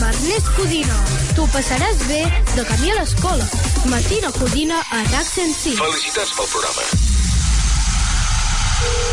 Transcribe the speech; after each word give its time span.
amb 0.00 0.14
Ernest 0.14 0.48
Codina. 0.56 0.96
Tu 1.36 1.44
passaràs 1.52 2.00
bé 2.08 2.22
de 2.54 2.64
camí 2.64 2.92
a 2.92 2.98
l'escola. 3.00 3.46
Matina 3.92 4.32
Codina 4.38 4.80
a 4.80 5.04
RAC 5.12 5.32
105. 5.36 5.76
Felicitats 5.84 6.36
pel 6.38 6.52
programa. 6.56 7.09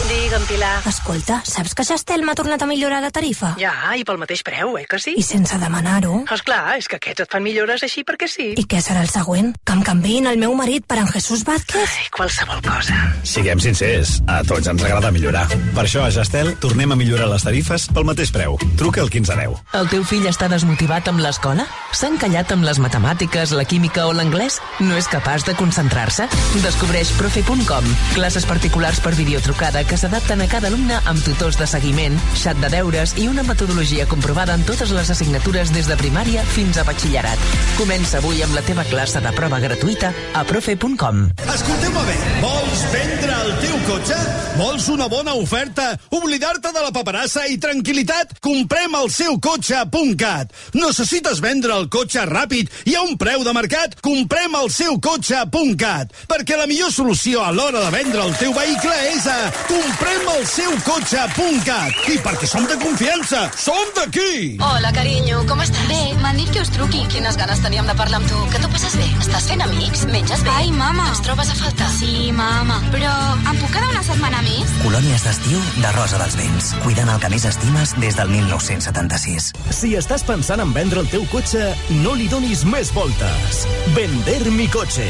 Digue'm, 0.07 0.45
Pilar. 0.47 0.87
Escolta, 0.87 1.41
saps 1.43 1.73
que 1.75 1.83
Gestel 1.83 2.21
m'ha 2.23 2.33
tornat 2.35 2.61
a 2.63 2.67
millorar 2.69 3.01
la 3.03 3.09
tarifa? 3.11 3.49
Ja, 3.59 3.73
i 3.99 4.05
pel 4.07 4.15
mateix 4.21 4.39
preu, 4.47 4.77
eh, 4.79 4.85
que 4.87 4.99
sí? 5.03 5.15
I 5.19 5.23
sense 5.23 5.57
demanar-ho. 5.59 6.21
Esclar, 6.31 6.77
és 6.79 6.87
que 6.87 6.95
aquests 6.95 7.25
et 7.25 7.33
fan 7.33 7.43
millores 7.43 7.83
així 7.83 8.05
perquè 8.07 8.29
sí. 8.31 8.53
I 8.55 8.63
què 8.63 8.79
serà 8.79 9.01
el 9.03 9.11
següent? 9.11 9.51
Que 9.67 9.75
em 9.75 9.83
canviïn 9.83 10.29
el 10.31 10.39
meu 10.39 10.55
marit 10.55 10.85
per 10.87 11.01
en 11.01 11.09
Jesús 11.11 11.43
Vázquez? 11.43 11.97
Ai, 11.99 12.07
qualsevol 12.15 12.61
cosa. 12.63 12.95
Siguem 13.27 13.59
sincers, 13.59 14.21
a 14.31 14.39
tots 14.47 14.71
ens 14.71 14.85
agrada 14.87 15.11
millorar. 15.11 15.43
Per 15.75 15.83
això 15.83 16.05
a 16.05 16.13
Gestel 16.15 16.53
tornem 16.63 16.95
a 16.95 16.99
millorar 16.99 17.27
les 17.33 17.43
tarifes 17.43 17.89
pel 17.91 18.07
mateix 18.07 18.31
preu. 18.31 18.55
Truca 18.79 19.03
al 19.03 19.11
1510. 19.11 19.59
El 19.81 19.91
teu 19.91 20.07
fill 20.07 20.31
està 20.31 20.47
desmotivat 20.47 21.11
amb 21.11 21.19
l'escola? 21.19 21.67
S'ha 21.91 22.13
encallat 22.13 22.55
amb 22.55 22.63
les 22.63 22.79
matemàtiques, 22.79 23.51
la 23.51 23.67
química 23.67 24.07
o 24.07 24.15
l'anglès? 24.15 24.61
No 24.79 24.95
és 24.95 25.11
capaç 25.11 25.43
de 25.43 25.55
concentrar-se? 25.59 26.31
Descobreix 26.63 27.11
profe.com, 27.19 27.91
classes 28.15 28.47
particulars 28.47 29.03
per 29.03 29.11
videotrucada 29.19 29.56
que 29.57 29.97
s'adapten 29.97 30.41
a 30.41 30.47
cada 30.47 30.67
alumne 30.69 30.99
amb 31.09 31.23
tutors 31.25 31.57
de 31.57 31.65
seguiment, 31.65 32.13
xat 32.37 32.59
de 32.61 32.69
deures 32.69 33.15
i 33.17 33.25
una 33.25 33.41
metodologia 33.41 34.05
comprovada 34.05 34.53
en 34.53 34.61
totes 34.67 34.91
les 34.93 35.09
assignatures 35.09 35.71
des 35.73 35.87
de 35.89 35.95
primària 35.97 36.43
fins 36.53 36.77
a 36.77 36.83
batxillerat. 36.85 37.41
Comença 37.77 38.19
avui 38.19 38.43
amb 38.45 38.53
la 38.53 38.61
teva 38.61 38.85
classe 38.85 39.17
de 39.17 39.31
prova 39.33 39.57
gratuïta 39.59 40.11
a 40.37 40.43
profe.com. 40.45 41.23
Escolteu-me 41.55 42.03
bé, 42.05 42.17
vols 42.43 42.83
vendre 42.93 43.39
el 43.47 43.55
teu 43.63 43.79
cotxe? 43.87 44.19
Vols 44.59 44.89
una 44.93 45.07
bona 45.09 45.33
oferta? 45.33 45.87
Oblidar-te 46.13 46.69
de 46.75 46.85
la 46.85 46.93
paperassa 46.93 47.47
i 47.49 47.57
tranquil·litat? 47.57 48.37
Comprem 48.45 48.93
el 49.01 49.09
seu 49.09 49.39
cotxe.cat. 49.41 50.53
Necessites 50.77 51.41
vendre 51.41 51.73
el 51.73 51.89
cotxe 51.89 52.27
ràpid 52.29 52.69
i 52.85 52.93
a 52.93 53.01
un 53.07 53.17
preu 53.17 53.41
de 53.47 53.57
mercat? 53.57 53.97
Comprem 54.05 54.53
el 54.61 54.69
seu 54.69 55.01
cotxe.cat. 55.01 56.13
Perquè 56.29 56.61
la 56.61 56.69
millor 56.69 56.93
solució 56.93 57.41
a 57.41 57.51
l'hora 57.51 57.81
de 57.87 57.91
vendre 57.97 58.21
el 58.21 58.37
teu 58.37 58.53
vehicle 58.53 59.01
és 59.15 59.25
a 59.25 59.46
comprem 59.67 60.27
el 60.35 60.45
seu 60.49 60.71
cotxe.cat. 60.85 62.01
I 62.11 62.17
perquè 62.23 62.47
som 62.49 62.65
de 62.69 62.77
confiança, 62.81 63.47
som 63.57 63.91
d'aquí! 63.97 64.57
Hola, 64.63 64.91
carinyo, 64.95 65.43
com 65.49 65.61
estàs? 65.63 65.87
Bé, 65.87 66.01
m'han 66.21 66.39
dit 66.39 66.49
que 66.51 66.61
us 66.63 66.71
truqui. 66.75 67.05
Quines 67.11 67.37
ganes 67.39 67.61
teníem 67.63 67.87
de 67.87 67.95
parlar 67.97 68.19
amb 68.21 68.29
tu. 68.29 68.39
Que 68.51 68.61
tu 68.63 68.69
passes 68.73 68.95
bé? 68.99 69.07
Estàs 69.23 69.47
fent 69.51 69.63
amics? 69.63 70.05
Menges 70.11 70.43
bé? 70.45 70.53
Ai, 70.57 70.71
mama. 70.75 71.07
Ens 71.13 71.21
trobes 71.25 71.51
a 71.53 71.57
faltar? 71.59 71.89
Sí, 71.97 72.31
mama. 72.35 72.79
Però 72.93 73.13
em 73.37 73.61
puc 73.61 73.71
quedar 73.73 73.89
una 73.93 74.03
setmana 74.05 74.43
més? 74.45 74.75
Colònies 74.83 75.25
d'estiu 75.27 75.63
de 75.79 75.93
Rosa 75.97 76.21
dels 76.21 76.37
Vents. 76.39 76.71
Cuidant 76.83 77.13
el 77.13 77.21
que 77.23 77.31
més 77.33 77.47
estimes 77.47 77.95
des 78.01 78.19
del 78.19 78.31
1976. 78.35 79.51
Si 79.79 79.93
estàs 79.99 80.25
pensant 80.27 80.63
en 80.63 80.73
vendre 80.75 81.03
el 81.05 81.11
teu 81.13 81.25
cotxe, 81.31 81.71
no 82.03 82.15
li 82.17 82.27
donis 82.31 82.65
més 82.67 82.91
voltes. 82.95 83.63
Vender 83.95 84.41
mi 84.51 84.67
cotxe. 84.73 85.07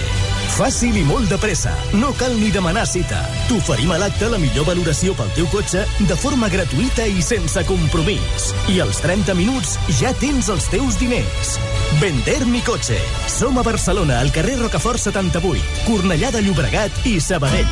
Fàcil 0.57 0.95
i 0.97 1.03
molt 1.05 1.29
de 1.29 1.37
pressa. 1.41 1.73
No 1.99 2.13
cal 2.17 2.33
ni 2.39 2.49
demanar 2.53 2.85
cita. 2.89 3.19
T'oferim 3.49 3.91
a 3.93 3.99
l'acte 4.01 4.26
la 4.31 4.39
millor 4.41 4.65
valoració 4.67 5.13
pel 5.17 5.29
teu 5.35 5.47
cotxe 5.51 5.83
de 6.09 6.17
forma 6.19 6.49
gratuïta 6.51 7.05
i 7.07 7.23
sense 7.23 7.63
compromís. 7.69 8.49
I 8.73 8.79
als 8.83 8.99
30 9.03 9.35
minuts 9.37 9.75
ja 9.99 10.13
tens 10.19 10.51
els 10.53 10.67
teus 10.73 10.99
diners. 10.99 11.55
Vender 12.01 12.41
mi 12.49 12.61
cotxe. 12.65 12.99
Som 13.31 13.57
a 13.57 13.65
Barcelona, 13.67 14.19
al 14.19 14.31
carrer 14.35 14.59
Rocafort 14.59 15.01
78, 15.01 15.83
Cornellà 15.87 16.31
de 16.35 16.43
Llobregat 16.45 17.05
i 17.07 17.17
Sabadell. 17.23 17.69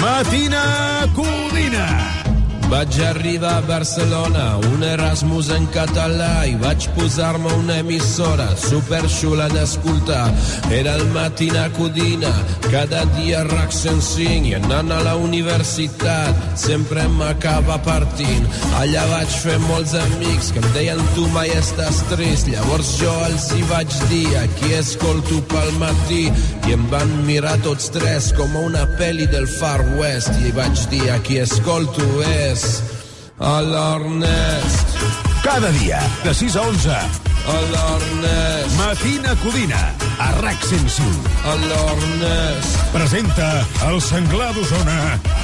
Matina 0.00 1.08
Codina. 1.16 2.23
Vaig 2.70 2.96
arribar 3.04 3.58
a 3.58 3.60
Barcelona, 3.60 4.56
un 4.72 4.82
Erasmus 4.82 5.50
en 5.52 5.66
català 5.74 6.46
i 6.48 6.54
vaig 6.58 6.86
posar-me 6.96 7.52
una 7.60 7.76
emissora 7.82 8.46
super 8.56 9.02
xula 9.10 9.46
d'escoltar. 9.52 10.24
Era 10.72 10.94
el 10.96 11.04
Matina 11.12 11.66
Codina, 11.76 12.32
cada 12.70 13.04
dia 13.18 13.42
RAC 13.44 13.72
105 13.76 14.48
i 14.48 14.54
anant 14.58 14.92
a 14.96 15.02
la 15.04 15.14
universitat 15.20 16.40
sempre 16.58 17.04
m'acaba 17.18 17.76
partint. 17.84 18.48
Allà 18.80 19.04
vaig 19.12 19.36
fer 19.44 19.58
molts 19.68 19.94
amics 20.00 20.50
que 20.54 20.64
em 20.64 20.70
deien 20.78 21.04
tu 21.14 21.28
mai 21.36 21.52
estàs 21.58 22.00
trist. 22.14 22.48
Llavors 22.48 22.94
jo 23.00 23.12
els 23.28 23.50
hi 23.54 23.62
vaig 23.70 24.00
dir 24.10 24.26
aquí 24.40 24.72
escolto 24.80 25.42
pel 25.52 25.70
matí 25.82 26.24
i 26.64 26.74
em 26.74 26.88
van 26.92 27.12
mirar 27.28 27.58
tots 27.66 27.92
tres 27.94 28.32
com 28.38 28.56
a 28.56 28.64
una 28.72 28.88
pel·li 28.98 29.28
del 29.30 29.46
Far 29.58 29.82
West 30.00 30.32
i 30.48 30.54
vaig 30.56 30.88
dir 30.90 31.04
aquí 31.12 31.38
escolto 31.44 32.08
és 32.24 32.53
a 33.38 33.60
l'Ernest. 33.60 34.86
Cada 35.42 35.70
dia, 35.80 36.00
de 36.22 36.34
6 36.34 36.56
a 36.56 36.62
11. 36.62 36.90
A 37.54 37.56
l'Ernest. 37.72 38.76
Matina 38.78 39.34
Codina, 39.42 39.82
a 40.18 40.30
RAC 40.40 40.60
105. 40.62 41.28
A 41.50 41.54
l'Ernest. 41.66 42.78
Presenta 42.92 43.48
el 43.88 44.00
senglar 44.00 44.52
d'Osona. 44.54 44.98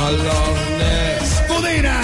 A 0.06 0.10
l'Ernest. 0.10 1.46
Codina! 1.48 1.98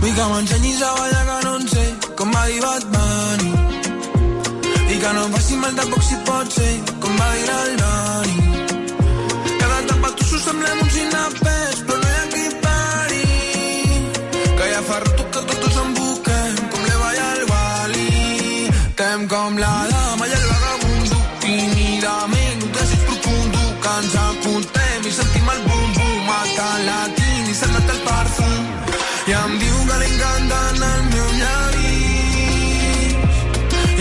Vull 0.00 0.14
que 0.14 0.26
m'ensenyis 0.32 0.82
a 0.82 0.90
ballar 0.98 1.24
que 1.28 1.38
no 1.46 1.54
en 1.60 1.68
sé, 1.68 1.86
com 2.18 2.34
va 2.34 2.46
dir 2.46 2.60
Bunny. 2.92 3.50
I 4.86 4.98
que 5.02 5.12
no 5.14 5.24
em 5.26 5.32
faci 5.34 5.56
mal 5.62 5.74
tampoc 5.74 6.02
si 6.02 6.16
pot 6.26 6.52
ser, 6.58 6.74
com 7.02 7.16
va 7.18 7.30
dir 7.34 7.48
el 7.54 7.72
Dani. 7.80 8.36
Cada 9.60 9.80
etapa 9.80 10.12
tu 10.16 10.24
s'ho 10.28 10.38
semblem 10.44 10.82
uns 10.84 10.96
inapers, 11.02 11.55
mata 26.76 26.80
el 26.80 26.86
latín 26.86 27.50
i 27.50 27.54
se'n 27.54 27.72
nota 27.72 27.92
el 27.92 28.00
perfum. 28.00 28.64
I 29.26 29.32
em 29.32 29.58
diu 29.58 29.76
que 29.88 29.96
li 30.00 30.06
encanten 30.12 30.82
el 30.88 31.02
meu 31.12 31.28
llavi. 31.40 31.94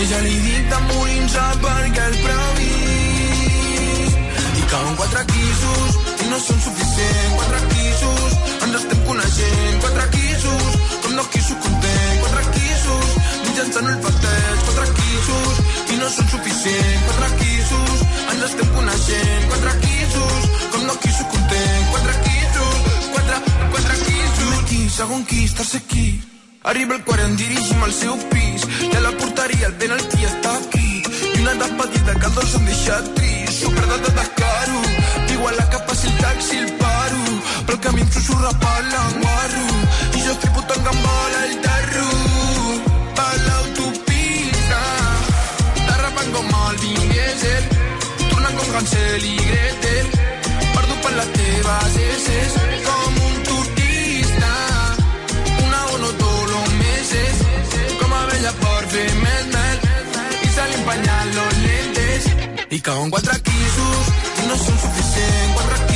I 0.02 0.04
ja 0.10 0.20
li 0.26 0.36
dic 0.46 0.64
de 0.72 0.80
morir-se 0.90 1.46
perquè 1.64 2.04
el 2.10 2.16
previst. 2.24 4.16
I 4.60 4.62
cauen 4.72 4.96
quatre 4.96 5.24
quisos 5.32 5.92
i 6.24 6.26
no 6.30 6.38
són 6.48 6.60
suficients. 6.68 7.34
Quatre 7.38 7.60
quisos, 7.74 8.30
ens 8.66 8.76
estem 8.82 9.00
coneixent. 9.08 9.76
Quatre 9.86 10.06
quisos, 10.18 10.64
com 11.04 11.12
dos 11.16 11.28
quisos 11.34 11.58
content. 11.64 12.16
Quatre 12.24 12.44
quisos, 12.58 13.08
mitjançant 13.46 13.88
el 13.94 14.00
patet. 14.08 14.56
Quatre 14.68 14.88
quisos 15.00 15.54
i 15.94 15.96
no 16.02 16.08
són 16.18 16.26
suficients. 16.36 17.02
Quatre 17.08 17.30
quisos, 17.40 17.90
ens 18.34 18.44
estem 18.52 18.70
coneixent. 18.78 19.42
Quatre 19.54 19.74
quisos, 19.88 20.40
com 20.72 20.82
dos 20.92 20.98
quisos 21.08 21.28
content. 21.34 21.75
Segon 24.96 25.26
quis, 25.26 25.54
tercer 25.54 25.82
quis. 25.92 26.24
Arriba 26.64 26.96
el 26.96 27.04
quart 27.04 27.20
i 27.20 27.26
em 27.28 27.36
dirigim 27.36 27.84
al 27.84 27.92
seu 27.94 28.16
pis. 28.32 28.64
I 28.88 28.94
a 28.96 29.02
la 29.04 29.12
porteria 29.20 29.68
el 29.68 29.76
penalti 29.82 30.06
està 30.06 30.14
aquí. 30.14 30.15
Cauen 62.86 63.10
quatre 63.10 63.34
quisos 63.42 64.10
i 64.44 64.46
no 64.46 64.58
són 64.62 64.78
suficients. 64.84 65.54
Quatre 65.56 65.78
quisos, 65.80 65.95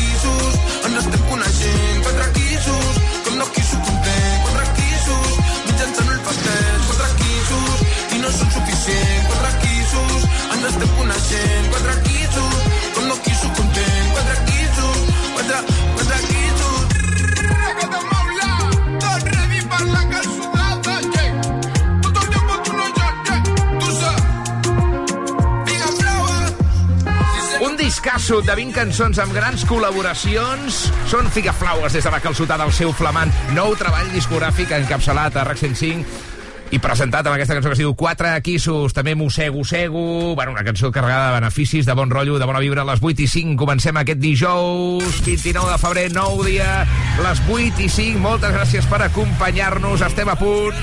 Discasso 28.30 28.46
de 28.46 28.56
20 28.62 28.76
cançons 28.78 29.20
amb 29.24 29.34
grans 29.34 29.64
col·laboracions. 29.66 30.76
Són 31.10 31.32
Figaflaues 31.34 31.96
des 31.96 32.06
de 32.06 32.12
la 32.14 32.20
calçotada 32.22 32.62
al 32.62 32.74
seu 32.78 32.92
flamant 32.94 33.32
nou 33.56 33.72
treball 33.74 34.12
discogràfic 34.14 34.70
encapçalat 34.76 35.34
a 35.34 35.48
RAC 35.48 35.58
105 35.58 36.70
i 36.70 36.78
presentat 36.78 37.26
amb 37.26 37.34
aquesta 37.34 37.56
cançó 37.58 37.72
que 37.72 37.78
es 37.80 37.82
diu 37.82 37.96
Quatre 37.98 38.36
Quissos, 38.46 38.94
també 38.94 39.16
Mossego 39.18 39.64
Sego, 39.66 40.36
bueno, 40.38 40.54
una 40.54 40.62
cançó 40.68 40.92
carregada 40.94 41.32
de 41.32 41.40
beneficis, 41.40 41.90
de 41.90 41.96
bon 41.98 42.14
rotllo, 42.14 42.38
de 42.38 42.46
bona 42.46 42.62
vibra, 42.62 42.84
a 42.86 42.92
les 42.92 43.02
8 43.02 43.26
i 43.26 43.28
5 43.34 43.58
comencem 43.58 43.98
aquest 43.98 44.22
dijous, 44.22 45.24
29 45.26 45.72
de 45.72 45.80
febrer, 45.82 46.06
nou 46.14 46.44
dia, 46.46 46.84
les 47.26 47.42
8 47.50 47.82
i 47.82 47.90
5, 47.96 48.22
moltes 48.22 48.54
gràcies 48.54 48.86
per 48.92 49.02
acompanyar-nos, 49.08 50.06
estem 50.06 50.30
a 50.30 50.38
punt. 50.38 50.78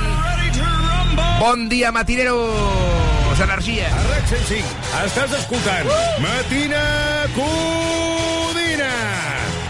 Bon 1.39 1.69
dia, 1.71 1.95
matineros! 1.95 3.39
Energia! 3.47 3.87
A 3.93 4.03
RAC 4.09 4.35
105, 4.35 4.75
estàs 5.05 5.39
escoltant. 5.45 5.95
Matina 6.25 7.16
Codina! 7.35 8.93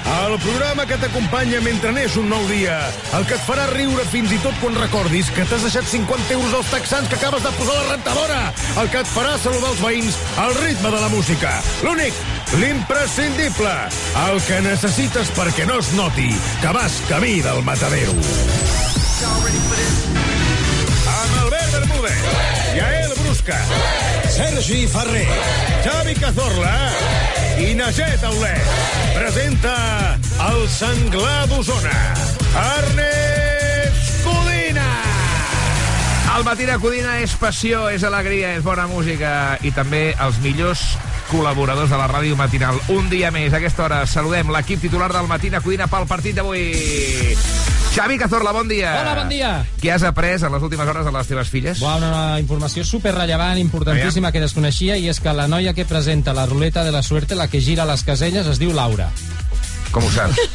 El 0.07 0.39
programa 0.39 0.85
que 0.87 0.97
t'acompanya 1.03 1.59
mentre 1.65 1.91
neix 1.95 2.15
un 2.21 2.29
nou 2.31 2.43
dia. 2.51 2.77
El 3.17 3.25
que 3.29 3.35
et 3.37 3.43
farà 3.47 3.65
riure 3.73 4.05
fins 4.11 4.31
i 4.35 4.39
tot 4.43 4.55
quan 4.63 4.77
recordis 4.79 5.31
que 5.35 5.45
t'has 5.49 5.65
deixat 5.67 5.89
50 5.91 6.35
euros 6.37 6.55
als 6.55 6.71
texans 6.71 7.09
que 7.11 7.19
acabes 7.19 7.43
de 7.43 7.53
posar 7.59 7.75
a 7.75 7.83
la 7.83 7.95
rentadora. 7.95 8.41
El 8.83 8.91
que 8.93 9.03
et 9.03 9.11
farà 9.11 9.35
saludar 9.43 9.73
els 9.75 9.83
veïns 9.83 10.19
al 10.43 10.55
ritme 10.61 10.93
de 10.95 11.01
la 11.03 11.11
música. 11.13 11.53
L'únic, 11.87 12.21
l'imprescindible. 12.63 13.75
El 14.27 14.43
que 14.47 14.61
necessites 14.67 15.33
perquè 15.39 15.67
no 15.67 15.81
es 15.83 15.93
noti 15.99 16.31
que 16.63 16.75
vas 16.77 17.01
camí 17.11 17.41
del 17.47 17.63
matadero. 17.67 18.15
Amb 21.17 21.41
Albert 21.43 21.73
Bermúdez, 21.73 22.29
Yael 22.79 23.17
Brusca, 23.23 23.59
Sergi 24.37 24.85
Ferrer, 24.91 25.27
Xavi 25.83 26.15
Cazorla 26.21 26.77
i 27.59 27.75
Najet 27.75 28.23
Aulet. 28.25 28.69
Presenta 29.17 30.19
el 30.51 30.69
senglar 30.69 31.47
d'Osona, 31.49 31.97
Ernest 32.77 34.25
Codina. 34.25 34.87
El 36.37 36.45
matí 36.45 36.69
de 36.69 36.77
Codina 36.83 37.17
és 37.25 37.33
passió, 37.41 37.87
és 37.89 38.05
alegria, 38.05 38.53
és 38.59 38.65
bona 38.67 38.87
música 38.91 39.57
i 39.65 39.73
també 39.73 40.11
els 40.21 40.41
millors 40.45 40.85
col·laboradors 41.31 41.91
de 41.91 41.99
la 41.99 42.11
ràdio 42.13 42.37
matinal. 42.37 42.79
Un 42.93 43.09
dia 43.11 43.33
més, 43.35 43.53
a 43.53 43.61
aquesta 43.61 43.87
hora, 43.89 44.05
saludem 44.07 44.53
l'equip 44.53 44.85
titular 44.85 45.11
del 45.15 45.31
matí 45.31 45.51
de 45.51 45.65
Codina 45.65 45.89
pel 45.91 46.09
partit 46.11 46.37
d'avui. 46.37 47.86
Xavi 47.97 48.19
Cazorla, 48.19 48.53
bon 48.53 48.69
dia. 48.69 48.91
Hola, 49.01 49.15
bon 49.17 49.31
dia. 49.33 49.51
Què 49.81 49.89
has 49.95 50.03
après 50.05 50.43
en 50.45 50.53
les 50.53 50.65
últimes 50.67 50.85
hores 50.93 51.07
de 51.07 51.13
les 51.15 51.31
teves 51.31 51.49
filles? 51.49 51.81
Uau, 51.81 51.97
una, 51.97 52.11
una 52.11 52.41
informació 52.43 52.85
superrellevant, 52.85 53.57
importantíssima, 53.57 54.29
que 54.35 54.43
desconeixia, 54.43 54.99
i 55.01 55.09
és 55.09 55.17
que 55.17 55.33
la 55.33 55.47
noia 55.49 55.73
que 55.73 55.89
presenta 55.89 56.37
la 56.37 56.45
ruleta 56.45 56.85
de 56.85 56.93
la 56.93 57.01
suerte, 57.01 57.41
la 57.41 57.49
que 57.49 57.63
gira 57.65 57.89
les 57.89 58.05
caselles, 58.05 58.53
es 58.53 58.61
diu 58.61 58.77
Laura. 58.77 59.09
Com 59.97 60.05
ho 60.05 60.11
saps? 60.13 60.37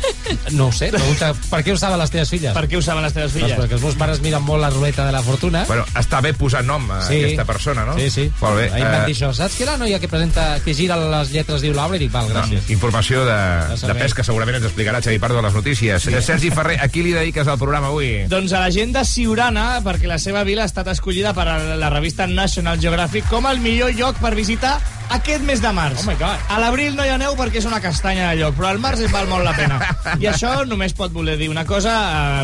No 0.56 0.68
ho 0.70 0.72
sé, 0.72 0.88
pregunta 0.94 1.32
per 1.50 1.60
què 1.66 1.74
ho 1.74 1.78
saben 1.80 2.00
les 2.00 2.12
teves 2.14 2.30
filles? 2.32 2.54
Per 2.56 2.64
què 2.70 2.78
ho 2.78 2.82
saben 2.86 3.04
les 3.04 3.12
teves 3.16 3.34
filles? 3.34 3.50
Doncs 3.52 3.66
perquè 3.66 3.76
els 3.76 3.84
meus 3.84 3.96
pares 4.00 4.22
miren 4.24 4.44
molt 4.46 4.62
la 4.64 4.70
ruleta 4.72 5.04
de 5.08 5.12
la 5.12 5.20
fortuna. 5.26 5.64
Bueno, 5.68 5.84
està 6.00 6.22
bé 6.24 6.32
posar 6.38 6.62
nom 6.64 6.86
a 6.94 7.02
Sí. 7.08 7.18
aquesta 7.20 7.44
persona, 7.50 7.84
no? 7.90 7.98
Sí, 8.00 8.08
sí. 8.14 8.26
Molt 8.40 8.56
bé. 8.62 8.70
Ahir 8.72 8.86
em 8.86 8.92
van 8.94 9.02
eh, 9.02 9.06
dir 9.10 9.16
això. 9.18 9.32
Saps 9.36 9.58
que 9.60 9.66
la 9.68 9.76
noia 9.82 10.00
que 10.00 10.08
presenta, 10.08 10.46
que 10.64 10.74
gira 10.78 10.96
les 10.96 11.34
lletres 11.34 11.62
diu 11.66 11.74
Laura? 11.76 11.98
I 11.98 12.04
dic, 12.06 12.12
val, 12.14 12.30
gràcies. 12.32 12.62
No, 12.64 12.74
informació 12.78 13.26
de, 13.26 13.36
De 13.36 13.74
de 13.74 13.78
servei. 13.82 14.04
pes 14.06 14.14
que 14.14 14.24
segurament 14.30 14.60
ens 14.62 14.70
explicarà 14.70 15.02
Xavi 15.04 15.20
Pardo 15.20 15.40
a 15.40 15.46
les 15.50 15.54
notícies. 15.58 16.04
Sí. 16.08 16.16
Sergi 16.22 16.52
Ferrer, 16.52 16.80
a 16.80 16.88
qui 16.88 17.04
li 17.04 17.12
dediques 17.18 17.48
el 17.52 17.58
programa 17.60 17.88
avui? 17.92 18.28
Doncs 18.32 18.54
a 18.54 18.62
la 18.64 18.72
gent 18.72 18.94
de 18.96 19.04
Siurana, 19.04 19.82
perquè 19.84 20.08
la 20.08 20.20
seva 20.22 20.46
vila 20.48 20.64
ha 20.64 20.72
estat 20.72 20.88
escollida 20.94 21.34
per 21.34 21.48
la 21.82 21.90
revista 21.90 22.28
National 22.28 22.80
Geographic 22.80 23.28
com 23.28 23.48
el 23.52 23.60
millor 23.60 23.92
lloc 23.98 24.16
per 24.22 24.36
visitar 24.36 24.78
aquest 25.12 25.44
mes 25.44 25.62
de 25.62 25.72
març. 25.76 26.00
Oh 26.02 26.08
my 26.08 26.16
God. 26.20 26.40
A 26.50 26.60
l'abril 26.62 26.96
no 26.96 27.04
hi 27.06 27.10
ha 27.12 27.18
neu 27.20 27.36
perquè 27.40 27.60
és 27.62 27.68
una 27.68 27.82
castanya 27.84 28.30
de 28.32 28.40
lloc, 28.42 28.56
però 28.58 28.70
al 28.72 28.80
març 28.84 29.02
et 29.06 29.12
val 29.14 29.28
molt 29.30 29.44
la 29.46 29.54
pena. 29.58 29.80
I 30.20 30.30
això 30.32 30.54
només 30.68 30.94
pot 30.98 31.12
voler 31.14 31.38
dir 31.40 31.50
una 31.52 31.66
cosa, 31.68 31.94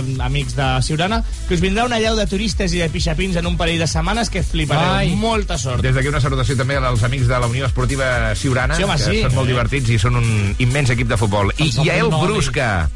eh, 0.02 0.16
amics 0.24 0.56
de 0.58 0.68
Siurana, 0.84 1.22
que 1.48 1.56
us 1.56 1.64
vindrà 1.64 1.86
una 1.88 2.00
llau 2.04 2.16
de 2.20 2.28
turistes 2.28 2.74
i 2.76 2.82
de 2.84 2.90
pixapins 2.94 3.36
en 3.40 3.48
un 3.48 3.58
parell 3.58 3.80
de 3.80 3.88
setmanes 3.88 4.30
que 4.30 4.44
flipareu. 4.44 4.94
Ai. 5.00 5.16
Molta 5.18 5.58
sort. 5.58 5.82
Des 5.86 5.96
d'aquí 5.96 6.12
una 6.12 6.22
salutació 6.22 6.58
també 6.60 6.78
als 6.78 7.04
amics 7.04 7.28
de 7.28 7.40
la 7.40 7.48
Unió 7.48 7.66
Esportiva 7.66 8.36
Siurana, 8.36 8.76
Sí, 8.76 8.84
home, 8.84 8.98
que 9.00 9.04
sí. 9.04 9.22
són 9.24 9.36
molt 9.36 9.48
divertits 9.48 9.90
i 9.90 10.00
són 10.00 10.16
un 10.20 10.56
immens 10.60 10.90
equip 10.94 11.08
de 11.08 11.18
futbol. 11.18 11.54
I 11.58 11.72
el 11.72 11.86
Yael 11.88 12.10
Brusca, 12.12 12.90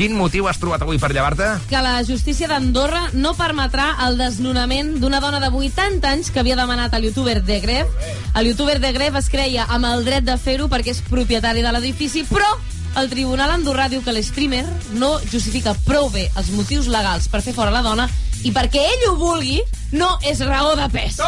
quin 0.00 0.14
motiu 0.16 0.46
has 0.48 0.56
trobat 0.56 0.80
avui 0.80 0.96
per 0.96 1.10
llevar-te? 1.12 1.46
que 1.68 1.80
la 1.84 1.98
justícia 2.08 2.46
d'Andorra 2.48 3.10
no 3.12 3.34
permetrà 3.36 3.90
el 4.06 4.16
desnonament 4.16 4.94
d'una 5.02 5.20
dona 5.20 5.42
de 5.42 5.50
80 5.52 6.08
anys 6.08 6.30
que 6.32 6.40
havia 6.40 6.56
demanat 6.56 6.96
al 6.96 7.04
youtuber 7.04 7.42
de 7.44 7.58
Gref. 7.60 7.92
El 8.32 8.48
youtuber 8.48 8.78
de 8.80 8.94
Gref 8.96 9.18
es 9.20 9.28
creia 9.28 9.66
amb 9.68 9.84
el 9.90 10.06
dret 10.08 10.24
de 10.24 10.38
fer-ho 10.40 10.70
perquè 10.72 10.94
és 10.94 11.04
propietari 11.04 11.60
de 11.60 11.74
l'edifici, 11.76 12.24
però 12.24 12.48
el 12.96 13.12
tribunal 13.12 13.52
andorrà 13.52 13.90
diu 13.92 14.00
que 14.00 14.16
l'streamer 14.16 14.64
no 14.96 15.18
justifica 15.28 15.76
prou 15.84 16.08
bé 16.08 16.30
els 16.32 16.48
motius 16.56 16.88
legals 16.88 17.28
per 17.28 17.44
fer 17.44 17.52
fora 17.52 17.68
la 17.74 17.84
dona 17.84 18.08
i 18.40 18.56
perquè 18.56 18.88
ell 18.94 19.08
ho 19.10 19.16
vulgui 19.20 19.60
no 19.92 20.14
és 20.24 20.40
raó 20.48 20.78
de 20.80 20.88
pes. 20.96 21.20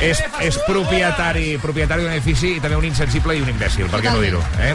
És, 0.00 0.22
és 0.40 0.56
propietari 0.64 1.58
propietari 1.60 2.06
d'un 2.06 2.14
edifici 2.14 2.54
i 2.56 2.60
també 2.62 2.78
un 2.78 2.86
insensible 2.88 3.34
i 3.36 3.42
un 3.44 3.50
imbècil, 3.52 3.84
per 3.92 4.00
què 4.00 4.12
no 4.14 4.22
dir-ho? 4.24 4.40
Eh? 4.64 4.72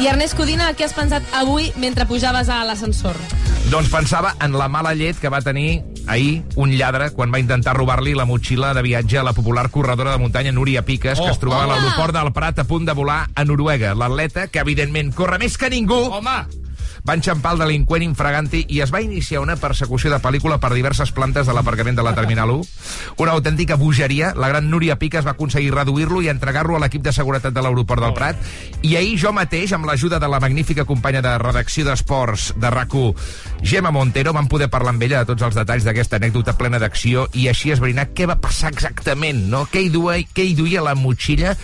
I 0.00 0.08
Ernest 0.10 0.34
Codina, 0.34 0.72
què 0.74 0.88
has 0.88 0.94
pensat 0.96 1.22
avui 1.38 1.68
mentre 1.78 2.06
pujaves 2.08 2.48
a 2.50 2.64
l'ascensor? 2.66 3.14
Doncs 3.70 3.90
pensava 3.92 4.32
en 4.42 4.56
la 4.58 4.66
mala 4.72 4.94
llet 4.98 5.20
que 5.22 5.30
va 5.30 5.38
tenir 5.44 5.82
ahir 6.10 6.40
un 6.58 6.72
lladre 6.74 7.10
quan 7.14 7.30
va 7.30 7.38
intentar 7.38 7.76
robar-li 7.76 8.16
la 8.18 8.24
motxilla 8.26 8.72
de 8.74 8.82
viatge 8.82 9.20
a 9.20 9.22
la 9.26 9.34
popular 9.36 9.68
corredora 9.70 10.16
de 10.16 10.22
muntanya 10.24 10.50
Núria 10.56 10.82
Piques, 10.82 11.20
Oh, 11.20 11.24
que 11.28 11.30
es 11.36 11.38
trobava 11.38 11.62
a 11.62 11.76
home! 11.76 11.84
l'aeroport 11.84 12.16
del 12.16 12.32
Prat 12.34 12.58
a 12.58 12.64
punt 12.64 12.88
de 12.88 12.96
volar 12.96 13.28
a 13.34 13.44
Noruega. 13.44 13.94
L'atleta, 13.94 14.48
que 14.48 14.58
evidentment 14.64 15.12
corre 15.14 15.38
més 15.38 15.58
que 15.60 15.70
ningú, 15.70 16.00
Home, 16.10 16.38
va 17.10 17.16
enxampar 17.18 17.56
el 17.56 17.62
delinqüent 17.64 18.04
infraganti 18.06 18.60
i 18.70 18.78
es 18.84 18.92
va 18.94 19.00
iniciar 19.02 19.40
una 19.42 19.56
persecució 19.58 20.12
de 20.12 20.20
pel·lícula 20.22 20.60
per 20.62 20.68
diverses 20.70 21.10
plantes 21.10 21.48
de 21.48 21.54
l'aparcament 21.56 21.96
de 21.98 22.04
la 22.06 22.12
Terminal 22.14 22.52
1. 22.54 22.66
Una 23.24 23.32
autèntica 23.34 23.74
bogeria. 23.80 24.30
La 24.38 24.50
gran 24.52 24.68
Núria 24.70 24.94
Piques 25.00 25.26
va 25.26 25.32
aconseguir 25.34 25.72
reduir-lo 25.74 26.20
i 26.22 26.28
entregar-lo 26.30 26.76
a 26.78 26.82
l'equip 26.84 27.02
de 27.02 27.14
seguretat 27.16 27.56
de 27.56 27.64
l'aeroport 27.64 28.04
del 28.04 28.14
Prat. 28.14 28.38
I 28.86 28.94
ahir 29.00 29.16
jo 29.18 29.32
mateix, 29.34 29.74
amb 29.74 29.90
l'ajuda 29.90 30.20
de 30.22 30.28
la 30.30 30.38
magnífica 30.38 30.86
companya 30.86 31.24
de 31.26 31.34
redacció 31.42 31.88
d'esports 31.88 32.52
de 32.62 32.70
rac 32.70 32.94
Gemma 33.62 33.90
Montero, 33.90 34.32
vam 34.32 34.46
poder 34.46 34.70
parlar 34.70 34.94
amb 34.94 35.02
ella 35.02 35.24
de 35.24 35.32
tots 35.32 35.42
els 35.48 35.58
detalls 35.58 35.84
d'aquesta 35.86 36.22
anècdota 36.22 36.54
plena 36.58 36.78
d'acció 36.78 37.26
i 37.34 37.48
així 37.50 37.74
esbrinar 37.74 38.10
què 38.14 38.30
va 38.30 38.38
passar 38.38 38.70
exactament, 38.70 39.48
no? 39.50 39.66
Què 39.66 39.82
hi 39.82 39.90
duia, 39.90 40.22
què 40.34 40.46
hi 40.46 40.54
duia 40.58 40.82
la 40.86 40.94
motxilla? 40.94 41.56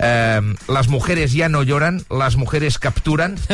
Eh, 0.00 0.40
les 0.68 0.88
mujeres 0.88 1.34
ja 1.36 1.50
no 1.52 1.62
lloran, 1.62 2.00
les 2.08 2.36
mujeres 2.36 2.78
capturen. 2.78 3.36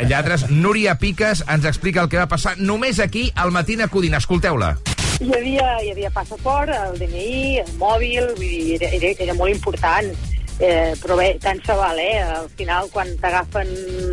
Eh, 0.00 0.06
lladres. 0.08 0.46
Núria 0.50 0.96
Piques 0.98 1.42
ens 1.48 1.64
explica 1.68 2.02
el 2.02 2.08
que 2.08 2.18
va 2.18 2.28
passar 2.28 2.54
només 2.58 2.98
aquí 3.00 3.30
al 3.34 3.52
matí 3.52 3.76
a 3.80 3.88
Codina. 3.88 4.18
Escolteu-la. 4.20 4.74
Hi 5.20 5.30
havia, 5.36 5.66
hi 5.84 5.90
havia 5.92 6.10
passaport, 6.10 6.72
el 6.72 6.98
DNI, 6.98 7.58
el 7.60 7.72
mòbil, 7.80 8.30
vull 8.36 8.46
dir, 8.48 8.78
era, 8.78 8.90
era, 8.96 9.10
era 9.26 9.34
molt 9.36 9.52
important. 9.52 10.08
Eh, 10.60 10.92
però 11.00 11.16
bé, 11.16 11.34
tant 11.40 11.60
se 11.64 11.76
val, 11.76 11.98
eh? 12.00 12.20
Al 12.20 12.48
final, 12.56 12.88
quan 12.92 13.12
t'agafen 13.20 13.70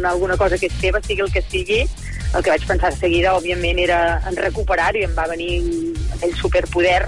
alguna 0.08 0.38
cosa 0.40 0.60
que 0.60 0.70
és 0.72 0.78
teva, 0.82 1.02
sigui 1.04 1.25
el 1.25 1.32
que 1.32 1.44
sigui, 1.44 1.82
el 1.84 2.44
que 2.44 2.54
vaig 2.54 2.68
pensar 2.68 2.92
de 2.94 3.00
seguida, 3.00 3.36
òbviament, 3.36 3.80
era 3.84 4.02
en 4.28 4.38
recuperar-ho 4.40 5.00
i 5.00 5.08
em 5.08 5.16
va 5.16 5.28
venir 5.32 5.52
aquell 6.16 6.36
superpoder 6.40 7.02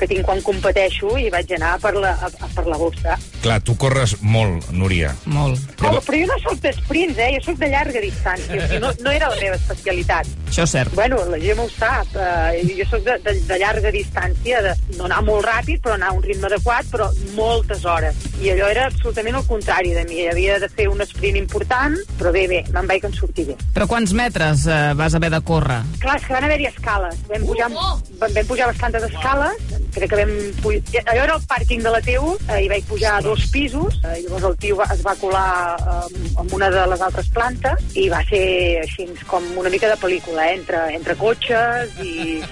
que 0.00 0.08
tinc 0.10 0.24
quan 0.26 0.40
competeixo 0.44 1.12
i 1.20 1.28
vaig 1.32 1.52
anar 1.56 1.74
per 1.82 1.92
la, 1.98 2.14
a, 2.16 2.30
a 2.30 2.50
per 2.54 2.66
la 2.68 2.78
bossa. 2.80 3.16
Clar, 3.44 3.58
tu 3.64 3.76
corres 3.80 4.16
molt, 4.20 4.70
Núria. 4.76 5.12
molt. 5.30 5.60
Però, 5.80 6.00
però 6.04 6.18
jo 6.20 6.28
no 6.28 6.38
sóc 6.42 6.60
d'esprints, 6.64 7.18
eh? 7.20 7.30
Jo 7.36 7.44
sóc 7.50 7.60
de 7.60 7.68
llarga 7.72 8.02
distància. 8.04 8.56
O 8.56 8.66
sigui, 8.66 8.80
no, 8.82 8.92
no 9.04 9.14
era 9.14 9.30
la 9.32 9.38
meva 9.40 9.58
especialitat. 9.60 10.28
Això 10.50 10.64
és 10.66 10.74
cert. 10.74 10.94
Bueno, 10.96 11.20
la 11.30 11.38
gent 11.40 11.60
ho 11.62 11.68
sap. 11.72 12.10
Uh, 12.16 12.72
jo 12.76 12.86
sóc 12.90 13.04
de, 13.06 13.16
de, 13.24 13.36
de 13.48 13.58
llarga 13.60 13.92
distància, 13.94 14.62
de 14.64 14.74
no 14.98 15.06
anar 15.08 15.20
molt 15.26 15.46
ràpid, 15.46 15.80
però 15.84 15.96
anar 15.96 16.10
a 16.12 16.16
un 16.18 16.24
ritme 16.24 16.48
adequat, 16.50 16.88
però 16.92 17.08
moltes 17.36 17.84
hores. 17.88 18.16
I 18.40 18.52
allò 18.54 18.68
era 18.72 18.86
absolutament 18.90 19.40
el 19.40 19.46
contrari 19.48 19.94
de 19.96 20.04
mi. 20.08 20.24
Havia 20.30 20.58
de 20.62 20.68
fer 20.72 20.88
un 20.90 21.00
sprint 21.06 21.38
important, 21.40 21.96
però 22.18 22.32
bé, 22.34 22.46
bé, 22.50 22.62
me'n 22.74 22.88
vaig 22.90 23.06
en 23.08 23.16
sortir 23.16 23.46
bé. 23.52 23.56
Però 23.76 23.88
quants 23.90 24.12
metres 24.16 24.66
eh, 24.68 24.80
vas 24.98 25.16
haver 25.16 25.32
de 25.32 25.40
córrer? 25.46 25.80
Clar, 26.02 26.16
és 26.20 26.26
que 26.26 26.36
van 26.36 26.46
haver-hi 26.48 26.68
escales. 26.70 27.18
Vam 27.30 27.46
pujar, 27.48 27.70
vam, 27.74 28.08
vam 28.20 28.48
pujar 28.48 28.70
bastantes 28.72 29.08
escales. 29.10 29.64
Crec 29.94 30.12
que 30.12 30.20
vam 30.20 30.32
pujar... 30.62 31.04
Allò 31.12 31.24
era 31.26 31.36
el 31.38 31.46
pàrquing 31.50 31.84
de 31.84 31.92
la 31.94 32.00
TU, 32.04 32.34
eh, 32.48 32.60
i 32.64 32.70
vaig 32.72 32.86
pujar 32.88 33.16
a 33.18 33.24
dos 33.24 33.46
pisos. 33.52 34.00
Eh, 34.04 34.20
llavors 34.24 34.48
el 34.50 34.56
tio 34.62 34.78
va, 34.80 34.88
es 34.94 35.04
va 35.06 35.16
colar 35.20 35.76
eh, 35.78 36.24
en 36.40 36.54
una 36.56 36.70
de 36.72 36.86
les 36.92 37.04
altres 37.08 37.30
plantes 37.34 37.96
i 37.98 38.08
va 38.12 38.22
ser 38.30 38.44
així 38.84 39.08
com 39.30 39.44
una 39.60 39.72
mica 39.72 39.90
de 39.90 39.98
pel·lícula, 40.00 40.48
eh, 40.48 40.58
entre, 40.60 40.84
entre 40.96 41.16
cotxes 41.20 41.96
i 42.04 42.42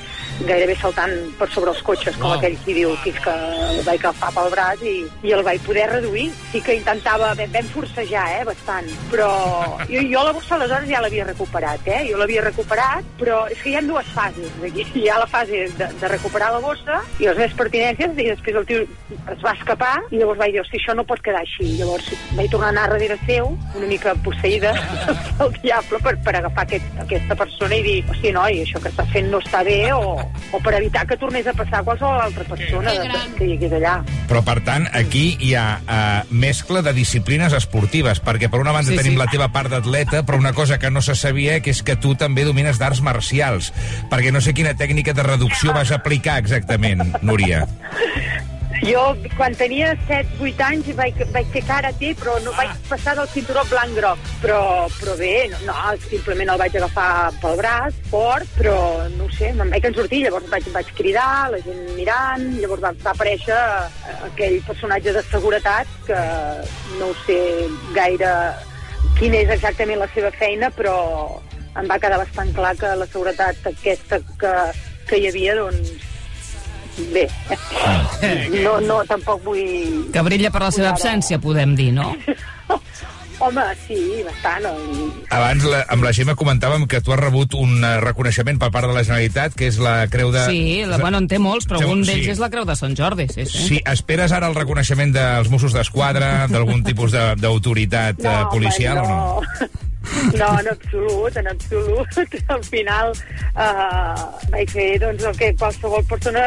gairebé 0.47 0.76
saltant 0.78 1.14
per 1.38 1.49
sobre 1.50 1.71
els 1.73 1.83
cotxes, 1.83 2.16
com 2.16 2.28
Wow. 2.28 2.38
aquell 2.38 2.57
qui 2.64 2.75
diu, 2.76 2.90
fins 3.02 3.18
que 3.25 3.33
el 3.33 3.83
vaig 3.87 4.02
agafar 4.04 4.30
pel 4.37 4.50
braç 4.52 4.83
i, 4.85 4.97
i 5.25 5.33
el 5.33 5.42
vaig 5.47 5.61
poder 5.64 5.87
reduir. 5.90 6.28
Sí 6.52 6.61
que 6.61 6.75
intentava, 6.76 7.33
vam, 7.38 7.50
vam 7.54 7.71
forcejar, 7.73 8.26
eh, 8.40 8.45
bastant, 8.45 8.87
però 9.11 9.28
jo, 9.88 10.02
jo 10.12 10.25
la 10.25 10.33
bossa 10.37 10.54
aleshores 10.59 10.88
ja 10.90 11.00
l'havia 11.00 11.25
recuperat, 11.25 11.87
eh? 11.87 12.02
Jo 12.11 12.18
l'havia 12.21 12.45
recuperat, 12.45 13.04
però 13.18 13.40
és 13.50 13.59
que 13.62 13.71
hi 13.71 13.76
ha 13.78 13.83
dues 13.83 14.07
fases 14.14 14.52
aquí. 14.64 14.87
Hi 14.95 15.09
ha 15.09 15.18
la 15.23 15.26
fase 15.26 15.64
de, 15.78 15.88
de 16.00 16.09
recuperar 16.12 16.52
la 16.52 16.61
bossa 16.61 17.00
i 17.18 17.26
les 17.26 17.37
meves 17.38 17.57
pertinències, 17.59 18.12
i 18.18 18.28
després 18.30 18.57
el 18.61 18.66
tio 18.68 18.85
es 18.85 19.42
va 19.45 19.54
escapar, 19.57 19.95
i 20.11 20.21
llavors 20.21 20.38
vaig 20.38 20.52
dir, 20.52 20.61
hosti, 20.62 20.78
això 20.83 20.95
no 20.95 21.04
pot 21.09 21.23
quedar 21.25 21.40
així. 21.42 21.71
Llavors 21.80 22.12
vaig 22.37 22.50
tornar 22.52 22.68
a 22.68 22.75
anar 22.76 22.87
darrere 22.92 23.18
seu, 23.26 23.50
una 23.75 23.87
mica 23.90 24.14
posseïda 24.25 24.75
pel 25.38 25.52
diable, 25.62 25.99
per, 26.04 26.14
per 26.25 26.37
agafar 26.38 26.64
aquest, 26.68 26.85
aquesta 27.07 27.35
persona 27.38 27.75
i 27.78 27.83
dir, 27.83 27.97
hosti, 28.11 28.33
noi, 28.37 28.61
això 28.64 28.80
que 28.83 28.92
estàs 28.92 29.11
fent 29.12 29.30
no 29.33 29.40
està 29.42 29.64
bé, 29.66 29.80
o, 29.92 30.16
o 30.52 30.61
per 30.64 30.75
evitar 30.78 31.04
que 31.08 31.18
tornés 31.20 31.47
a 31.47 31.54
passar 31.56 31.80
a 31.80 31.85
qualsevol 31.87 32.20
altra 32.23 32.44
persona 32.49 32.94
de, 32.94 33.08
de, 33.12 33.23
que 33.37 33.49
hi 33.49 33.56
hagués 33.56 33.76
allà. 33.78 33.94
Però, 34.30 34.42
per 34.47 34.58
tant, 34.66 34.88
aquí 34.97 35.25
hi 35.44 35.54
ha 35.58 35.66
uh, 35.80 36.35
mescla 36.44 36.82
de 36.87 36.94
disciplines 36.97 37.56
esportives, 37.56 38.23
perquè 38.25 38.50
per 38.52 38.62
una 38.62 38.75
banda 38.76 38.92
sí, 38.92 38.99
tenim 39.00 39.16
sí. 39.16 39.23
la 39.23 39.28
teva 39.32 39.50
part 39.54 39.73
d'atleta, 39.73 40.25
però 40.28 40.40
una 40.40 40.54
cosa 40.56 40.78
que 40.78 40.92
no 40.92 41.04
se 41.04 41.16
sabia 41.18 41.61
que 41.64 41.75
és 41.75 41.82
que 41.85 41.99
tu 42.00 42.14
també 42.18 42.47
domines 42.49 42.80
d'arts 42.80 43.02
marcials, 43.04 43.73
perquè 44.12 44.32
no 44.35 44.44
sé 44.44 44.56
quina 44.56 44.76
tècnica 44.78 45.16
de 45.16 45.26
reducció 45.26 45.76
vas 45.76 45.92
aplicar 45.94 46.38
exactament, 46.42 47.04
Núria. 47.23 47.66
Jo, 48.84 49.02
quan 49.34 49.54
tenia 49.56 49.94
7-8 50.06 50.60
anys, 50.66 50.88
vaig, 50.96 51.16
vaig 51.32 51.48
fer 51.54 51.62
karate, 51.66 52.10
però 52.20 52.34
no 52.44 52.52
vaig 52.54 52.70
passar 52.88 53.14
del 53.16 53.28
cinturó 53.32 53.64
blanc-groc. 53.70 54.20
Però, 54.42 54.60
però 54.98 55.14
bé, 55.18 55.32
no, 55.52 55.58
no, 55.66 55.76
simplement 56.04 56.52
el 56.52 56.60
vaig 56.60 56.76
agafar 56.76 57.08
pel 57.42 57.56
braç, 57.58 57.96
fort, 58.12 58.50
però 58.58 58.76
no 59.16 59.26
ho 59.26 59.30
sé, 59.34 59.50
me'n 59.56 59.72
vaig 59.72 59.88
sortir, 59.96 60.20
llavors 60.26 60.50
vaig, 60.52 60.68
vaig 60.75 60.92
cridar, 61.00 61.48
la 61.54 61.62
gent 61.64 61.80
mirant, 61.96 62.44
llavors 62.60 62.84
va, 62.84 62.92
va 63.02 63.14
aparèixer 63.16 63.56
eh, 63.58 64.16
aquell 64.30 64.58
personatge 64.68 65.16
de 65.16 65.25
seguretat 65.30 65.96
que 66.06 66.20
no 67.00 67.10
ho 67.10 67.16
sé 67.25 67.40
gaire 67.96 68.34
quina 69.18 69.40
és 69.40 69.54
exactament 69.56 70.04
la 70.04 70.10
seva 70.12 70.30
feina, 70.37 70.70
però 70.76 70.94
em 71.78 71.88
va 71.88 71.98
quedar 72.02 72.20
bastant 72.20 72.52
clar 72.54 72.76
que 72.78 72.92
la 73.00 73.08
seguretat 73.08 73.72
aquesta 73.72 74.20
que, 74.38 74.54
que 75.08 75.18
hi 75.18 75.28
havia, 75.32 75.56
doncs, 75.58 76.08
bé, 77.14 77.26
no, 78.64 78.78
no, 78.81 79.02
tampoc 79.09 79.43
vull... 79.47 80.09
Que 80.14 80.23
brilla 80.26 80.50
per 80.55 80.62
la 80.67 80.73
seva 80.75 80.90
absència, 80.95 81.38
podem 81.43 81.75
dir, 81.78 81.93
no? 81.97 82.12
Home, 83.38 83.62
sí, 83.87 83.97
bastant. 84.26 84.64
o- 84.67 85.11
Abans, 85.31 85.62
la, 85.71 85.85
amb 85.95 86.02
la 86.02 86.11
Gemma 86.12 86.35
comentàvem 86.35 86.88
que 86.90 86.99
tu 87.07 87.12
has 87.14 87.21
rebut 87.21 87.52
un 87.55 87.76
eh, 87.87 87.93
reconeixement 88.02 88.59
per 88.59 88.73
part 88.75 88.88
de 88.90 88.97
la 88.97 89.05
Generalitat, 89.07 89.55
que 89.55 89.69
és 89.71 89.78
la 89.78 90.09
Creu 90.11 90.33
de... 90.35 90.43
Sí, 90.50 90.81
la, 90.90 90.99
bueno, 90.99 91.21
en 91.23 91.28
té 91.31 91.38
molts, 91.38 91.69
però 91.71 91.78
un 91.87 92.02
d'ells 92.02 92.25
sí. 92.26 92.33
és 92.35 92.40
la 92.43 92.49
Creu 92.50 92.67
de 92.67 92.75
Sant 92.75 92.97
Jordi, 92.99 93.28
sí, 93.31 93.47
sí. 93.47 93.62
Sí, 93.69 93.78
esperes 93.87 94.35
ara 94.35 94.50
el 94.50 94.59
reconeixement 94.59 95.14
dels 95.14 95.52
Mossos 95.55 95.76
d'Esquadra, 95.76 96.49
d'algun 96.50 96.83
tipus 96.83 97.14
de- 97.14 97.37
d'autoritat 97.38 98.19
no, 98.26 98.35
policial 98.50 99.05
home, 99.05 99.14
o 99.14 99.45
no? 99.47 99.71
No? 100.35 100.38
No, 100.38 100.49
en 100.61 100.69
absolut, 100.69 101.37
en 101.37 101.49
absolut. 101.49 102.19
Al 102.55 102.65
final 102.65 103.12
uh, 103.12 104.25
vaig 104.53 104.73
fer 104.73 104.88
doncs, 105.03 105.25
el 105.29 105.37
que 105.38 105.53
qualsevol 105.59 106.05
persona 106.09 106.45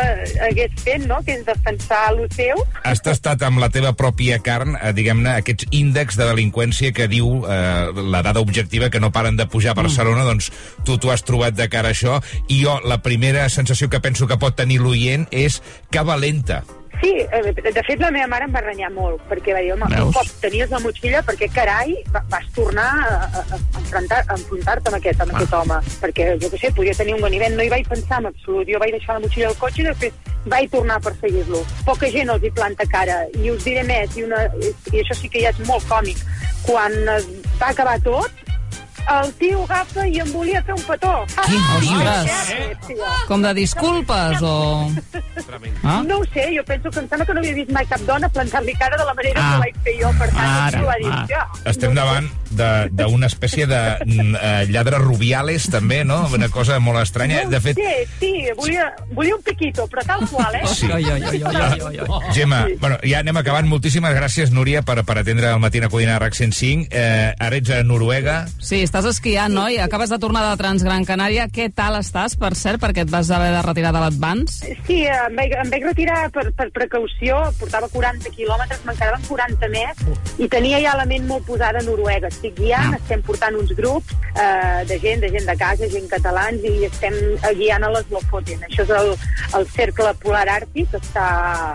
hagués 0.47 0.75
fet, 0.81 1.05
no? 1.07 1.21
que 1.25 1.37
és 1.37 1.45
defensar 1.47 2.01
el 2.13 2.25
seu. 2.35 2.63
Has 2.87 3.03
tastat 3.05 3.45
amb 3.47 3.61
la 3.61 3.71
teva 3.73 3.93
pròpia 3.97 4.41
carn, 4.43 4.75
eh, 4.79 4.93
diguem-ne, 4.97 5.37
aquests 5.41 5.69
índexs 5.75 6.19
de 6.19 6.27
delinqüència 6.31 6.93
que 6.95 7.09
diu 7.11 7.45
eh, 7.45 7.91
la 8.01 8.23
dada 8.25 8.43
objectiva 8.43 8.89
que 8.89 9.01
no 9.03 9.13
paren 9.13 9.39
de 9.39 9.47
pujar 9.51 9.75
a 9.75 9.81
Barcelona, 9.81 10.25
doncs 10.27 10.51
tu 10.87 10.97
t'ho 10.97 11.13
has 11.13 11.25
trobat 11.27 11.57
de 11.57 11.69
cara 11.71 11.91
a 11.91 11.95
això, 11.95 12.19
i 12.49 12.61
jo 12.63 12.79
la 12.87 13.01
primera 13.05 13.47
sensació 13.49 13.89
que 13.89 14.03
penso 14.03 14.27
que 14.27 14.39
pot 14.41 14.57
tenir 14.57 14.81
l'oient 14.81 15.27
és 15.31 15.61
que 15.91 16.05
valenta. 16.05 16.63
Sí, 17.01 17.09
eh, 17.17 17.53
de 17.73 17.81
fet 17.83 17.99
la 17.99 18.11
meva 18.13 18.27
mare 18.29 18.45
em 18.45 18.51
va 18.53 18.61
renyar 18.61 18.91
molt, 18.93 19.23
perquè 19.29 19.55
va 19.55 19.61
dir, 19.65 19.71
home, 19.73 19.87
un 19.89 19.93
Veus? 19.95 20.13
cop 20.13 20.27
tenies 20.43 20.69
la 20.69 20.79
motxilla, 20.83 21.23
perquè 21.25 21.47
carai 21.53 21.95
va- 22.13 22.21
vas 22.29 22.45
tornar 22.53 22.85
a, 23.07 23.15
a, 23.25 23.41
a 23.57 23.59
enfrontar- 23.79 24.23
enfrontar-te 24.35 24.91
amb 24.91 24.97
aquest, 24.99 25.21
amb 25.25 25.33
aquest 25.33 25.55
home? 25.57 25.79
Perquè, 26.03 26.27
jo 26.43 26.51
què 26.53 26.59
sé, 26.61 26.71
podia 26.77 26.93
tenir 26.93 27.15
un 27.15 27.21
ganivet, 27.25 27.55
no 27.57 27.63
hi 27.65 27.71
vaig 27.73 27.87
pensar 27.89 28.19
en 28.21 28.29
absolut. 28.29 28.67
Jo 28.69 28.77
vaig 28.83 28.93
deixar 28.93 29.17
la 29.17 29.23
motxilla 29.25 29.49
al 29.49 29.57
cotxe 29.57 29.81
i 29.81 29.87
després 29.89 30.13
vaig 30.45 30.69
tornar 30.69 30.99
a 31.01 31.05
perseguir-lo. 31.07 31.63
Poca 31.89 32.11
gent 32.13 32.29
els 32.35 32.43
hi 32.45 32.51
planta 32.51 32.85
cara, 32.93 33.17
i 33.33 33.49
us 33.49 33.63
diré 33.65 33.81
més, 33.83 34.15
i, 34.17 34.23
una, 34.29 34.45
i 34.93 35.01
això 35.01 35.17
sí 35.17 35.27
que 35.29 35.41
ja 35.41 35.49
és 35.55 35.59
molt 35.65 35.87
còmic, 35.89 36.21
quan 36.69 36.93
es 37.17 37.25
va 37.57 37.73
acabar 37.73 37.97
tot, 38.05 38.29
el 39.09 39.33
tio 39.39 39.63
agafa 39.63 40.07
i 40.07 40.19
em 40.23 40.31
volia 40.33 40.61
fer 40.63 40.73
un 40.75 40.83
petó. 40.87 41.13
Què 41.27 41.41
Ah, 41.41 41.77
dius? 41.81 42.31
sí, 42.47 42.87
sí. 42.87 42.95
Com 43.27 43.41
de 43.41 43.53
disculpes 43.53 44.41
o... 44.41 44.91
Ah? 45.83 46.01
No 46.05 46.19
ho 46.19 46.25
sé, 46.33 46.47
jo 46.55 46.63
penso 46.65 46.89
que 46.91 46.99
em 46.99 47.07
sembla 47.09 47.25
que 47.25 47.33
no 47.33 47.39
havia 47.41 47.53
vist 47.55 47.71
mai 47.71 47.85
cap 47.89 48.01
dona 48.07 48.29
plantar-li 48.29 48.73
cara 48.79 48.97
de 48.97 49.05
la 49.05 49.13
manera 49.13 49.41
Ah. 49.41 49.49
que 49.49 49.55
ho 49.55 49.59
vaig 49.65 49.75
fer 49.83 49.95
jo, 50.01 50.11
per 50.19 50.29
tant, 50.29 50.39
Ara, 50.45 50.77
això 50.77 50.85
va 50.85 50.95
dir, 51.01 51.11
ah. 51.11 51.25
ja. 51.29 51.47
Estem 51.71 51.93
davant 51.95 52.29
de- 52.51 52.89
d'una 52.91 53.27
espècie 53.27 53.65
de 53.67 53.81
mm, 54.05 54.35
eh, 54.35 54.65
lladre 54.69 54.97
rubiales, 54.99 55.69
també, 55.71 56.03
no? 56.05 56.27
Una 56.33 56.49
cosa 56.49 56.79
molt 56.79 56.99
estranya. 57.01 57.45
De 57.49 57.59
fet, 57.61 57.77
Sí, 57.77 58.07
sí, 58.19 58.33
volia, 58.57 58.91
volia 59.11 59.35
un 59.35 59.41
piquito, 59.41 59.87
però 59.87 60.03
tal 60.05 60.27
qual, 60.29 60.55
eh? 60.55 60.67
Sí. 60.67 60.87
Gemma, 62.33 62.67
bueno, 62.79 62.97
ja 63.03 63.19
anem 63.19 63.37
acabant. 63.37 63.67
Moltíssimes 63.71 64.13
gràcies, 64.15 64.51
Núria, 64.51 64.81
per, 64.83 65.03
per 65.07 65.17
atendre 65.21 65.49
el 65.51 65.59
matí 65.59 65.79
a 65.81 65.89
Codina 65.89 66.17
RAC 66.19 66.33
105. 66.35 66.87
Eh, 66.91 67.33
ara 67.39 67.55
ets 67.57 67.69
a 67.71 67.81
Noruega. 67.83 68.45
Sí, 68.59 68.81
estàs 68.91 69.05
esquiant, 69.07 69.53
no? 69.55 69.69
I 69.71 69.77
acabes 69.79 70.11
de 70.11 70.17
tornar 70.19 70.41
de 70.43 70.57
Transgran 70.59 71.05
Canària. 71.07 71.45
Què 71.47 71.69
tal 71.71 71.95
estàs, 71.95 72.33
per 72.35 72.49
cert, 72.59 72.81
perquè 72.81 73.05
et 73.05 73.11
vas 73.11 73.29
haver 73.31 73.53
de 73.53 73.61
retirar 73.63 73.93
de 73.95 74.01
l'Advance? 74.03 74.73
Sí, 74.83 74.97
em 75.07 75.37
vaig, 75.37 75.53
em 75.61 75.69
vaig 75.71 75.85
retirar 75.87 76.17
per, 76.35 76.43
per 76.57 76.67
precaució, 76.75 77.37
portava 77.55 77.87
40 77.93 78.33
quilòmetres, 78.35 78.81
me'n 78.83 78.97
quedaven 78.99 79.23
40 79.29 79.69
més, 79.71 80.01
i 80.43 80.49
tenia 80.51 80.81
ja 80.83 80.97
la 80.99 81.05
ment 81.07 81.23
molt 81.29 81.47
posada 81.47 81.79
a 81.79 81.85
Noruega. 81.87 82.27
Estic 82.27 82.57
guiant, 82.59 82.97
estem 82.97 83.23
portant 83.23 83.55
uns 83.61 83.71
grups 83.77 84.11
eh, 84.33 84.83
de 84.91 84.99
gent, 84.99 85.23
de 85.23 85.31
gent 85.37 85.47
de 85.47 85.55
casa, 85.63 85.87
gent 85.95 86.11
catalans, 86.11 86.67
i 86.67 86.89
estem 86.89 87.15
guiant 87.61 87.87
a 87.87 87.93
les 87.95 88.11
Lofoten. 88.11 88.67
Això 88.67 88.83
és 88.83 88.93
el, 88.99 89.13
el 89.61 89.69
cercle 89.71 90.11
polar 90.19 90.43
àrtic, 90.57 90.91
que 90.91 90.99
està... 90.99 91.29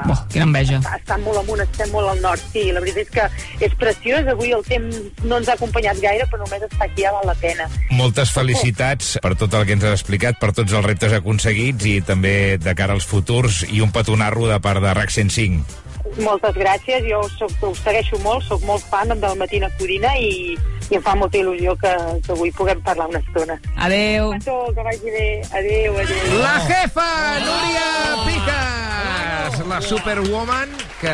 Oh, 0.04 0.18
quina 0.34 0.50
enveja. 0.50 0.82
Està, 0.82 1.00
està 1.00 1.20
molt 1.24 1.40
amunt, 1.40 1.64
estem 1.64 1.96
molt 1.96 2.12
al 2.12 2.20
nord, 2.20 2.44
sí. 2.52 2.68
La 2.76 2.84
veritat 2.84 3.06
és 3.06 3.16
que 3.16 3.66
és 3.70 3.80
preciós, 3.80 4.28
avui 4.36 4.52
el 4.52 4.68
temps 4.68 5.24
no 5.24 5.40
ens 5.40 5.48
ha 5.48 5.56
acompanyat 5.56 6.04
gaire, 6.04 6.28
però 6.28 6.44
només 6.44 6.68
estar 6.68 6.84
aquí 6.84 7.05
ja 7.06 7.14
val 7.14 7.26
la 7.28 7.36
pena. 7.38 7.68
Moltes 7.94 8.32
felicitats 8.34 9.16
per 9.22 9.34
tot 9.38 9.54
el 9.54 9.66
que 9.66 9.76
ens 9.76 9.86
has 9.86 9.98
explicat, 10.00 10.38
per 10.42 10.52
tots 10.56 10.74
els 10.74 10.86
reptes 10.86 11.14
aconseguits 11.16 11.88
i 11.88 11.98
també 12.06 12.36
de 12.62 12.74
cara 12.78 12.96
als 12.96 13.06
futurs 13.08 13.62
i 13.70 13.82
un 13.84 13.92
petonarro 13.94 14.50
de 14.50 14.58
part 14.62 14.82
de 14.82 14.94
RAC 14.96 15.12
105. 15.14 15.82
Moltes 16.22 16.54
gràcies, 16.56 17.02
jo 17.04 17.18
soc, 17.34 17.52
us 17.66 17.80
segueixo 17.82 18.18
molt, 18.22 18.44
sóc 18.46 18.62
molt 18.64 18.84
fan 18.88 19.10
del 19.20 19.34
Matina 19.36 19.68
Codina 19.76 20.14
i, 20.22 20.54
i 20.88 20.96
em 20.96 21.02
fa 21.04 21.16
molta 21.18 21.40
il·lusió 21.40 21.74
que, 21.80 21.92
que 22.24 22.32
avui 22.32 22.52
puguem 22.56 22.80
parlar 22.86 23.08
una 23.10 23.20
estona. 23.20 23.58
Adeu. 23.88 24.30
Petó, 24.38 24.56
que 24.76 24.86
vagi 24.86 25.14
bé. 25.16 25.28
Adéu, 25.50 25.98
adéu. 26.04 26.38
La 26.40 26.54
jefa, 26.70 27.08
Núria 27.44 27.88
Piques, 28.28 29.60
la 29.66 29.80
superwoman, 29.90 30.78
que 31.00 31.12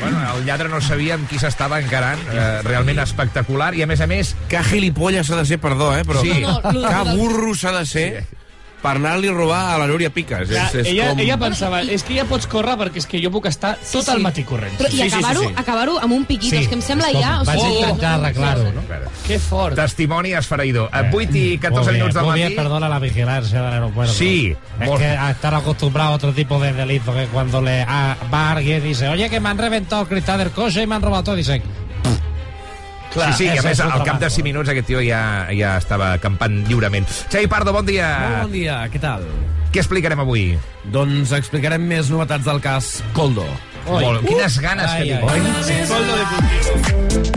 bueno, 0.00 0.20
el 0.36 0.44
lladre 0.46 0.68
no 0.68 0.80
sabia 0.80 1.16
amb 1.18 1.28
qui 1.30 1.40
s'estava 1.42 1.80
encarant, 1.82 2.20
eh, 2.32 2.62
realment 2.66 3.00
espectacular, 3.02 3.72
i 3.74 3.82
a 3.82 3.90
més 3.90 4.00
a 4.00 4.06
més... 4.10 4.34
Que 4.50 4.62
gilipolles 4.62 5.26
s'ha 5.26 5.40
de 5.40 5.46
ser, 5.48 5.58
perdó, 5.62 5.92
eh, 5.96 6.04
però 6.06 6.22
Sí. 6.22 6.40
No, 6.42 6.60
no, 6.62 6.88
que 6.88 7.04
no. 7.04 7.16
burro 7.16 7.54
s'ha 7.54 7.72
de 7.78 7.86
ser 7.86 8.08
per 8.86 8.94
anar-li 9.00 9.28
a 9.32 9.34
robar 9.34 9.60
a 9.74 9.78
la 9.82 9.86
Núria 9.90 10.12
Piques. 10.14 10.46
Clar, 10.48 10.66
és, 10.70 10.74
és 10.84 10.90
ella, 10.92 11.08
com... 11.10 11.20
ella 11.24 11.36
pensava, 11.40 11.80
és 11.82 12.04
que 12.06 12.14
ja 12.14 12.24
pots 12.28 12.46
córrer 12.50 12.76
perquè 12.78 13.02
és 13.02 13.08
que 13.10 13.18
jo 13.22 13.32
puc 13.34 13.48
estar 13.50 13.74
tot 13.80 14.04
sí. 14.06 14.12
el 14.14 14.22
matí 14.22 14.44
corrent. 14.46 14.76
Però, 14.78 14.90
I 14.94 15.08
acabar-ho 15.08 15.48
acabar 15.56 15.86
amb 16.04 16.14
un 16.14 16.24
piquito, 16.28 16.54
Sí, 16.54 16.62
és 16.62 16.68
que 16.70 16.78
em 16.78 16.84
sembla 16.86 17.08
és 17.10 17.16
com- 17.18 17.24
ja... 17.24 17.32
o 17.40 17.48
vaig 17.48 17.60
sigui, 17.64 17.80
intentar 17.82 18.12
arreglar-ho, 18.20 18.68
no? 18.76 18.84
Que 19.26 19.38
fort. 19.42 19.74
Testimoni 19.78 20.34
esfereïdor. 20.38 20.90
Eh, 20.92 21.10
8 21.12 21.40
i 21.40 21.58
14 21.58 21.72
Muy 21.72 21.82
bien, 21.82 21.96
minuts 21.98 22.14
del 22.14 22.26
matí. 22.30 22.40
bien, 22.44 22.56
perdona 22.56 22.88
la 22.92 22.98
vigilancia 23.02 23.62
del 23.62 23.72
aeropuerto. 23.72 24.14
Sí, 24.14 24.54
Es 24.80 24.88
molt- 24.88 24.98
que 24.98 25.10
a 25.16 25.30
estar 25.30 25.54
acostumbrado 25.54 26.10
a 26.12 26.14
otro 26.20 26.32
tipo 26.32 26.60
de 26.60 26.72
delito 26.72 27.12
que 27.12 27.26
cuando 27.26 27.60
le 27.62 27.82
a, 27.82 28.16
va 28.32 28.52
alguien 28.52 28.82
dice, 28.82 29.08
oye, 29.08 29.28
que 29.28 29.40
me 29.40 29.48
han 29.48 29.58
reventado 29.58 30.02
el 30.02 30.08
cristal 30.08 30.38
del 30.38 30.50
coche 30.50 30.82
y 30.82 30.86
me 30.86 30.94
han 30.94 31.02
robado 31.02 31.24
todo, 31.24 31.34
dicen... 31.34 31.62
Clar, 33.16 33.32
sí, 33.32 33.44
sí, 33.44 33.50
i 33.50 33.58
a 33.58 33.64
més, 33.64 33.80
al 33.80 33.92
cap 33.96 34.16
de 34.16 34.26
trabajo. 34.26 34.34
5 34.36 34.46
minuts 34.46 34.72
aquest 34.72 34.90
tio 34.92 35.02
ja, 35.04 35.20
ja 35.56 35.76
estava 35.80 36.12
acampant 36.20 36.60
lliurement. 36.68 37.08
Xavi 37.32 37.48
Pardo, 37.50 37.74
bon 37.76 37.86
dia. 37.88 38.10
Molt 38.22 38.46
bon 38.46 38.56
dia, 38.58 38.82
què 38.92 39.00
tal? 39.02 39.24
Què 39.72 39.82
explicarem 39.82 40.20
avui? 40.22 40.50
Doncs 40.94 41.32
explicarem 41.36 41.82
més 41.88 42.12
novetats 42.12 42.46
del 42.46 42.62
cas 42.64 42.98
Coldo. 43.16 43.48
Oi. 43.86 44.02
Molt, 44.02 44.26
quines 44.26 44.60
ganes 44.62 44.94
que 44.98 45.16
tinc. 45.16 45.90
Coldo 45.90 46.20
de 46.20 46.30
Puntino. 46.34 47.35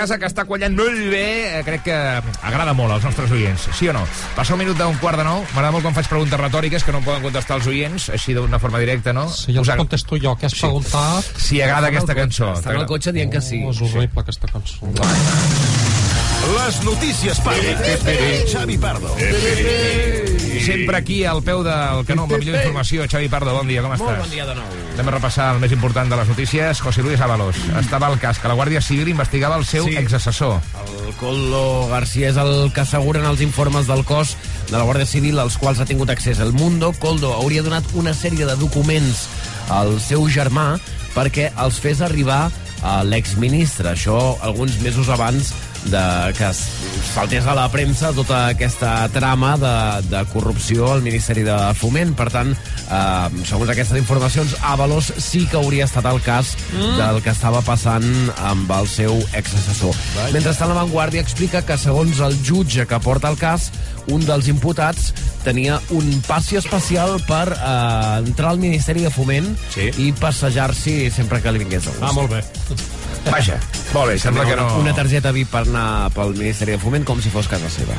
Casa 0.00 0.16
que 0.18 0.26
està 0.30 0.46
quallant 0.48 0.74
molt 0.78 0.98
bé. 1.12 1.24
Eh, 1.58 1.62
crec 1.66 1.82
que 1.86 1.94
agrada 1.94 2.72
molt 2.76 2.94
als 2.96 3.04
nostres 3.04 3.30
oients, 3.36 3.68
sí 3.76 3.88
o 3.90 3.94
no? 3.96 4.02
Passa 4.36 4.54
un 4.56 4.62
minut 4.64 4.78
d'un 4.80 4.96
quart 5.02 5.20
de 5.20 5.24
nou. 5.28 5.42
M'agrada 5.54 5.72
molt 5.76 5.84
quan 5.86 5.94
faig 5.96 6.08
preguntes 6.08 6.40
retòriques 6.40 6.84
que 6.86 6.92
no 6.94 7.02
em 7.02 7.06
poden 7.06 7.22
contestar 7.28 7.58
els 7.60 7.68
oients, 7.70 8.08
així 8.16 8.34
d'una 8.36 8.58
forma 8.62 8.80
directa, 8.80 9.12
no? 9.16 9.28
Sí, 9.28 9.52
jo 9.54 9.60
Us 9.64 9.68
ag- 9.74 9.82
contesto 9.84 10.16
jo, 10.20 10.36
que 10.40 10.46
has 10.48 10.56
Sí. 10.56 10.64
preguntat... 10.64 11.30
Si 11.36 11.60
agrada 11.60 11.88
aquesta 11.92 12.14
cançó. 12.16 12.52
Està 12.56 12.72
en 12.74 12.80
el 12.80 12.86
cotxe 12.86 13.12
dient 13.12 13.30
que 13.32 13.40
sí. 13.44 13.62
Oh, 13.66 13.70
és 13.74 13.80
horrible, 13.82 14.20
aquesta 14.24 14.48
cançó. 14.48 14.90
Les 16.56 16.82
notícies 16.84 17.38
Pardo. 17.40 17.74
Xavi 18.50 18.78
Pardo. 18.78 19.14
Sempre 20.64 20.96
aquí 20.96 21.24
al 21.24 21.42
peu 21.42 21.62
del 21.64 22.04
canó 22.08 22.24
amb 22.26 22.32
la 22.32 22.38
millor 22.40 22.56
informació. 22.58 23.04
Xavi 23.08 23.28
Pardo, 23.32 23.52
bon 23.54 23.68
dia, 23.68 23.82
com 23.84 23.92
estàs? 23.94 24.08
Molt 24.08 24.24
bon 24.24 24.30
dia 24.32 24.46
de. 24.48 24.54
Anem 25.00 25.14
a 25.14 25.16
repassar 25.16 25.46
el 25.54 25.62
més 25.62 25.72
important 25.72 26.10
de 26.12 26.16
les 26.18 26.28
notícies. 26.28 26.80
José 26.84 27.00
Luis 27.00 27.22
Ábalos. 27.24 27.56
Estava 27.80 28.10
al 28.10 28.18
cas 28.20 28.36
que 28.38 28.50
la 28.50 28.54
Guàrdia 28.58 28.82
Civil 28.84 29.08
investigava 29.08 29.56
el 29.56 29.64
seu 29.64 29.86
Sí. 29.88 29.94
exassessor. 29.96 30.60
El 31.06 31.14
Collo 31.14 31.88
García 31.88 32.28
és 32.28 32.36
el 32.36 32.70
que 32.74 32.82
asseguren 32.82 33.24
els 33.24 33.40
informes 33.40 33.86
del 33.86 34.04
cos 34.04 34.36
de 34.68 34.76
la 34.76 34.84
Guàrdia 34.84 35.06
Civil 35.06 35.38
als 35.38 35.56
quals 35.56 35.80
ha 35.80 35.86
tingut 35.86 36.10
accés. 36.10 36.38
El 36.38 36.52
Mundo, 36.52 36.92
Coldo, 36.92 37.32
hauria 37.32 37.62
donat 37.62 37.84
una 37.94 38.12
sèrie 38.12 38.44
de 38.44 38.56
documents 38.56 39.24
al 39.70 39.98
seu 40.02 40.28
germà 40.28 40.78
perquè 41.14 41.50
els 41.56 41.80
fes 41.80 42.02
arribar 42.02 42.50
a 42.82 43.02
l'exministre. 43.02 43.88
Això 43.96 44.36
alguns 44.42 44.82
mesos 44.82 45.08
abans 45.08 45.54
de 45.86 46.32
que 46.36 46.50
saltés 47.14 47.46
a 47.46 47.54
la 47.56 47.68
premsa 47.72 48.12
tota 48.12 48.46
aquesta 48.52 49.08
trama 49.14 49.56
de, 49.56 49.74
de 50.10 50.24
corrupció 50.32 50.92
al 50.92 51.02
Ministeri 51.02 51.42
de 51.46 51.56
Foment. 51.78 52.12
Per 52.18 52.28
tant, 52.30 52.52
eh, 52.52 53.44
segons 53.48 53.70
aquestes 53.72 53.98
informacions, 53.98 54.56
Avalos 54.62 55.12
sí 55.18 55.46
que 55.50 55.56
hauria 55.56 55.86
estat 55.88 56.06
el 56.10 56.20
cas 56.22 56.56
Mm. 56.70 56.96
del 56.98 57.22
que 57.24 57.30
estava 57.30 57.60
passant 57.66 58.06
amb 58.46 58.70
el 58.76 58.86
seu 58.88 59.16
exassessor. 59.34 59.94
Mentrestant, 60.32 60.70
la 60.70 60.76
Vanguardia 60.82 61.22
explica 61.22 61.62
que, 61.66 61.76
segons 61.78 62.20
el 62.20 62.36
jutge 62.46 62.86
que 62.86 63.00
porta 63.02 63.30
el 63.30 63.38
cas, 63.40 63.70
un 64.10 64.24
dels 64.26 64.48
imputats 64.48 65.10
tenia 65.44 65.80
un 65.90 66.22
passi 66.26 66.56
especial 66.60 67.18
per 67.26 67.48
eh, 67.52 68.22
entrar 68.22 68.50
al 68.54 68.58
Ministeri 68.62 69.02
de 69.06 69.10
Foment 69.10 69.50
sí. 69.74 69.90
i 69.98 70.12
passejar-s'hi 70.12 71.10
sempre 71.14 71.40
que 71.42 71.52
li 71.52 71.62
vingués 71.64 71.84
de 71.84 71.94
gust. 71.96 72.02
Ah, 72.06 72.12
molt 72.12 72.30
bé. 72.30 72.42
Vaja, 73.28 73.58
molt 73.94 74.08
bé, 74.10 74.18
sembla 74.18 74.44
que 74.48 74.56
no... 74.56 74.64
Una 74.80 74.94
targeta 74.96 75.30
VIP 75.34 75.50
per 75.52 75.64
anar 75.66 76.10
pel 76.14 76.32
Ministeri 76.38 76.72
de 76.74 76.80
Foment 76.82 77.04
com 77.06 77.20
si 77.22 77.30
fos 77.30 77.46
casa 77.50 77.68
seva. 77.70 77.94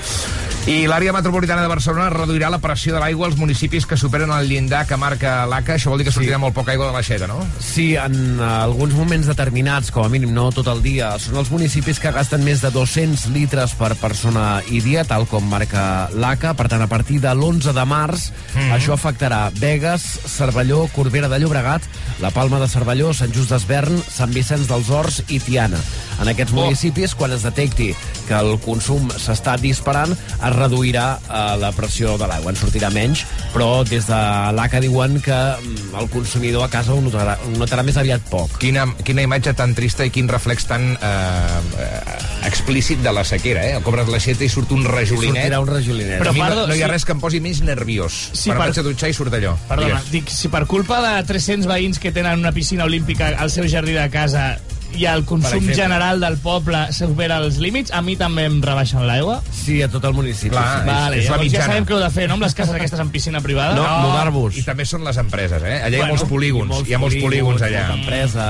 I 0.69 0.83
l'àrea 0.85 1.13
metropolitana 1.15 1.63
de 1.63 1.69
Barcelona 1.71 2.09
reduirà 2.13 2.49
la 2.53 2.59
pressió 2.61 2.93
de 2.93 2.99
l'aigua 3.01 3.25
als 3.29 3.37
municipis 3.39 3.87
que 3.89 3.97
superen 3.97 4.29
el 4.35 4.45
llindar 4.49 4.83
que 4.85 4.97
marca 4.99 5.39
l'ACA. 5.49 5.77
Això 5.79 5.89
vol 5.89 6.01
dir 6.01 6.05
que 6.05 6.13
sortirà 6.13 6.37
molt 6.41 6.53
poca 6.53 6.73
aigua 6.75 6.89
de 6.91 6.93
l'aixeta, 6.93 7.25
no? 7.29 7.39
Sí, 7.63 7.95
en 7.97 8.37
alguns 8.45 8.93
moments 8.97 9.29
determinats, 9.31 9.89
com 9.93 10.05
a 10.05 10.11
mínim 10.13 10.33
no 10.35 10.49
tot 10.53 10.69
el 10.69 10.83
dia, 10.85 11.13
són 11.21 11.39
els 11.41 11.49
municipis 11.53 11.97
que 12.01 12.11
gasten 12.13 12.43
més 12.45 12.61
de 12.61 12.69
200 12.75 13.25
litres 13.33 13.73
per 13.79 13.93
persona 14.01 14.59
i 14.69 14.83
dia, 14.85 15.05
tal 15.09 15.25
com 15.31 15.47
marca 15.49 16.09
l'ACA. 16.13 16.53
Per 16.59 16.67
tant, 16.69 16.85
a 16.85 16.89
partir 16.91 17.17
de 17.23 17.33
l'11 17.33 17.73
de 17.77 17.85
març, 17.89 18.29
Mhm. 18.53 18.71
això 18.77 18.93
afectarà 18.97 19.49
Begues, 19.57 20.03
Cervelló, 20.27 20.85
Corbera 20.93 21.29
de 21.29 21.39
Llobregat, 21.39 21.81
la 22.21 22.29
Palma 22.29 22.59
de 22.59 22.67
Cervelló, 22.67 23.13
Sant 23.13 23.33
Just 23.33 23.49
d'Esvern, 23.49 23.97
Sant 24.11 24.33
Vicenç 24.33 24.67
dels 24.69 24.89
Horts 24.89 25.10
i 25.27 25.39
Tiana. 25.43 25.79
En 26.21 26.29
aquests 26.29 26.53
municipis, 26.53 27.15
quan 27.17 27.33
es 27.33 27.41
detecti 27.45 27.89
que 28.27 28.37
el 28.37 28.53
consum 28.61 29.09
s'està 29.19 29.55
disparant, 29.59 30.13
es 30.13 30.53
reduirà 30.55 31.05
eh, 31.17 31.41
la 31.61 31.71
pressió 31.75 32.13
de 32.21 32.27
l'aigua, 32.29 32.53
en 32.53 32.59
sortirà 32.59 32.91
menys, 32.93 33.23
però 33.55 33.81
des 33.87 34.05
de 34.07 34.19
l'ACA 34.55 34.81
diuen 34.83 35.17
que 35.25 35.33
mm, 35.33 35.95
el 35.99 36.09
consumidor 36.13 36.67
a 36.67 36.69
casa 36.71 36.93
ho 36.93 37.01
notarà, 37.01 37.37
ho 37.41 37.53
notarà 37.57 37.83
més 37.87 37.97
aviat 37.97 38.23
poc. 38.29 38.59
Quina, 38.61 38.85
quina 39.07 39.25
imatge 39.25 39.55
tan 39.57 39.73
trista 39.77 40.05
i 40.05 40.13
quin 40.13 40.29
reflex 40.29 40.67
tan 40.69 40.91
eh, 40.93 41.61
eh, 41.81 42.17
explícit 42.47 43.01
de 43.01 43.13
la 43.15 43.25
sequera, 43.27 43.65
eh? 43.71 43.81
Cobres 43.83 44.09
l'aixeta 44.11 44.45
i 44.45 44.49
surt 44.51 44.71
un 44.77 44.85
rajolinet. 44.85 45.41
Sortirà 45.41 45.61
un 45.63 45.71
rajolinet. 45.73 46.19
Però 46.21 46.35
mi 46.37 46.45
no, 46.45 46.67
no 46.67 46.75
hi 46.75 46.83
ha 46.83 46.87
sí. 46.87 46.91
res 46.93 47.05
que 47.07 47.15
em 47.17 47.23
posi 47.23 47.41
més 47.43 47.61
nerviós. 47.65 48.21
Sí, 48.33 48.51
Quan 48.51 48.61
per- 48.61 48.69
vaig 48.69 48.81
a 48.81 48.85
dutxar 48.85 49.09
i 49.09 49.17
surt 49.17 49.33
allò. 49.39 49.55
Perdona, 49.69 49.97
Digues. 50.01 50.11
dic, 50.13 50.29
si 50.33 50.51
per 50.53 50.65
culpa 50.69 51.01
de 51.03 51.15
300 51.27 51.67
veïns 51.69 51.99
que 52.01 52.13
tenen 52.13 52.39
una 52.39 52.53
piscina 52.53 52.85
olímpica 52.85 53.33
al 53.37 53.51
seu 53.53 53.67
jardí 53.69 53.97
de 53.97 54.07
casa 54.13 54.59
i 54.97 55.05
el 55.07 55.23
consum 55.25 55.67
general 55.73 56.19
del 56.19 56.37
poble 56.43 56.81
supera 56.93 57.37
els 57.43 57.57
límits, 57.63 57.91
a 57.95 58.01
mi 58.01 58.15
també 58.19 58.45
em 58.49 58.59
rebaixen 58.63 59.05
l'aigua? 59.07 59.39
Sí, 59.51 59.79
a 59.81 59.87
tot 59.91 60.03
el 60.09 60.13
municipi. 60.13 60.51
Clar, 60.55 60.81
sí. 60.81 60.87
Vale, 60.89 61.17
és, 61.17 61.23
és 61.23 61.29
la 61.29 61.37
llavors 61.37 61.41
ja 61.41 61.45
mitjana. 61.51 61.65
sabem 61.71 61.85
què 61.87 61.95
heu 61.95 62.01
de 62.03 62.09
fer, 62.11 62.27
no?, 62.27 62.33
amb 62.39 62.43
les 62.47 62.55
cases 62.57 62.75
aquestes 62.79 62.99
amb 62.99 63.11
piscina 63.15 63.41
privada. 63.41 63.75
No, 63.75 63.87
mudar-vos. 64.09 64.57
I 64.57 64.63
també 64.67 64.85
són 64.85 65.03
les 65.07 65.17
empreses, 65.21 65.63
eh? 65.63 65.79
Allà 65.85 65.95
hi 65.95 66.01
ha 66.01 66.05
Bueno, 66.05 66.15
molts 66.17 66.29
polígons. 66.29 66.67
i 66.67 66.73
molts 66.75 66.89
hi 66.89 66.93
ha 66.93 66.99
molts 67.01 67.15
polígons, 67.21 67.61
polígons, 67.61 67.67
allà. 67.69 67.87
molta 67.87 68.01
empresa. 68.01 68.49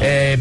Eh, 0.00 0.36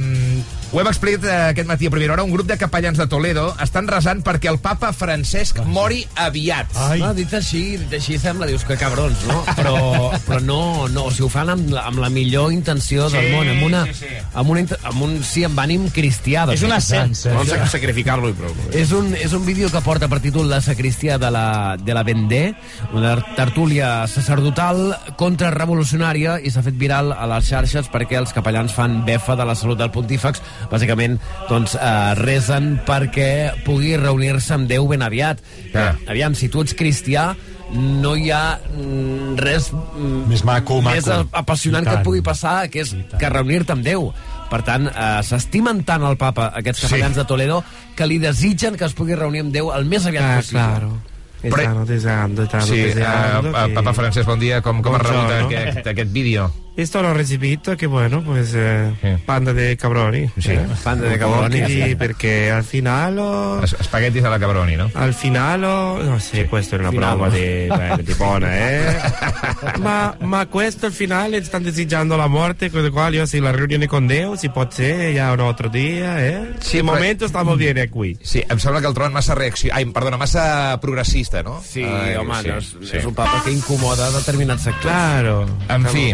ho 0.78 0.82
hem 0.84 0.88
explicat 0.92 1.24
eh, 1.26 1.36
aquest 1.56 1.68
matí 1.68 1.88
a 1.88 1.90
primera 1.90 2.13
hora. 2.13 2.24
Un 2.24 2.30
grup 2.32 2.46
de 2.46 2.58
capellans 2.62 3.00
de 3.02 3.08
Toledo 3.10 3.48
estan 3.63 3.88
resant 3.90 4.20
perquè 4.22 4.50
el 4.52 4.60
papa 4.62 4.92
Francesc 4.94 5.58
mori 5.66 6.04
aviat. 6.22 6.76
Ai. 6.78 7.00
No, 7.02 7.10
dit 7.18 7.34
així, 7.34 7.63
dit 7.82 7.96
així 7.98 8.20
sembla, 8.22 8.46
dius 8.46 8.62
que 8.68 8.78
cabrons, 8.78 9.24
no? 9.26 9.40
Però, 9.58 10.12
però 10.28 10.40
no, 10.46 10.60
no, 10.94 11.08
o 11.08 11.12
sigui, 11.12 11.26
ho 11.26 11.30
fan 11.34 11.50
amb 11.50 11.72
la, 11.74 11.88
amb 11.90 11.98
la 12.04 12.12
millor 12.13 12.54
intenció 12.54 13.08
del 13.10 13.26
Sí, 13.26 13.32
món, 13.34 13.50
amb, 13.50 13.63
una, 13.66 13.82
sí, 13.90 13.96
sí. 14.04 14.12
amb, 14.38 14.52
un, 14.54 14.60
int- 14.62 14.76
amb 14.86 15.02
un, 15.08 15.16
sí, 15.26 15.44
amb 15.48 15.58
ànim 15.66 15.88
cristià. 15.90 16.46
de 16.46 16.54
És 16.60 16.62
un 16.62 16.70
fet. 16.70 16.78
ascens. 16.78 17.24
Volen 17.34 17.50
sac- 17.50 17.66
sacrificar-lo 17.74 18.30
i 18.30 18.38
prou. 18.38 18.54
És 18.78 18.92
un, 18.94 19.10
és 19.18 19.34
un 19.34 19.46
vídeo 19.48 19.72
que 19.74 19.82
porta 19.82 20.08
per 20.12 20.20
títol 20.22 20.46
La 20.52 20.62
sacristia 20.62 21.18
de 21.18 21.32
la, 21.34 21.76
de 21.82 21.94
la 21.98 22.04
Vendée, 22.04 22.54
una 22.94 23.16
tertúlia 23.36 24.06
sacerdotal 24.08 24.94
contrarrevolucionària 25.18 26.38
i 26.46 26.52
s'ha 26.54 26.62
fet 26.66 26.78
viral 26.78 27.12
a 27.16 27.26
les 27.34 27.48
xarxes 27.50 27.90
perquè 27.92 28.20
els 28.20 28.34
capellans 28.36 28.74
fan 28.76 29.00
befa 29.08 29.36
de 29.40 29.46
la 29.48 29.56
salut 29.58 29.80
del 29.80 29.92
pontífex. 29.96 30.42
Bàsicament, 30.71 31.19
doncs, 31.49 31.75
eh, 31.75 32.13
resen 32.19 32.80
perquè 32.86 33.63
pugui 33.65 33.95
reunir-se 33.97 34.53
amb 34.53 34.67
Déu 34.67 34.88
ben 34.88 35.01
aviat. 35.01 35.39
Ah. 35.75 35.95
Aviam, 36.08 36.36
si 36.36 36.49
tu 36.49 36.62
ets 36.62 36.73
cristià, 36.77 37.36
no 37.73 38.15
hi 38.15 38.30
ha 38.32 38.60
mm, 38.71 39.36
res 39.38 39.71
mm, 39.73 40.27
Més 40.30 40.43
maco, 40.47 40.82
maco. 40.82 40.95
més 40.95 41.08
apassionant 41.34 41.84
que 41.84 41.95
et 41.99 42.03
pugui 42.06 42.21
passar, 42.23 42.69
que 42.71 42.82
és 42.86 42.95
que 43.19 43.30
reunir-te 43.30 43.73
amb 43.75 43.84
Déu. 43.84 44.12
Per 44.47 44.62
tant, 44.63 44.88
eh, 44.88 45.19
s'estimen 45.27 45.84
tant 45.84 46.03
el 46.08 46.15
papa, 46.15 46.51
aquests 46.56 46.86
capellans 46.86 47.15
Sí. 47.15 47.19
de 47.19 47.25
Toledo, 47.27 47.63
que 47.95 48.08
li 48.08 48.17
desitgen 48.19 48.77
que 48.77 48.86
es 48.86 48.93
pugui 48.93 49.15
reunir 49.15 49.41
amb 49.41 49.51
Déu 49.51 49.73
el 49.75 49.84
més 49.86 50.06
aviat 50.06 50.23
Ah, 50.23 50.36
possible. 50.38 50.62
claro. 50.62 50.93
Però- 51.41 51.86
deseando, 51.86 52.45
Sí, 52.65 52.77
deseando. 52.77 53.49
eh, 53.49 53.67
que- 53.67 53.73
Papa 53.75 53.93
Francesc, 53.93 54.25
bon 54.25 54.39
dia. 54.39 54.62
Com, 54.62 54.82
com 54.82 54.95
has 54.95 55.01
rebut 55.01 55.32
aquest, 55.32 55.86
aquest 55.88 56.12
vídeo? 56.12 56.51
Esto 56.78 57.02
lo 57.02 57.10
he 57.10 57.13
recibido, 57.16 57.76
que 57.76 57.88
bueno, 57.88 58.22
pues 58.24 58.54
eh, 58.56 59.18
panda 59.26 59.52
de 59.52 59.76
cabroni. 59.78 60.30
Sí, 60.38 60.52
eh. 60.52 60.60
panda 60.84 61.08
de 61.10 61.18
cabroni, 61.18 61.66
Sì, 61.66 61.82
sì. 61.82 61.96
perché 61.96 62.52
al 62.52 62.63
finale... 62.63 63.20
oh, 63.20 63.66
Spaghettis 63.66 64.24
alla 64.24 64.38
Cabroni, 64.38 64.76
no? 64.76 64.88
Al 64.94 65.12
finale, 65.16 65.66
oh, 65.66 66.04
no 66.04 66.20
sì, 66.20 66.46
questa 66.46 66.76
è 66.76 66.80
una 66.80 66.90
Finale. 66.92 67.16
prova 67.16 67.30
di, 67.30 67.66
beh, 67.68 68.04
di 68.04 68.13
buona, 68.13 68.56
eh? 68.56 68.96
ma, 69.82 70.16
ma 70.20 70.46
questo 70.46 70.86
al 70.86 70.92
finale 70.92 71.44
stanno 71.44 71.63
deseggiando 71.66 72.16
la 72.16 72.28
morte, 72.28 72.70
con 72.70 72.84
lo 72.84 72.92
quale 72.92 73.16
io 73.16 73.26
sì, 73.26 73.40
la 73.40 73.50
riunione 73.52 73.88
con 73.88 74.06
Dio 74.06 74.36
si 74.36 74.50
può 74.50 74.68
ser 74.70 75.13
ya 75.13 75.32
un 75.32 75.40
altro 75.40 75.70
dia, 75.70 76.24
eh? 76.24 76.54
Sí, 76.60 76.78
de 76.78 76.84
però- 76.84 76.94
momento 76.94 77.28
stiamo 77.28 77.56
bene 77.56 77.90
qui. 77.90 78.16
Sí, 78.22 78.44
em 78.48 78.60
sembla 78.60 78.82
que 78.82 78.88
el 78.88 78.94
troben 78.94 79.13
massa 79.13 79.34
reacció... 79.34 79.74
Ai, 79.74 79.86
perdona, 79.86 80.18
massa 80.18 80.78
progressista, 80.80 81.42
no? 81.42 81.60
Sí, 81.68 81.82
Ai, 81.82 82.16
home, 82.18 82.36
sí, 82.42 82.48
no, 82.50 82.58
és, 82.58 82.76
sí. 82.84 82.98
és 82.98 83.04
un 83.06 83.16
papa 83.16 83.42
que 83.44 83.52
incomoda 83.52 84.12
determinats 84.12 84.62
sectors. 84.70 84.94
Claro. 84.94 85.48
En 85.70 85.86
fi, 85.90 86.13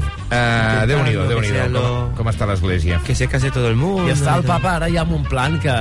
uh, 0.54 0.88
Déu-n'hi-do, 0.88 1.28
Déu-n'hi-do, 1.28 1.54
sea 1.56 1.66
com, 1.66 1.74
lo- 1.74 2.12
com 2.18 2.30
està 2.30 2.46
l'església. 2.50 3.02
Que 3.06 3.16
se 3.16 3.28
case 3.28 3.52
todo 3.52 3.68
el 3.70 3.76
mundo. 3.76 4.08
I 4.10 4.14
està 4.14 4.38
el 4.38 4.44
papa 4.48 4.76
ara 4.78 4.90
ja 4.94 5.02
amb 5.08 5.14
un 5.20 5.24
plan 5.26 5.60
que... 5.60 5.74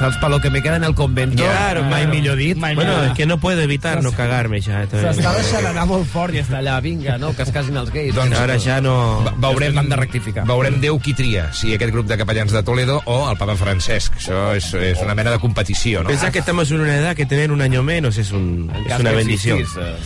Saps, 0.00 0.16
per 0.16 0.30
lo 0.30 0.38
que 0.40 0.48
me 0.48 0.62
queda 0.62 0.76
en 0.76 0.84
el 0.84 0.94
convento, 0.94 1.42
Claro, 1.44 1.82
mai 1.82 2.04
claro. 2.06 2.14
millor 2.14 2.36
dit. 2.38 2.56
Bueno, 2.56 3.04
es 3.04 3.12
que 3.12 3.26
no 3.26 3.36
puedo 3.38 3.60
evitar 3.60 4.02
no 4.02 4.12
cagarme 4.12 4.58
ya. 4.62 4.80
entonces- 4.84 5.18
S'està 5.18 5.34
deixant 5.36 5.66
anar 5.66 5.84
molt 5.84 6.06
fort 6.08 6.32
i 6.32 6.38
està 6.40 6.56
allà, 6.62 6.78
vinga, 6.80 7.18
no, 7.20 7.34
que 7.36 7.42
es 7.42 7.50
casin 7.52 7.76
els 7.76 7.90
gais. 7.92 8.14
Doncs 8.16 8.38
Ara 8.40 8.56
ja 8.58 8.78
no... 8.80 9.20
Ve- 9.26 9.34
Veurem, 9.44 9.76
Han 9.76 9.90
de 9.90 9.96
rectificar. 10.00 10.46
veurem 10.48 10.80
Déu 10.80 10.96
qui 11.04 11.12
tria, 11.12 11.50
si 11.52 11.74
aquest 11.76 11.92
grup 11.92 12.06
de 12.08 12.16
capellans 12.16 12.50
de 12.50 12.62
Toledo 12.62 13.02
o 13.04 13.18
el 13.30 13.36
papa 13.36 13.56
Francesc. 13.60 14.16
Això 14.16 14.54
és, 14.56 14.72
és 14.72 15.02
una 15.04 15.14
mena 15.14 15.32
de 15.32 15.38
competició, 15.38 16.00
no? 16.02 16.08
Pensar 16.08 16.32
que 16.32 16.38
estamos 16.38 16.70
en 16.70 16.80
una 16.80 16.96
edad 16.96 17.14
que 17.14 17.26
tener 17.26 17.52
un 17.52 17.60
año 17.60 17.82
menos 17.82 18.16
es, 18.16 18.32
un, 18.32 18.72
es 18.74 18.86
cas 18.88 19.00
una 19.00 19.10
que 19.10 19.16
bendición. 19.16 19.58
existís, 19.58 19.82
eh, 19.84 19.96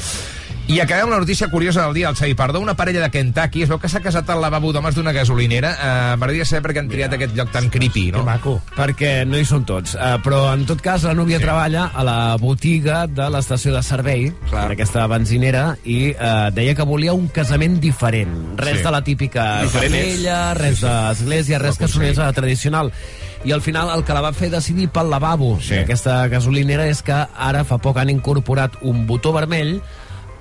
I 0.66 0.80
acabem 0.80 1.10
la 1.10 1.18
notícia 1.18 1.48
curiosa 1.48 1.82
del 1.84 1.92
dia, 1.92 2.08
el 2.08 2.16
Xavi 2.16 2.32
Pardo. 2.34 2.58
Una 2.58 2.74
parella 2.74 3.02
de 3.02 3.10
Kentucky 3.12 3.62
es 3.62 3.68
veu 3.68 3.76
que 3.78 3.88
s'ha 3.92 4.00
casat 4.00 4.30
al 4.32 4.40
lavabo 4.40 4.70
d'homes 4.72 4.94
d'una 4.96 5.12
gasolinera. 5.12 5.74
Uh, 5.76 5.88
M'agradaria 6.16 6.46
saber 6.48 6.62
per 6.64 6.72
què 6.72 6.80
han 6.80 6.86
triat 6.88 7.12
aquest 7.12 7.34
lloc 7.36 7.50
tan 7.52 7.66
creepy, 7.68 8.06
no? 8.14 8.22
maco. 8.24 8.54
Perquè 8.72 9.10
no 9.28 9.36
hi 9.36 9.44
són 9.44 9.66
tots. 9.68 9.92
Uh, 9.92 10.14
però, 10.24 10.38
en 10.56 10.62
tot 10.64 10.80
cas, 10.80 11.04
la 11.04 11.12
núvia 11.14 11.36
sí. 11.36 11.44
treballa 11.44 11.90
a 11.92 12.04
la 12.08 12.14
botiga 12.40 13.02
de 13.06 13.26
l'estació 13.34 13.74
de 13.74 13.82
servei, 13.84 14.30
Clar. 14.48 14.70
aquesta 14.72 15.04
benzinera, 15.12 15.66
i 15.84 15.98
uh, 16.14 16.48
deia 16.56 16.72
que 16.78 16.86
volia 16.88 17.12
un 17.12 17.28
casament 17.28 17.76
diferent. 17.82 18.32
Res 18.56 18.78
Sí. 18.80 18.86
de 18.88 18.90
la 18.96 19.02
típica 19.04 19.44
capella, 19.70 20.38
res 20.56 20.80
d'església, 20.80 21.58
res 21.60 21.76
que 21.76 21.88
sonés 21.92 22.18
a 22.18 22.30
tradicional. 22.32 22.88
I 23.44 23.52
al 23.52 23.60
final 23.60 23.90
el 23.92 24.02
que 24.08 24.16
la 24.16 24.22
va 24.24 24.32
fer 24.32 24.48
decidir 24.48 24.88
pel 24.88 25.10
lavabo 25.12 25.58
Sí. 25.60 25.74
d'aquesta 25.76 26.22
gasolinera 26.32 26.88
és 26.88 27.02
que 27.04 27.12
ara 27.36 27.66
fa 27.68 27.76
poc 27.76 27.98
han 28.00 28.08
incorporat 28.08 28.80
un 28.80 29.04
botó 29.06 29.34
vermell 29.36 29.82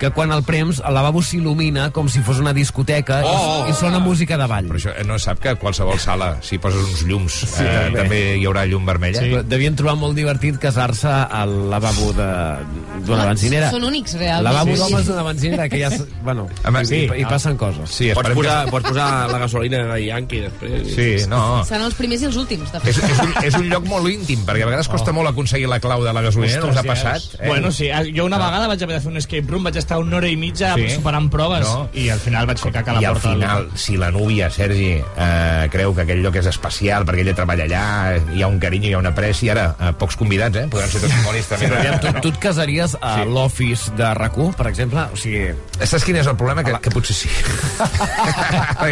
que 0.03 0.11
quan 0.11 0.33
el 0.35 0.43
prems 0.43 0.81
el 0.83 0.93
lavabo 0.97 1.21
s'il·lumina 1.23 1.85
com 1.95 2.09
si 2.11 2.19
fos 2.25 2.41
una 2.43 2.51
discoteca 2.53 3.21
i, 3.23 3.27
Oh! 3.33 3.65
i 3.71 3.73
sona 3.77 3.99
música 4.03 4.35
de 4.37 4.47
ball. 4.51 4.67
Però 4.67 4.75
això 4.81 4.91
eh, 4.99 5.05
no 5.07 5.15
sap 5.21 5.39
que 5.39 5.53
a 5.53 5.55
qualsevol 5.55 5.95
sala, 6.03 6.33
si 6.43 6.57
poses 6.59 6.81
uns 6.83 7.03
llums, 7.07 7.33
Sí, 7.47 7.63
eh, 7.63 7.87
també. 7.87 7.99
també 8.01 8.19
hi 8.37 8.43
haurà 8.45 8.65
llum 8.67 8.85
vermella? 8.85 9.21
Sí. 9.23 9.31
Devien 9.47 9.75
trobar 9.79 9.95
molt 9.95 10.15
divertit 10.17 10.57
casar-se 10.59 11.07
al 11.07 11.69
lavabo 11.71 12.11
de- 12.17 13.03
d'una 13.07 13.25
benzinera. 13.29 13.69
Són 13.71 13.83
únics, 13.87 14.13
realment. 14.19 14.43
Lavabo 14.43 14.75
Sí, 14.75 14.75
sí. 14.75 14.81
d'homes 14.91 15.07
d'una 15.07 15.23
benzinera, 15.23 15.69
que 15.69 15.79
ja... 15.79 15.89
Bueno, 16.23 16.47
Home, 16.65 16.81
i, 16.81 16.85
sí. 16.85 16.95
i, 17.07 17.21
i 17.21 17.25
passen 17.25 17.55
coses. 17.57 17.89
Sí, 17.89 18.11
Pots 18.13 18.29
posar, 18.35 18.65
que- 18.65 18.71
pots 18.71 18.89
posar 18.89 19.07
la 19.31 19.39
gasolina 19.39 19.83
de 19.93 20.05
Yankee 20.05 20.41
després. 20.49 20.93
Sí, 20.95 21.27
no. 21.29 21.63
Seran 21.65 21.85
els 21.87 21.95
primers 21.95 22.21
i 22.21 22.25
els 22.25 22.35
últims, 22.35 22.71
de 22.71 22.77
És, 22.89 22.99
fet. 22.99 23.09
és, 23.09 23.19
un, 23.23 23.33
és 23.45 23.55
un 23.61 23.69
lloc 23.69 23.85
molt 23.87 24.09
íntim, 24.11 24.43
perquè 24.45 24.63
a 24.63 24.69
vegades 24.71 24.87
costa 24.91 25.11
molt 25.15 25.29
aconseguir 25.31 25.67
la 25.71 25.79
clau 25.79 26.03
de 26.03 26.11
la 26.13 26.21
gasolinera, 26.21 26.59
no 26.61 26.71
us 26.71 26.75
ha 26.77 26.79
Ostres, 26.83 27.03
passat? 27.03 27.39
és. 27.39 27.47
Bueno, 27.47 27.71
sí, 27.71 27.89
jo 28.15 28.25
una 28.25 28.37
vegada 28.37 28.67
vaig 28.67 28.83
haver 28.83 28.95
de 28.97 29.01
fer 29.01 29.11
un 29.11 29.17
escape 29.17 29.47
room, 29.47 29.63
vaig 29.63 29.77
estar 29.77 29.92
una 29.97 30.17
hora 30.17 30.27
i 30.29 30.35
mitja 30.37 30.73
Sí? 30.75 30.89
superant 30.95 31.29
proves 31.31 31.65
No. 31.67 31.89
i 31.93 32.09
al 32.09 32.19
final 32.19 32.45
vaig 32.47 32.57
fer 32.59 32.71
caca 32.71 32.91
a 32.91 32.93
la 32.95 33.01
I 33.01 33.05
al 33.05 33.13
porta. 33.13 33.29
del 33.29 33.37
final, 33.39 33.63
local. 33.63 33.77
si 33.79 33.97
la 33.97 34.11
núvia, 34.11 34.49
Sergi, 34.49 34.91
eh, 34.93 35.67
creu 35.71 35.93
que 35.95 36.01
aquell 36.01 36.21
lloc 36.23 36.35
és 36.35 36.45
especial 36.45 37.05
perquè 37.05 37.21
ella 37.21 37.33
treballa 37.35 37.63
allà, 37.65 37.83
hi 38.35 38.41
ha 38.41 38.47
un 38.47 38.59
carinyo, 38.59 38.89
hi 38.89 38.93
ha 38.93 38.97
una 38.99 39.13
pressa, 39.15 39.45
i 39.45 39.49
ara 39.49 39.75
eh, 39.79 39.91
pocs 39.97 40.15
convidats, 40.15 40.55
eh? 40.57 40.67
Podran 40.69 40.89
ser 40.89 41.01
testimonis 41.01 41.47
també. 41.47 41.67
Sí, 41.69 41.99
tu, 42.01 42.13
tu 42.21 42.27
et 42.33 42.37
casaries 42.39 42.97
a 43.01 43.13
Sí. 43.23 43.29
l'office 43.29 43.91
de 43.95 44.13
rac 44.13 44.33
per 44.57 44.67
exemple? 44.67 44.99
O 45.13 45.17
sigui... 45.17 45.51
Saps 45.83 46.03
quin 46.03 46.15
és 46.17 46.27
el 46.27 46.35
problema? 46.35 46.63
Que, 46.63 46.73
que 46.81 46.89
potser 46.89 47.13
sí. 47.15 47.29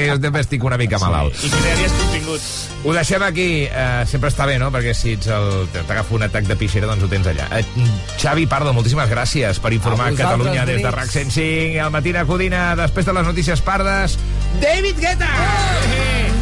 jo 0.07 0.17
també 0.21 0.41
estic 0.43 0.63
una 0.63 0.77
mica 0.77 0.99
malalt. 1.01 1.35
I 1.43 1.49
crearies 1.49 1.95
contingut. 1.99 2.41
Ho 2.83 2.93
deixem 2.95 3.23
aquí. 3.25 3.47
Uh, 3.69 4.05
sempre 4.09 4.29
està 4.31 4.45
bé, 4.49 4.57
no? 4.61 4.69
Perquè 4.73 4.93
si 4.97 5.15
ets 5.17 5.27
el... 5.33 5.67
t'agafa 5.87 6.15
un 6.17 6.25
atac 6.27 6.47
de 6.49 6.55
pixera, 6.59 6.87
doncs 6.89 7.05
ho 7.05 7.09
tens 7.11 7.27
allà. 7.31 7.47
Uh, 7.61 7.87
Xavi 8.21 8.45
Pardo, 8.51 8.73
moltíssimes 8.73 9.09
gràcies 9.11 9.59
per 9.61 9.73
informar 9.73 10.11
Catalunya 10.17 10.65
des 10.69 10.81
de 10.83 10.90
bonics. 10.91 11.15
RAC 11.15 11.15
105 11.15 11.75
i 11.75 11.79
al 11.79 11.91
Matina 11.91 12.25
Codina, 12.27 12.75
després 12.75 13.07
de 13.07 13.15
les 13.15 13.27
notícies 13.27 13.63
pardes, 13.63 14.19
David 14.61 14.99
Guetta! 14.99 15.31
You 15.91 16.40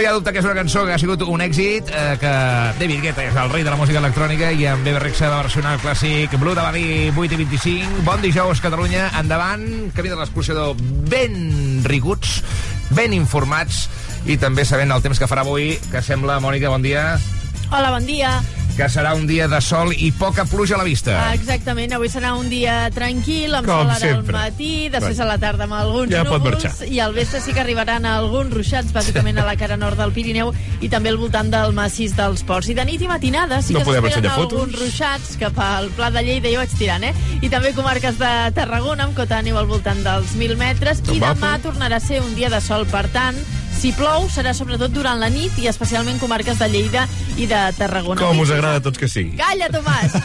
Hi 0.00 0.06
ha 0.08 0.14
dubte 0.16 0.32
que 0.32 0.40
és 0.40 0.46
una 0.46 0.54
cançó 0.56 0.86
que 0.88 0.94
ha 0.94 0.98
sigut 0.98 1.20
un 1.28 1.42
èxit, 1.44 1.90
eh, 1.92 2.14
que 2.16 2.30
David 2.78 3.02
Guetta 3.02 3.26
és 3.28 3.34
el 3.36 3.50
rei 3.52 3.66
de 3.66 3.68
la 3.68 3.76
música 3.76 4.00
electrònica 4.00 4.48
i 4.48 4.64
en 4.70 4.80
Bebe 4.80 5.02
Rexha 5.02 5.28
va 5.28 5.42
versionar 5.42 5.74
el 5.76 5.82
clàssic 5.82 6.38
Blue 6.40 6.54
de 6.56 6.64
Badí 6.64 6.84
8 7.12 7.36
i 7.36 7.40
25. 7.42 8.00
Bon 8.06 8.22
dijous, 8.24 8.62
Catalunya. 8.64 9.10
Endavant, 9.20 9.66
camí 9.92 10.08
de 10.08 10.16
l'expulsió 10.16 10.70
ben 11.12 11.84
riguts, 11.84 12.38
ben 12.96 13.12
informats 13.12 13.90
i 14.24 14.38
també 14.40 14.64
sabent 14.64 14.96
el 14.96 15.04
temps 15.04 15.20
que 15.20 15.28
farà 15.28 15.44
avui, 15.44 15.74
que 15.92 16.00
sembla, 16.00 16.40
Mònica, 16.40 16.72
bon 16.72 16.80
dia, 16.80 17.18
Hola, 17.70 17.92
bon 17.92 18.06
dia. 18.06 18.40
Que 18.80 18.86
serà 18.88 19.10
un 19.12 19.26
dia 19.28 19.44
de 19.44 19.58
sol 19.60 19.90
i 19.92 20.08
poca 20.16 20.46
pluja 20.48 20.72
a 20.74 20.78
la 20.80 20.86
vista. 20.86 21.12
Ah, 21.20 21.34
exactament, 21.36 21.92
avui 21.92 22.08
serà 22.08 22.30
un 22.32 22.46
dia 22.48 22.86
tranquil, 22.94 23.52
amb 23.58 23.68
Com 23.68 23.82
sol 23.82 23.90
ara 23.92 24.12
al 24.16 24.22
matí, 24.24 24.88
després 24.88 25.20
a 25.20 25.26
la 25.28 25.36
tarda 25.42 25.66
amb 25.66 25.76
alguns 25.76 26.14
Ja 26.14 26.22
núvols, 26.24 26.80
i 26.88 27.02
al 27.04 27.12
vespre 27.12 27.42
sí 27.44 27.52
que 27.52 27.60
arribaran 27.60 28.08
alguns 28.08 28.54
ruixats, 28.56 28.94
bàsicament 28.96 29.36
a 29.42 29.44
la 29.44 29.58
cara 29.60 29.76
nord 29.76 30.00
del 30.00 30.14
Pirineu 30.16 30.54
i 30.80 30.88
també 30.88 31.12
al 31.12 31.20
voltant 31.20 31.52
del 31.52 31.76
massís 31.76 32.16
dels 32.16 32.40
ports. 32.48 32.72
I 32.72 32.78
de 32.80 32.88
nit 32.88 33.04
i 33.04 33.10
matinada 33.10 33.60
sí 33.60 33.76
No 33.76 33.84
que 33.84 33.90
podem 33.90 34.08
s'esperen 34.08 34.30
ensenyar 34.30 34.40
fotos. 34.40 34.58
alguns 34.64 34.80
ruixats 34.80 35.36
cap 35.44 35.60
al 35.66 35.92
Pla 36.00 36.08
de 36.16 36.24
Lleida, 36.24 36.48
jo 36.48 36.64
vaig 36.64 36.80
tirant, 36.80 37.04
eh? 37.04 37.14
I 37.44 37.52
també 37.52 37.76
comarques 37.76 38.16
de 38.16 38.34
Tarragona, 38.56 39.10
amb 39.10 39.16
cota 39.18 39.42
de 39.42 39.50
neu 39.50 39.60
al 39.60 39.68
voltant 39.68 40.00
dels 40.08 40.32
1.000 40.38 40.56
metres, 40.56 41.04
i 41.12 41.20
demà 41.20 41.58
tornarà 41.60 42.00
a 42.00 42.06
ser 42.08 42.24
un 42.24 42.32
dia 42.34 42.48
de 42.48 42.64
sol, 42.64 42.88
per 42.88 43.10
tant, 43.12 43.36
si 43.80 43.94
plou 43.96 44.26
serà 44.28 44.52
sobretot 44.52 44.92
durant 44.92 45.16
la 45.16 45.30
nit 45.32 45.56
i 45.56 45.64
especialment 45.70 46.18
comarques 46.20 46.58
de 46.60 46.66
Lleida 46.68 47.06
i 47.40 47.46
de 47.48 47.60
Tarragona. 47.78 48.20
Com 48.20 48.38
us 48.38 48.48
puja- 48.48 48.54
agrada 48.58 48.76
a 48.80 48.82
tots 48.84 48.98
que 49.00 49.08
sigui. 49.08 49.36
Calla, 49.40 49.68
Tomàs! 49.72 50.16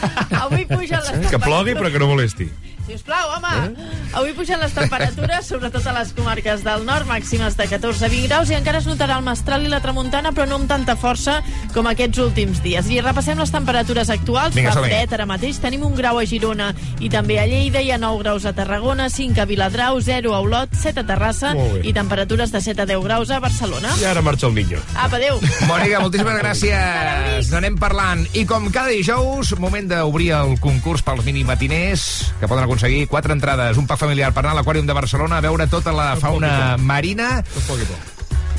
Avui 0.42 0.66
pugen 0.68 1.00
les 1.08 1.30
Que 1.32 1.40
plogui, 1.40 1.76
però 1.80 1.92
que 1.94 2.00
no 2.04 2.08
molesti. 2.12 2.50
Sisplau, 2.86 3.32
home! 3.34 3.74
Avui 4.14 4.32
pugen 4.38 4.60
les 4.62 4.74
temperatures, 4.76 5.48
sobretot 5.50 5.86
a 5.90 5.94
les 5.98 6.12
comarques 6.14 6.62
del 6.64 6.84
nord, 6.86 7.08
màximes 7.10 7.56
de 7.58 7.66
14-20 7.68 8.28
graus, 8.30 8.52
i 8.54 8.56
encara 8.56 8.78
es 8.78 8.86
notarà 8.86 9.18
el 9.18 9.26
mestral 9.26 9.66
i 9.66 9.72
la 9.72 9.80
tramuntana, 9.82 10.30
però 10.36 10.46
no 10.48 10.60
amb 10.60 10.70
tanta 10.70 10.94
força 10.96 11.40
com 11.74 11.90
aquests 11.90 12.22
últims 12.22 12.62
dies. 12.64 12.88
I 12.94 13.02
repassem 13.02 13.42
les 13.42 13.52
temperatures 13.52 14.12
actuals. 14.14 14.54
Vinga, 14.56 14.70
Fa 14.70 14.78
som-hi. 14.78 14.92
fred, 14.94 15.16
ara 15.18 15.26
mateix 15.26 15.58
tenim 15.64 15.84
un 15.88 15.96
grau 15.98 16.20
a 16.22 16.28
Girona 16.30 16.70
i 17.02 17.10
també 17.10 17.40
a 17.42 17.48
Lleida, 17.50 17.82
hi 17.82 17.90
ha 17.92 17.98
9 17.98 18.22
graus 18.22 18.46
a 18.46 18.54
Tarragona, 18.54 19.10
5 19.10 19.42
a 19.42 19.48
Viladrau, 19.50 20.00
0 20.06 20.36
a 20.38 20.44
Olot, 20.46 20.78
7 20.78 21.02
a 21.02 21.08
Terrassa 21.10 21.56
i 21.82 21.92
temperatures 21.98 22.54
de 22.54 22.62
7 22.62 22.86
a 22.86 22.88
10 22.94 23.04
graus 23.04 23.34
a 23.34 23.42
Barcelona. 23.44 23.96
I 24.00 24.06
ara 24.14 24.22
marxa 24.22 24.46
el 24.48 24.56
niño. 24.56 24.80
Apa, 24.94 25.18
adéu! 25.18 25.42
Mònica, 25.66 26.04
moltíssimes 26.06 26.38
gràcies. 26.40 27.50
N'anem 27.52 27.82
parlant. 27.82 28.24
I 28.38 28.46
com 28.46 28.70
cada 28.70 28.94
dijous, 28.94 29.56
moment 29.60 29.90
d'obrir 29.90 30.32
el 30.38 30.56
concurs 30.62 31.02
pels 31.04 31.26
minimatiners, 31.26 32.08
que 32.40 32.48
poden 32.48 32.70
aconseguir 32.76 33.08
quatre 33.08 33.32
entrades, 33.32 33.78
un 33.78 33.88
pack 33.88 34.04
familiar 34.04 34.34
per 34.36 34.44
anar 34.44 34.52
a 34.52 34.60
l'Aquàrium 34.60 34.86
de 34.86 34.94
Barcelona 34.94 35.40
a 35.40 35.46
veure 35.46 35.70
tota 35.72 35.94
la 35.96 36.16
fauna 36.20 36.76
marina, 36.76 37.40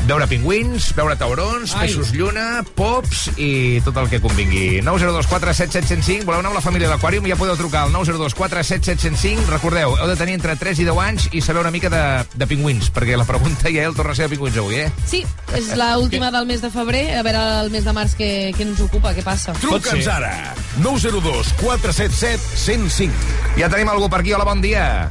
veure 0.07 0.29
pingüins, 0.31 0.87
veure 0.97 1.17
taurons, 1.19 1.75
Ai. 1.75 1.85
peixos 1.85 2.13
lluna, 2.15 2.63
pops 2.79 3.27
i 3.37 3.83
tot 3.85 3.97
el 4.01 4.09
que 4.09 4.21
convingui. 4.23 4.81
902 4.87 5.27
477 5.29 6.25
Voleu 6.25 6.41
anar 6.41 6.53
amb 6.53 6.61
la 6.61 6.63
família 6.65 6.89
a 6.89 6.95
l'Aquàrium? 6.95 7.27
Ja 7.29 7.37
podeu 7.37 7.59
trucar 7.59 7.83
al 7.85 7.93
902 7.93 8.37
477 8.39 9.51
Recordeu, 9.51 9.97
heu 9.99 10.09
de 10.09 10.17
tenir 10.17 10.39
entre 10.39 10.55
3 10.57 10.81
i 10.81 10.87
10 10.89 11.03
anys 11.03 11.27
i 11.33 11.43
saber 11.45 11.65
una 11.65 11.75
mica 11.75 11.91
de, 11.93 12.05
de 12.33 12.49
pingüins, 12.49 12.89
perquè 12.95 13.19
la 13.19 13.27
pregunta 13.29 13.73
ja 13.75 13.85
el 13.85 13.99
torna 13.99 14.15
a 14.15 14.19
ser 14.21 14.31
de 14.31 14.37
pingüins 14.37 14.57
avui, 14.63 14.81
eh? 14.87 14.89
Sí, 15.11 15.25
és 15.59 15.75
l'última 15.77 16.31
del 16.33 16.49
mes 16.49 16.65
de 16.65 16.71
febrer, 16.73 17.05
a 17.19 17.27
veure 17.27 17.43
el 17.67 17.75
mes 17.75 17.85
de 17.85 17.97
març 17.97 18.17
què, 18.17 18.31
què 18.57 18.65
ens 18.65 18.81
ocupa, 18.87 19.13
què 19.13 19.27
passa. 19.27 19.59
Truca'ns 19.61 20.09
ara. 20.09 20.33
902 20.81 21.53
477 21.61 22.57
105. 22.65 23.46
Ja 23.57 23.69
tenim 23.73 23.89
algú 23.89 24.09
per 24.13 24.21
aquí. 24.21 24.33
Hola, 24.37 24.45
bon 24.45 24.61
dia. 24.61 25.11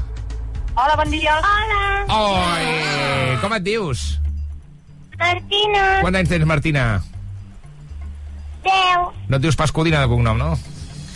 Hola, 0.76 0.96
bon 1.00 1.10
dia. 1.12 1.34
Hola. 1.40 1.82
Oi, 2.16 3.38
com 3.42 3.54
et 3.58 3.64
dius? 3.66 4.04
Martina. 5.18 5.84
Quants 6.04 6.20
anys 6.20 6.30
tens, 6.30 6.46
Martina? 6.46 6.86
Deu. 8.66 9.06
No 9.30 9.38
et 9.40 9.42
dius 9.44 9.56
pas 9.58 9.72
Codina 9.72 10.02
de 10.04 10.10
cognom, 10.12 10.38
no? 10.38 10.54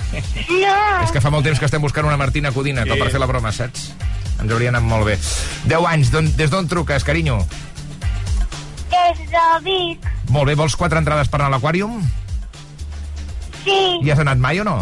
No. 0.10 0.76
És 1.04 1.12
que 1.14 1.22
fa 1.22 1.30
molt 1.30 1.46
temps 1.46 1.60
que 1.62 1.68
estem 1.68 1.82
buscant 1.84 2.08
una 2.08 2.18
Martina 2.18 2.50
Codina, 2.56 2.86
com 2.88 2.98
per 2.98 3.12
fer 3.14 3.20
la 3.22 3.28
broma, 3.30 3.52
saps? 3.54 3.92
Ens 4.40 4.50
hauria 4.54 4.72
anat 4.72 4.86
molt 4.88 5.06
bé. 5.06 5.18
10 5.70 5.86
anys, 5.92 6.10
d'on- 6.14 6.32
des 6.40 6.50
d'on 6.50 6.68
truques, 6.72 7.04
carinyo? 7.06 7.38
Des 8.90 9.20
de 9.30 9.44
Vic. 9.66 10.08
Molt 10.34 10.48
bé, 10.50 10.56
vols 10.58 10.76
quatre 10.80 10.98
entrades 10.98 11.28
per 11.30 11.42
anar 11.42 11.52
a 11.52 11.58
l'Aquàrium? 11.58 12.00
Sí. 13.66 13.78
Hi 14.02 14.10
has 14.14 14.20
anat 14.24 14.38
mai 14.42 14.62
o 14.62 14.64
no? 14.66 14.78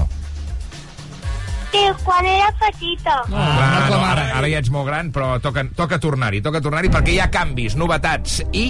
Sí, 1.71 1.83
quan 2.03 2.25
era 2.25 2.51
petita. 2.59 3.21
Clar, 3.27 3.89
no, 3.91 3.99
ara, 3.99 4.27
ara 4.39 4.51
ja 4.51 4.61
ets 4.61 4.71
molt 4.73 4.87
gran, 4.87 5.11
però 5.15 5.35
toca, 5.43 5.65
toca 5.75 5.99
tornar-hi, 5.99 6.41
toca 6.45 6.61
tornar-hi 6.63 6.91
perquè 6.93 7.15
hi 7.15 7.19
ha 7.19 7.27
canvis, 7.33 7.75
novetats, 7.79 8.39
i 8.55 8.69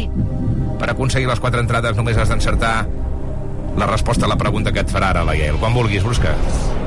per 0.78 0.92
aconseguir 0.94 1.30
les 1.30 1.42
quatre 1.42 1.62
entrades 1.64 1.98
només 1.98 2.18
has 2.18 2.30
d'encertar 2.34 2.74
la 3.78 3.86
resposta 3.86 4.26
a 4.26 4.30
la 4.30 4.38
pregunta 4.38 4.74
que 4.74 4.82
et 4.82 4.90
farà 4.90 5.12
ara 5.14 5.24
la 5.26 5.36
Yael. 5.38 5.60
Quan 5.62 5.76
vulguis, 5.78 6.04
busca. 6.06 6.34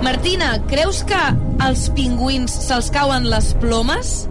Martina, 0.03 0.57
creus 0.71 1.05
que 1.07 1.21
als 1.63 1.87
pingüins 1.95 2.55
se'ls 2.67 2.91
cauen 2.95 3.29
les 3.31 3.53
plomes? 3.63 4.25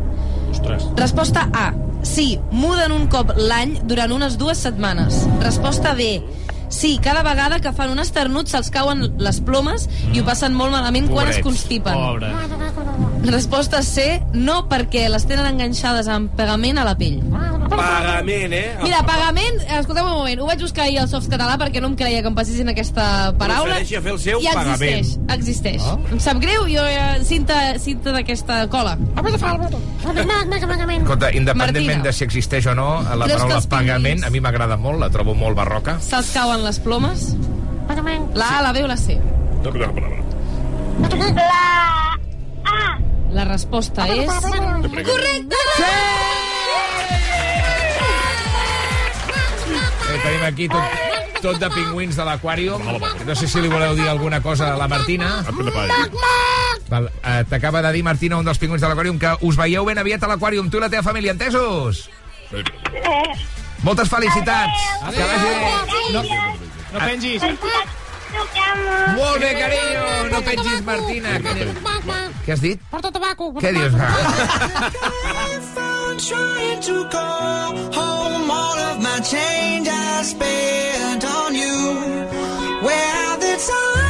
Ostres. 0.51 0.89
Resposta 0.99 1.47
A. 1.55 1.69
Sí, 2.03 2.33
muden 2.51 2.93
un 2.95 3.07
cop 3.11 3.31
l'any 3.35 3.77
durant 3.87 4.11
unes 4.15 4.37
dues 4.39 4.59
setmanes. 4.67 5.23
Resposta 5.43 5.95
B. 5.95 6.19
Sí, 6.69 6.99
cada 7.01 7.23
vegada 7.23 7.59
que 7.59 7.73
fan 7.73 7.89
un 7.89 7.99
esternut 7.99 8.47
se'ls 8.47 8.69
cauen 8.69 9.07
les 9.17 9.41
plomes 9.41 9.87
i 10.13 10.21
ho 10.21 10.25
passen 10.25 10.53
molt 10.53 10.71
malament 10.71 11.09
quan 11.09 11.27
es 11.27 11.39
Pobrets. 11.39 11.47
constipen. 11.47 11.93
Pobre. 11.93 12.29
Resposta 13.23 13.81
C. 13.83 14.21
No, 14.33 14.63
perquè 14.71 15.07
les 15.11 15.25
tenen 15.27 15.45
enganxades 15.49 16.07
amb 16.07 16.31
pegament 16.37 16.79
a 16.79 16.85
la 16.87 16.95
pell. 16.97 17.19
Pagament, 17.69 18.53
eh? 18.55 18.71
Mira, 18.81 19.01
pagament, 19.05 19.59
escolteu 19.77 20.07
un 20.07 20.15
moment, 20.17 20.39
ho 20.41 20.47
vaig 20.47 20.61
buscar 20.63 20.87
ahir 20.87 21.01
al 21.03 21.09
soft 21.11 21.29
català 21.29 21.53
perquè 21.61 21.81
no 21.83 21.91
em 21.91 21.95
creia 21.99 22.23
que 22.23 22.31
em 22.31 22.35
passessin 22.35 22.71
aquesta 22.71 23.35
paraula. 23.37 23.75
Procedeixi 23.77 23.99
a 23.99 24.01
fer 24.01 24.13
el 24.15 24.19
seu 24.23 24.39
I 24.41 24.47
existeix, 24.49 25.11
pagament. 25.11 25.35
existeix. 25.37 25.85
Em 26.15 26.19
sap 26.23 26.39
greu, 26.41 26.65
jo 26.71 26.85
eh, 26.89 27.19
cinta, 27.27 27.59
cinta 27.79 28.15
d'aquesta 28.15 28.63
cola. 28.73 28.95
Escolta, 29.19 29.37
independentment 31.35 31.55
Martina. 31.55 32.03
de 32.03 32.13
si 32.13 32.23
existeix 32.25 32.65
o 32.71 32.75
no, 32.75 32.89
la 33.03 33.25
Creus 33.25 33.29
que 33.29 33.37
paraula 33.37 33.55
els 33.61 33.67
pagament 33.67 34.23
a 34.25 34.29
mi 34.33 34.39
m'agrada 34.41 34.77
molt, 34.77 34.99
la 35.03 35.11
trobo 35.13 35.35
molt 35.35 35.55
barroca. 35.59 35.99
Se'ls 36.01 36.33
cauen 36.33 36.63
les 36.65 36.79
plomes? 36.79 37.35
La 38.33 38.57
A, 38.57 38.61
la 38.63 38.71
B 38.73 38.83
o 38.83 38.87
la 38.87 38.97
C? 38.97 39.19
La. 41.35 42.08
La 43.31 43.45
resposta 43.45 44.07
és... 44.09 44.29
Correcte! 44.29 45.59
Eh, 50.09 50.17
tenim 50.23 50.43
aquí 50.47 50.67
tot, 50.71 50.95
tot 51.43 51.59
de 51.61 51.69
pingüins 51.73 52.17
de 52.17 52.25
l'aquàrium. 52.25 52.81
No 53.27 53.35
sé 53.37 53.47
si 53.47 53.61
li 53.61 53.69
voleu 53.69 53.93
dir 53.99 54.07
alguna 54.09 54.41
cosa 54.41 54.73
a 54.73 54.77
la 54.79 54.87
Martina. 54.89 55.43
Val, 56.89 57.11
eh, 57.21 57.43
T'acaba 57.49 57.83
de 57.85 57.93
dir, 57.93 58.03
Martina, 58.03 58.39
un 58.41 58.45
dels 58.49 58.57
pingüins 58.57 58.81
de 58.81 58.89
l'aquàrium, 58.89 59.19
que 59.21 59.35
us 59.45 59.59
veieu 59.59 59.85
ben 59.85 60.01
aviat 60.01 60.25
a 60.25 60.31
l'aquàrium, 60.33 60.71
tu 60.71 60.81
i 60.81 60.81
la 60.81 60.89
teva 60.89 61.05
família, 61.05 61.35
entesos? 61.37 62.07
Eh, 62.51 62.63
Moltes 63.83 64.09
felicitats! 64.09 64.87
Que 65.13 65.23
vagi 65.23 65.53
bé! 65.53 65.69
No, 66.17 66.23
no 66.93 66.99
pengis. 67.05 67.45
Molt 69.15 69.39
bé, 69.41 69.53
carinyo! 69.57 70.03
No 70.31 70.41
pengis, 70.45 70.81
Martina! 70.85 71.39
Que... 71.41 71.53
Què 72.45 72.53
has 72.53 72.61
dit? 72.63 72.81
Porta 72.91 73.11
tabaco. 73.11 73.51
Què 73.59 73.73
dius? 73.75 73.93
Trying 76.19 76.81
to 76.81 77.07
call 77.09 77.77
home 77.95 78.51
all 78.51 78.77
of 78.91 78.99
my 79.01 79.19
change 79.21 79.87
I 79.87 80.21
spent 80.23 81.23
on 81.23 81.55
you. 81.55 81.95
Where 82.83 83.37
the 83.39 83.55
times 83.55 84.08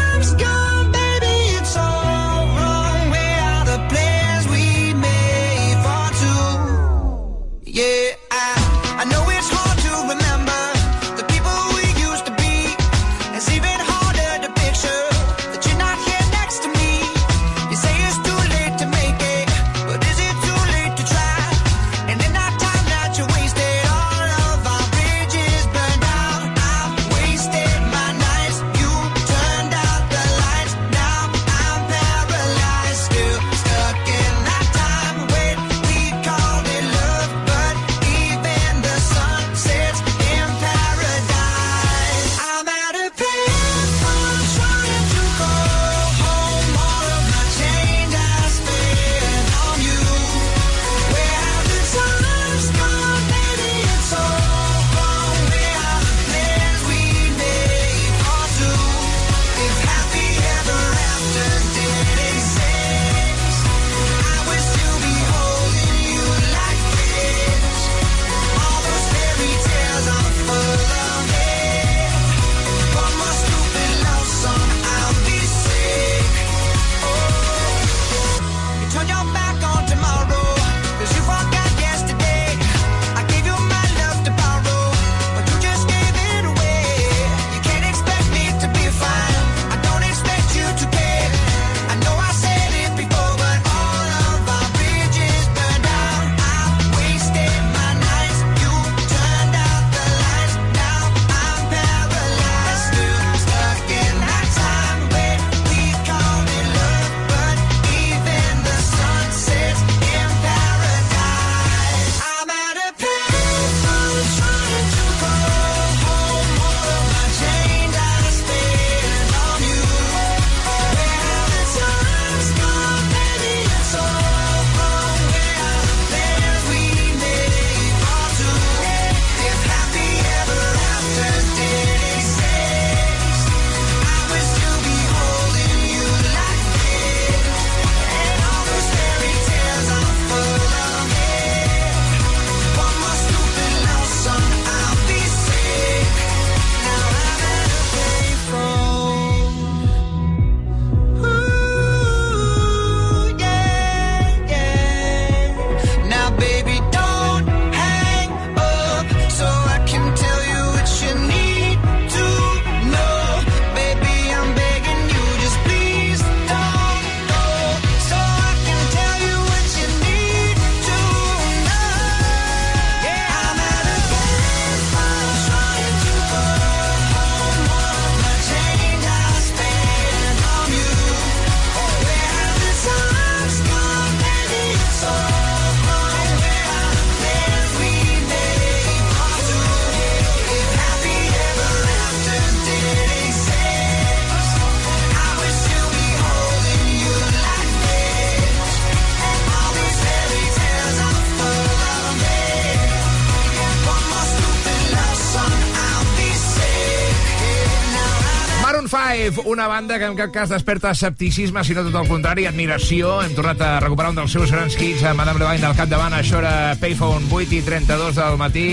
5, 209.19 209.41
una 209.45 209.67
banda 209.67 209.99
que 209.99 210.05
en 210.05 210.15
cap 210.15 210.31
cas 210.31 210.49
desperta 210.49 210.93
escepticisme, 210.95 211.63
sinó 211.67 211.81
tot 211.83 211.95
el 211.99 212.07
contrari, 212.07 212.45
admiració. 212.47 213.17
Hem 213.25 213.33
tornat 213.35 213.59
a 213.59 213.71
recuperar 213.83 214.13
un 214.13 214.19
dels 214.21 214.31
seus 214.31 214.53
grans 214.53 214.77
hits, 214.79 215.03
a 215.03 215.11
Madame 215.17 215.41
Levine 215.41 215.65
del 215.65 215.75
capdavant, 215.75 216.15
això 216.15 216.39
era 216.39 216.77
Payphone 216.79 217.27
8 217.27 217.57
i 217.57 217.59
32 217.65 218.15
del 218.15 218.39
matí. 218.39 218.69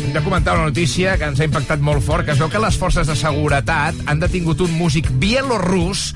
Hem 0.00 0.10
de 0.16 0.22
comentar 0.24 0.56
una 0.56 0.72
notícia 0.72 1.14
que 1.20 1.28
ens 1.30 1.38
ha 1.38 1.46
impactat 1.46 1.84
molt 1.86 2.02
fort, 2.02 2.26
que 2.26 2.34
es 2.34 2.42
veu 2.42 2.50
que 2.50 2.62
les 2.62 2.78
forces 2.80 3.06
de 3.06 3.14
seguretat 3.14 3.94
han 4.10 4.22
detingut 4.22 4.64
un 4.66 4.74
músic 4.74 5.12
bielorrus 5.22 6.08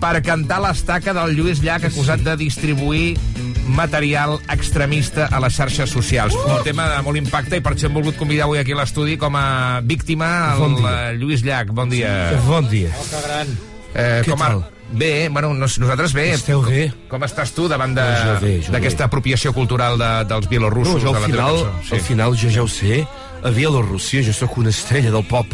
per 0.00 0.14
cantar 0.24 0.62
l'estaca 0.64 1.12
del 1.16 1.36
Lluís 1.36 1.60
Llach 1.60 1.84
acusat 1.90 2.24
de 2.24 2.38
distribuir 2.40 3.18
material 3.66 4.38
extremista 4.52 5.26
a 5.30 5.40
les 5.42 5.56
xarxes 5.56 5.90
socials. 5.90 6.34
Un 6.34 6.62
tema 6.64 6.88
de 6.92 7.02
molt 7.06 7.18
impacte 7.18 7.58
i 7.58 7.64
per 7.64 7.74
això 7.74 7.90
hem 7.90 7.98
volgut 7.98 8.16
convidar 8.20 8.46
avui 8.46 8.60
aquí 8.60 8.74
a 8.76 8.80
l'estudi 8.80 9.16
com 9.20 9.36
a 9.36 9.80
víctima 9.82 10.30
el 10.54 10.62
Bon 10.62 10.78
eh, 10.86 11.12
Lluís 11.18 11.44
Llach. 11.46 11.72
Bon 11.74 11.90
dia. 11.90 12.14
Bon 12.46 12.68
dia. 12.70 12.92
Oh, 12.94 13.04
que 13.10 13.22
gran. 13.26 13.52
Eh, 13.94 14.22
Què 14.24 14.30
com 14.30 14.42
a... 14.42 14.48
tal? 14.54 14.64
Bé, 14.86 15.28
bueno, 15.34 15.52
nos, 15.52 15.80
nosaltres 15.82 16.12
bé. 16.14 16.28
Esteu 16.36 16.60
bé? 16.62 16.92
Com 17.10 17.24
estàs 17.26 17.50
tu 17.56 17.66
davant 17.66 17.94
d'aquesta 17.96 19.02
bé. 19.02 19.06
apropiació 19.08 19.50
cultural 19.52 19.98
de, 19.98 20.10
dels 20.30 20.46
bielorussos? 20.48 21.02
No, 21.02 21.08
jo 21.08 21.14
de 21.16 21.24
al 21.24 21.30
final, 21.30 21.58
cançó? 21.64 21.94
al 21.96 22.04
final 22.06 22.36
jo 22.38 22.50
ja 22.54 22.62
ho 22.62 22.68
sé, 22.70 23.00
a 23.42 23.50
Bielorússia 23.50 24.22
jo 24.22 24.32
sóc 24.32 24.56
una 24.62 24.70
estrella 24.70 25.10
del 25.10 25.26
pop. 25.26 25.46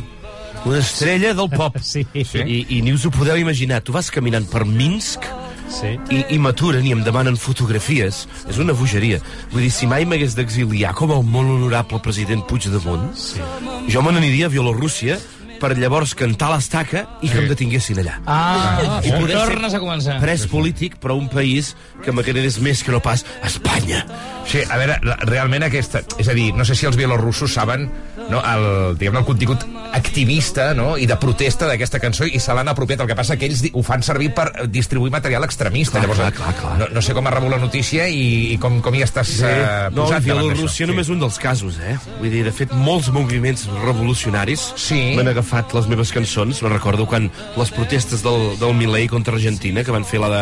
Una 0.69 0.79
estrella 0.79 1.33
del 1.35 1.49
pop. 1.49 1.77
Sí. 1.83 2.05
I, 2.13 2.67
I 2.77 2.83
ni 2.85 2.93
us 2.93 3.07
ho 3.09 3.11
podeu 3.11 3.41
imaginar. 3.41 3.81
Tu 3.81 3.93
vas 3.93 4.11
caminant 4.13 4.45
per 4.53 4.67
Minsk 4.69 5.25
Sí. 5.73 5.95
i, 6.13 6.23
i 6.37 6.39
m'aturen 6.43 6.85
i 6.85 6.93
em 6.93 7.03
demanen 7.07 7.39
fotografies. 7.41 8.27
És 8.51 8.59
una 8.63 8.77
bogeria. 8.77 9.23
Vull 9.53 9.65
dir, 9.65 9.73
si 9.73 9.89
mai 9.89 10.05
m'hagués 10.09 10.37
d'exiliar 10.37 10.93
com 10.99 11.15
el 11.17 11.23
molt 11.25 11.55
honorable 11.57 12.03
president 12.05 12.45
Puigdemont, 12.49 13.09
sí. 13.17 13.41
jo 13.89 14.03
me 14.05 14.13
n'aniria 14.13 14.51
a 14.51 14.53
Bielorússia 14.53 15.19
per 15.63 15.77
llavors 15.79 16.17
cantar 16.19 16.51
l'estaca 16.53 17.05
i 17.23 17.31
que 17.31 17.39
em 17.39 17.49
detinguessin 17.53 18.03
allà. 18.03 18.19
Ah, 18.27 18.99
I 19.07 19.13
poder 19.15 19.37
ser 19.39 19.47
tornes 19.55 19.75
a 19.79 19.81
començar. 19.83 20.19
Pres 20.23 20.49
polític, 20.51 20.99
però 21.03 21.15
un 21.19 21.29
país 21.33 21.73
que 22.03 22.11
m'agradés 22.13 22.59
més 22.61 22.83
que 22.83 22.91
no 22.93 22.99
pas 23.05 23.23
Espanya. 23.47 24.03
Sí, 24.43 24.59
a 24.67 24.77
veure, 24.81 24.97
realment 25.29 25.63
aquesta... 25.69 26.03
És 26.19 26.27
a 26.29 26.35
dir, 26.35 26.49
no 26.59 26.65
sé 26.67 26.75
si 26.75 26.85
els 26.89 26.97
bielorussos 26.99 27.53
saben 27.55 27.87
no, 28.29 28.41
el, 28.43 28.97
diguem 28.99 29.21
el 29.21 29.25
contingut 29.27 29.63
activista 29.95 30.73
no, 30.75 30.97
i 30.99 31.07
de 31.07 31.15
protesta 31.21 31.69
d'aquesta 31.71 32.01
cançó 32.03 32.27
i 32.27 32.41
se 32.43 32.55
l'han 32.57 32.69
apropiat. 32.73 33.05
El 33.05 33.11
que 33.13 33.17
passa 33.19 33.37
que 33.39 33.47
ells 33.47 33.63
ho 33.73 33.83
fan 33.87 34.03
servir 34.03 34.33
per 34.35 34.49
distribuir 34.73 35.13
material 35.15 35.47
extremista. 35.47 36.01
Clar, 36.01 36.09
Llavors, 36.09 36.21
clar, 36.21 36.33
clar, 36.41 36.55
clar. 36.59 36.75
No, 36.81 36.89
no 36.99 37.03
sé 37.05 37.15
com 37.15 37.27
ha 37.31 37.35
rebut 37.37 37.55
la 37.55 37.61
notícia 37.63 38.09
i, 38.11 38.25
i 38.55 38.59
com, 38.63 38.81
com 38.85 38.99
hi 38.99 39.05
estàs 39.07 39.31
Sí. 39.33 39.47
eh, 39.47 39.89
No, 39.95 40.03
posat 40.09 40.27
davant 40.27 40.43
Bielorússia 40.51 40.85
d'això. 40.87 40.91
només 40.93 41.09
un 41.15 41.23
dels 41.23 41.39
casos, 41.41 41.79
eh? 41.87 41.95
Vull 42.19 42.31
dir, 42.35 42.43
de 42.45 42.53
fet, 42.53 42.75
molts 42.75 43.09
moviments 43.15 43.69
revolucionaris 43.85 44.73
Sí. 44.77 45.01
m'han 45.17 45.31
agafat 45.53 45.75
les 45.77 45.87
meves 45.89 46.13
cançons. 46.13 46.63
Me 46.65 46.69
recordo 46.73 47.05
quan 47.07 47.29
les 47.59 47.71
protestes 47.71 48.23
del, 48.25 48.57
del 48.59 48.73
Milei 48.75 49.09
contra 49.09 49.35
Argentina, 49.37 49.85
que 49.85 49.93
van 49.93 50.05
fer 50.05 50.21
la 50.23 50.31
de... 50.33 50.41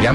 Ja. 0.00 0.12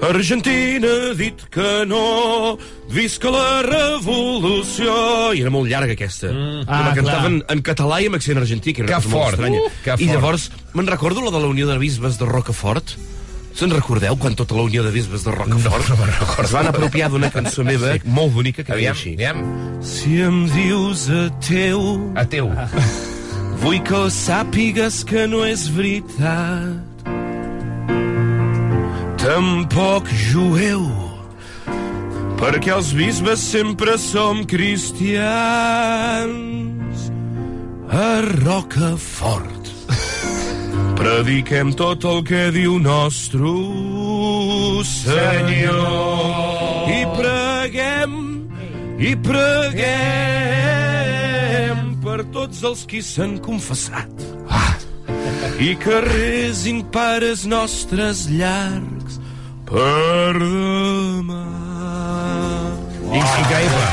Argentina 0.00 0.88
ha 1.10 1.14
dit 1.14 1.42
que 1.52 1.84
no, 1.86 2.56
visca 2.88 3.28
la 3.34 3.60
revolució... 3.66 4.94
I 5.36 5.42
era 5.44 5.52
molt 5.52 5.68
llarga, 5.68 5.92
aquesta. 5.92 6.32
Mm. 6.32 6.64
Ah, 6.66 6.80
la 6.88 6.94
cantaven 6.96 7.38
clar. 7.42 7.52
en 7.58 7.62
català 7.68 8.00
i 8.00 8.08
amb 8.08 8.16
accent 8.16 8.40
argentí, 8.40 8.72
que 8.72 8.86
era 8.86 8.94
Que 8.94 9.02
cosa 9.02 9.12
molt 9.12 9.26
fort, 9.26 9.36
estranya. 9.36 9.60
uh, 9.60 9.70
que 9.84 9.92
I 9.92 9.96
fort. 10.08 10.14
llavors, 10.16 10.48
me'n 10.72 10.88
recordo 10.88 11.24
la 11.26 11.34
de 11.36 11.44
la 11.44 11.52
Unió 11.52 11.68
de 11.68 11.76
Bisbes 11.82 12.16
de 12.20 12.28
Rocafort? 12.32 12.96
Se'n 13.60 13.72
recordeu 13.76 14.16
quan 14.16 14.32
tota 14.38 14.54
la 14.56 14.62
Unió 14.64 14.80
de 14.86 14.90
Bisbes 14.94 15.20
de 15.26 15.32
Rocafort 15.34 15.84
No, 15.90 15.96
no 15.96 15.96
me'n 16.00 16.12
recordo. 16.16 16.44
es 16.48 16.52
van 16.54 16.66
apropiar 16.70 17.10
d'una 17.12 17.28
cançó 17.34 17.60
meva 17.66 17.92
sí. 17.92 18.00
molt 18.08 18.32
bonica 18.32 18.62
que 18.64 18.72
deia 18.72 18.94
Aviam, 18.94 18.96
així. 18.96 19.12
aviam. 19.18 19.38
Si 19.84 20.14
em 20.24 20.38
dius 20.54 21.02
a 21.12 21.26
teu, 21.44 21.82
A 22.16 22.24
teu. 22.24 22.48
vull 23.60 23.82
que 23.84 24.00
sàpigues 24.16 25.02
que 25.04 25.26
no 25.28 25.44
és 25.44 25.66
veritat. 25.76 27.04
Tampoc 29.20 30.08
jueu, 30.30 30.86
perquè 32.40 32.72
els 32.72 32.94
bisbes 32.96 33.40
sempre 33.52 33.98
som 34.00 34.46
cristians. 34.48 35.20
A 37.92 38.20
Rocafort 38.40 39.59
prediquem 41.00 41.72
tot 41.78 42.04
el 42.04 42.20
que 42.28 42.50
diu 42.54 42.78
nostre 42.82 43.52
Senyor. 44.84 45.80
I 46.90 47.00
preguem, 47.16 48.12
i 49.00 49.14
preguem 49.24 49.80
per 52.04 52.20
tots 52.34 52.62
els 52.68 52.84
qui 52.88 53.00
s'han 53.04 53.38
confessat. 53.44 54.10
I 55.60 55.76
que 55.76 56.00
resin 56.04 56.84
pares 56.92 57.44
nostres 57.48 58.28
llargs 58.32 59.20
per 59.68 60.32
demà. 60.40 61.44
Increïble. 63.10 63.86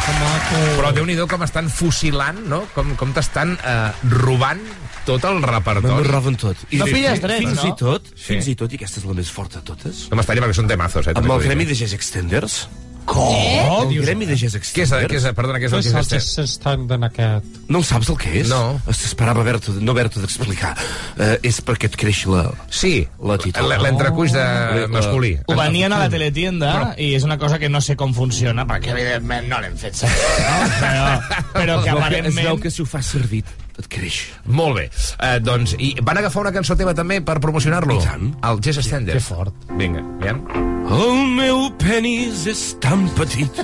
Però 0.77 0.89
déu 0.95 1.05
nhi 1.07 1.15
com 1.27 1.43
estan 1.43 1.67
fusilant, 1.73 2.39
no? 2.47 2.59
Com, 2.75 2.95
com 2.99 3.09
t'estan 3.15 3.57
eh, 3.57 3.91
robant 4.23 4.63
tot 5.07 5.23
el 5.29 5.39
Me'n 5.39 5.47
repertori. 5.49 6.07
roben 6.11 6.35
tot. 6.39 6.65
No 6.77 6.85
pilles 6.91 7.21
drets, 7.23 7.45
fins 7.45 7.63
no? 7.63 7.69
I 7.71 7.77
tot, 7.79 8.11
Sí. 8.13 8.25
Fins 8.33 8.47
i 8.51 8.57
tot, 8.59 8.73
i 8.73 8.81
aquesta 8.81 8.99
és 9.01 9.07
la 9.07 9.15
més 9.17 9.31
forta 9.31 9.61
de 9.61 9.65
totes, 9.71 10.07
No 10.11 10.19
m'estaria 10.19 10.43
perquè 10.43 10.59
són 10.59 10.67
temazos, 10.67 11.07
eh? 11.07 11.15
amb 11.15 11.31
el 11.31 11.47
Gremi 11.47 11.65
de 11.65 11.75
Jazz 11.79 11.93
Extenders. 11.97 12.67
Com? 13.07 13.87
El 13.87 14.01
Gremi 14.03 14.25
de 14.27 14.35
Jazz 14.35 14.57
eh? 14.57 14.59
Què 14.59 14.81
és, 14.83 14.89
Extenders. 14.91 15.11
què 15.13 15.15
és, 15.21 15.35
perdona, 15.37 15.59
què 15.61 15.67
és 15.69 15.73
el 15.77 15.79
que 15.85 15.87
és 15.93 15.95
este? 15.95 16.17
S'estan 16.19 16.81
aquest. 17.07 17.45
No 17.71 17.79
saps 17.87 18.09
el 18.11 18.17
que 18.19 18.33
és? 18.41 18.49
No. 18.51 18.81
Esperava 18.91 19.39
haver-t'ho 19.45 19.77
no 19.79 19.93
haver-t'ho 19.95 20.19
d'explicar. 20.25 20.73
Uh, 21.15 21.37
és 21.47 21.61
perquè 21.63 21.87
et 21.87 21.95
creix 21.95 22.25
la... 22.27 22.41
Sí, 22.67 23.07
La 23.23 23.77
l'entrecuix 23.85 24.33
de 24.35 24.43
La- 24.43 24.89
masculí. 24.91 25.37
Ho 25.47 25.55
venien 25.55 25.93
a 25.95 26.01
la 26.03 26.09
teletienda 26.11 26.73
i 26.99 27.13
és 27.15 27.23
una 27.23 27.37
cosa 27.39 27.57
que 27.61 27.69
no 27.71 27.79
sé 27.79 27.95
com 27.95 28.11
funciona, 28.13 28.67
perquè 28.67 28.91
evidentment 28.91 29.47
no 29.47 29.61
l'hem 29.63 29.77
fet 29.79 29.95
servir, 30.03 30.27
no? 30.43 30.59
Però, 30.81 31.07
però 31.53 31.79
que 31.79 31.87
que, 31.87 31.95
es 31.95 31.95
aparentment... 31.95 32.47
veu 32.51 32.59
que 32.59 32.71
si 32.75 32.81
ho 32.83 32.85
fas 32.85 33.05
servir 33.15 33.45
et 33.77 33.89
creix. 33.91 34.21
Molt 34.45 34.79
bé. 34.79 34.87
Eh, 35.21 35.37
doncs, 35.43 35.75
i 35.77 35.93
van 36.01 36.17
agafar 36.21 36.45
una 36.45 36.53
cançó 36.55 36.77
teva 36.79 36.95
també 36.97 37.19
per 37.25 37.37
promocionar-lo? 37.43 37.99
I 37.99 38.05
tant. 38.05 38.31
El 38.49 38.61
Jazz 38.63 38.81
Extender. 38.83 39.17
Que 39.19 39.23
fort. 39.23 39.69
Vinga, 39.77 40.03
aviam. 40.21 40.41
El 40.87 41.17
meu 41.35 41.65
penis 41.81 42.45
és 42.47 42.61
tan 42.79 43.01
petit 43.17 43.57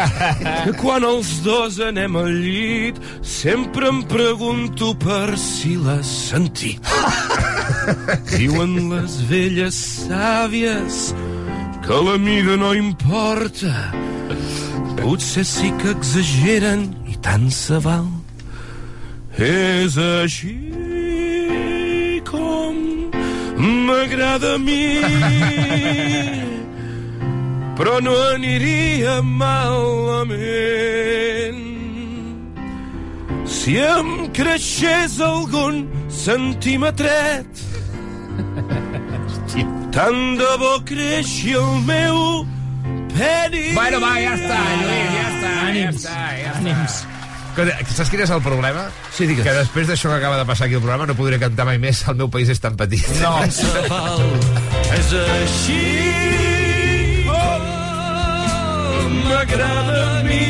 que 0.64 0.74
quan 0.78 1.02
els 1.02 1.32
dos 1.42 1.80
anem 1.82 2.14
al 2.20 2.30
llit 2.30 3.00
sempre 3.26 3.90
em 3.90 3.98
pregunto 4.06 4.92
per 5.02 5.34
si 5.40 5.74
l'has 5.80 6.12
sentit. 6.30 6.86
Diuen 8.36 8.76
les 8.92 9.18
velles 9.32 9.82
sàvies 10.06 11.02
que 11.82 12.00
la 12.06 12.16
mida 12.22 12.54
no 12.60 12.70
importa. 12.78 13.74
Potser 15.00 15.42
sí 15.48 15.74
que 15.82 15.90
exageren 15.96 16.86
i 17.10 17.18
tant 17.24 17.50
se 17.50 17.82
val. 17.82 18.06
És 19.38 19.96
així 19.96 20.56
com 22.26 22.74
m'agrada 23.86 24.54
a 24.56 24.58
mi. 24.58 24.98
Però 27.78 28.00
no 28.04 28.16
aniria 28.34 29.22
malament. 29.22 30.40
Si 33.46 33.76
em 33.78 34.28
creixés 34.36 35.20
algun 35.20 35.84
centímetret 36.10 37.46
tant 39.92 40.36
de 40.38 40.50
bo 40.60 40.74
creixi 40.86 41.54
el 41.58 41.80
meu 41.86 42.18
penis 43.14 43.74
Bueno, 43.74 43.98
va, 44.02 44.12
ja 44.22 44.34
està, 44.38 44.58
Lluís, 44.82 45.08
ja 45.16 45.24
està, 45.30 45.54
ja 45.74 45.88
està, 45.90 46.18
ja 46.40 46.52
està. 46.54 47.06
Que, 47.06 47.09
saps 47.56 48.10
quin 48.12 48.22
és 48.24 48.30
el 48.34 48.42
problema? 48.44 48.86
Sí, 49.14 49.26
digues. 49.28 49.44
Que 49.46 49.54
després 49.56 49.90
d'això 49.90 50.10
que 50.12 50.18
acaba 50.20 50.38
de 50.40 50.46
passar 50.48 50.66
aquí 50.66 50.78
al 50.78 50.84
programa 50.84 51.08
no 51.10 51.16
podré 51.18 51.38
cantar 51.42 51.66
mai 51.68 51.78
més 51.82 52.02
El 52.08 52.18
meu 52.20 52.30
país 52.32 52.48
és 52.52 52.60
tan 52.62 52.76
petit. 52.80 53.06
No, 53.20 53.36
és 54.98 55.12
així 55.20 55.80
com 57.28 59.16
m'agrada 59.28 59.98
a 60.18 60.22
mi. 60.26 60.42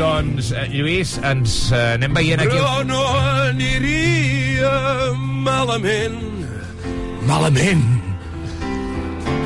Doncs, 0.00 0.50
eh, 0.56 0.66
Lluís, 0.72 1.16
ens 1.28 1.56
eh, 1.70 1.82
anem 1.96 2.16
veient 2.16 2.42
aquí... 2.42 2.58
Però 2.58 2.82
no 2.88 3.02
aniria 3.46 4.72
malament. 5.46 6.20
Malament. 7.28 7.86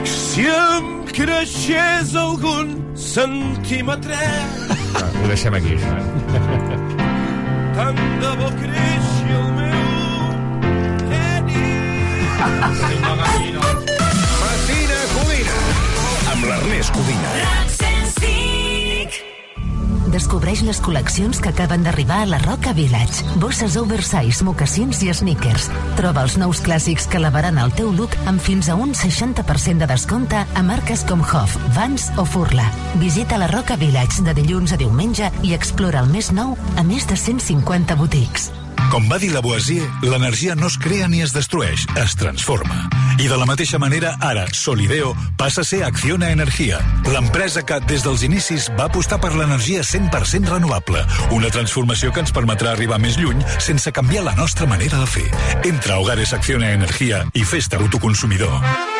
Si 0.08 0.46
em 0.48 0.90
creixés 1.12 2.14
algun 2.16 2.85
centímetre, 2.96 4.16
Va, 4.96 5.06
ho 5.22 5.28
deixem 5.28 5.54
aquí, 5.54 5.76
això. 5.76 5.92
Eh? 5.96 6.02
tant 7.76 8.00
de 8.22 8.32
bo 8.40 8.50
creixi 8.56 9.28
el 9.36 9.48
meu 9.60 9.80
penis. 11.04 12.26
Matina 14.40 15.00
Codina. 15.14 15.56
Amb 16.32 16.44
l'Ernest 16.50 16.90
Codina. 16.96 17.32
105. 17.36 17.75
Descobreix 20.16 20.62
les 20.64 20.78
col·leccions 20.80 21.42
que 21.44 21.50
acaben 21.52 21.82
d'arribar 21.84 22.22
a 22.22 22.28
la 22.30 22.38
Roca 22.40 22.72
Village. 22.72 23.26
Bosses 23.36 23.76
oversize, 23.76 24.40
mocassins 24.48 25.02
i 25.04 25.10
sneakers. 25.12 25.66
Troba 25.98 26.24
els 26.24 26.38
nous 26.40 26.62
clàssics 26.64 27.04
que 27.12 27.20
elevaran 27.20 27.60
el 27.60 27.74
teu 27.76 27.92
look 27.92 28.16
amb 28.24 28.40
fins 28.40 28.70
a 28.72 28.78
un 28.80 28.96
60% 28.96 29.84
de 29.84 29.92
descompte 29.92 30.40
a 30.40 30.64
marques 30.64 31.04
com 31.04 31.20
Hoff, 31.20 31.60
Vans 31.76 32.08
o 32.16 32.24
Furla. 32.24 32.64
Visita 32.96 33.36
la 33.36 33.52
Roca 33.52 33.76
Village 33.76 34.24
de 34.24 34.32
dilluns 34.40 34.72
a 34.72 34.80
diumenge 34.80 35.28
i 35.44 35.52
explora 35.52 36.00
el 36.00 36.08
més 36.08 36.32
nou 36.32 36.56
a 36.80 36.86
més 36.86 37.04
de 37.04 37.20
150 37.20 38.00
botics. 38.00 38.54
Com 38.90 39.08
va 39.10 39.18
dir 39.18 39.32
Lavoisier, 39.34 39.84
l'energia 40.06 40.54
no 40.54 40.68
es 40.70 40.76
crea 40.78 41.08
ni 41.10 41.22
es 41.24 41.32
destrueix, 41.34 41.86
es 41.98 42.14
transforma. 42.16 42.86
I 43.18 43.26
de 43.28 43.36
la 43.38 43.46
mateixa 43.48 43.80
manera, 43.82 44.14
ara, 44.20 44.46
Solideo 44.52 45.14
passa 45.36 45.62
a 45.62 45.68
ser 45.68 45.82
Acciona 45.84 46.30
Energia, 46.30 46.78
l'empresa 47.10 47.64
que, 47.66 47.80
des 47.90 48.04
dels 48.06 48.22
inicis, 48.26 48.68
va 48.78 48.86
apostar 48.90 49.18
per 49.22 49.32
l'energia 49.34 49.82
100% 49.82 50.52
renovable, 50.52 51.02
una 51.34 51.50
transformació 51.50 52.12
que 52.12 52.22
ens 52.24 52.34
permetrà 52.36 52.74
arribar 52.74 53.00
més 53.02 53.18
lluny 53.20 53.42
sense 53.58 53.92
canviar 53.92 54.26
la 54.28 54.36
nostra 54.38 54.68
manera 54.70 55.00
de 55.02 55.08
fer. 55.18 55.26
Entra 55.64 55.96
a 55.96 56.04
Hogares 56.04 56.36
Acciona 56.36 56.70
Energia 56.76 57.24
i 57.34 57.44
fes-te 57.44 57.80
autoconsumidor. 57.80 58.95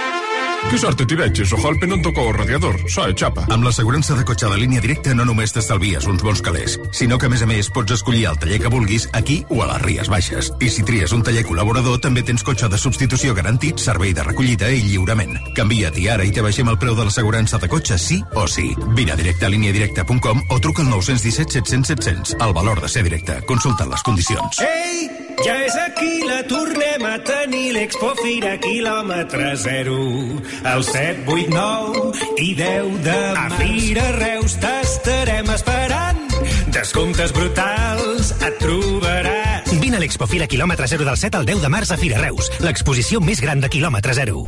Que 0.67 0.79
sort 0.81 0.99
t'hi 0.99 1.17
veig, 1.19 1.39
Soholpe 1.47 1.87
no 1.87 1.97
em 1.97 2.03
toca 2.03 2.23
el 2.27 2.33
radiador, 2.35 2.77
soy 2.91 3.15
xapa. 3.15 3.45
Amb 3.55 3.65
l'assegurança 3.67 4.17
de 4.19 4.25
cotxe 4.27 4.49
de 4.51 4.59
línia 4.59 4.83
directa 4.83 5.15
no 5.15 5.25
només 5.29 5.53
t'estalvies 5.55 6.09
uns 6.11 6.25
bons 6.27 6.43
calés, 6.43 6.75
sinó 6.97 7.19
que 7.21 7.29
a 7.29 7.33
més 7.33 7.45
a 7.45 7.49
més 7.51 7.69
pots 7.71 7.95
escollir 7.95 8.25
el 8.31 8.39
taller 8.43 8.59
que 8.65 8.73
vulguis 8.73 9.07
aquí 9.13 9.39
o 9.49 9.61
a 9.63 9.69
les 9.71 9.85
Ries 9.85 10.11
Baixes. 10.11 10.51
I 10.61 10.71
si 10.73 10.85
tries 10.89 11.15
un 11.15 11.23
taller 11.27 11.45
col·laborador 11.47 12.01
també 12.03 12.25
tens 12.27 12.45
cotxe 12.47 12.71
de 12.73 12.81
substitució 12.83 13.37
garantit, 13.37 13.79
servei 13.83 14.15
de 14.17 14.25
recollida 14.27 14.73
i 14.73 14.83
lliurament. 14.89 15.37
Canvia't 15.57 16.01
i 16.03 16.09
ara 16.13 16.27
i 16.27 16.35
te 16.35 16.45
baixem 16.45 16.73
el 16.73 16.81
preu 16.83 16.99
de 16.99 17.07
l'assegurança 17.07 17.63
de 17.63 17.71
cotxe 17.71 18.01
sí 18.01 18.23
o 18.35 18.49
sí. 18.51 18.73
Vine 18.99 19.15
a 19.15 19.21
directe 19.21 19.47
a 19.47 19.53
líniadirecta.com 19.53 20.43
o 20.51 20.61
truca 20.61 20.83
al 20.83 20.91
917 20.91 21.61
700 21.61 21.95
700. 21.95 22.37
El 22.41 22.57
valor 22.57 22.83
de 22.83 22.91
ser 22.91 23.07
directe. 23.07 23.39
Consulta 23.47 23.87
les 23.87 24.03
condicions. 24.03 24.61
Ei, 24.67 25.26
ja 25.45 25.57
és 25.65 25.77
aquí, 25.81 26.23
la 26.27 26.43
tornem 26.49 27.05
a 27.07 27.17
tenir, 27.27 27.73
l'Expo 27.77 28.13
Fira 28.23 28.57
quilòmetre 28.63 29.53
zero. 29.61 29.99
El 30.63 30.85
7, 30.87 31.25
8, 31.27 31.51
9 31.53 32.13
i 32.43 32.55
10 32.59 33.03
de 33.07 33.19
març. 33.37 33.57
A 33.57 33.61
Fira 33.61 34.07
Reus 34.17 34.57
t'estarem 34.63 35.51
esperant. 35.55 36.23
Descomptes 36.73 37.35
brutals 37.37 38.33
et 38.41 38.59
trobaràs. 38.63 39.75
Vine 39.83 40.01
a 40.01 40.03
l'Expo 40.03 40.29
Fira 40.31 40.49
quilòmetre 40.51 40.89
0 40.89 41.09
del 41.09 41.21
7 41.21 41.43
al 41.43 41.49
10 41.49 41.63
de 41.65 41.73
març 41.73 41.93
a 41.93 42.01
Fira 42.01 42.23
Reus, 42.23 42.51
l'exposició 42.65 43.21
més 43.21 43.43
gran 43.45 43.61
de 43.61 43.73
quilòmetre 43.73 44.17
zero. 44.17 44.47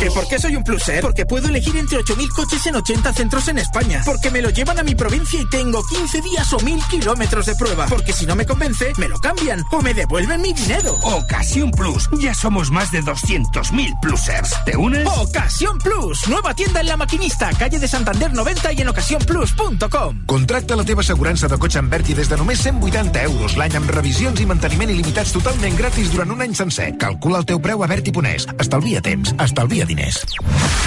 ¿Que 0.00 0.10
por 0.10 0.28
qué 0.28 0.38
soy 0.38 0.56
un 0.56 0.62
pluser? 0.62 1.00
Porque 1.00 1.24
puedo 1.24 1.48
elegir 1.48 1.76
entre 1.76 1.98
8.000 1.98 2.28
coches 2.28 2.66
en 2.66 2.76
80 2.76 3.12
centros 3.14 3.48
en 3.48 3.58
España. 3.58 4.02
Porque 4.04 4.30
me 4.30 4.42
lo 4.42 4.50
llevan 4.50 4.78
a 4.78 4.82
mi 4.82 4.94
provincia 4.94 5.40
y 5.40 5.48
tengo 5.48 5.82
15 5.84 6.20
días 6.20 6.52
o 6.52 6.58
1.000 6.58 6.88
kilómetros 6.88 7.46
de 7.46 7.54
prueba. 7.56 7.86
Porque 7.86 8.12
si 8.12 8.26
no 8.26 8.36
me 8.36 8.44
convence, 8.44 8.92
me 8.98 9.08
lo 9.08 9.18
cambian 9.18 9.64
o 9.72 9.80
me 9.80 9.94
devuelven 9.94 10.42
mi 10.42 10.52
dinero. 10.52 10.94
Ocasión 11.02 11.70
Plus. 11.70 12.08
Ya 12.18 12.34
somos 12.34 12.70
más 12.70 12.92
de 12.92 13.02
200.000 13.02 14.00
plusers. 14.00 14.54
¿Te 14.64 14.76
unes? 14.76 15.06
Ocasión 15.18 15.78
Plus. 15.78 16.28
Nueva 16.28 16.54
tienda 16.54 16.80
en 16.80 16.86
La 16.86 16.96
Maquinista, 16.96 17.50
calle 17.58 17.78
de 17.78 17.88
Santander 17.88 18.32
90 18.32 18.72
y 18.74 18.80
en 18.82 18.88
ocasiónplus.com. 18.88 20.26
Contracta 20.26 20.76
la 20.76 20.84
teva 20.84 21.00
assegurança 21.00 21.48
de 21.48 21.58
cotxe 21.58 21.78
en 21.78 21.88
Berti 21.90 22.14
des 22.14 22.28
de 22.28 22.36
només 22.36 22.60
180 22.60 23.22
euros 23.24 23.56
l'any 23.56 23.76
amb 23.80 23.90
revisions 23.90 24.40
i 24.40 24.46
manteniment 24.46 24.92
il·limitats 24.92 25.32
totalment 25.32 25.76
gratis 25.78 26.12
durant 26.12 26.30
un 26.36 26.44
any 26.44 26.54
sencer. 26.54 26.92
Calcula 27.00 27.40
el 27.40 27.48
teu 27.48 27.60
preu 27.62 27.82
a 27.82 27.88
Berti.es. 27.90 28.46
Estalvia 28.60 29.00
temps, 29.00 29.34
estalvia 29.42 29.85
diners. 29.86 30.20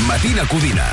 Matina 0.07 0.45
Codina. 0.47 0.85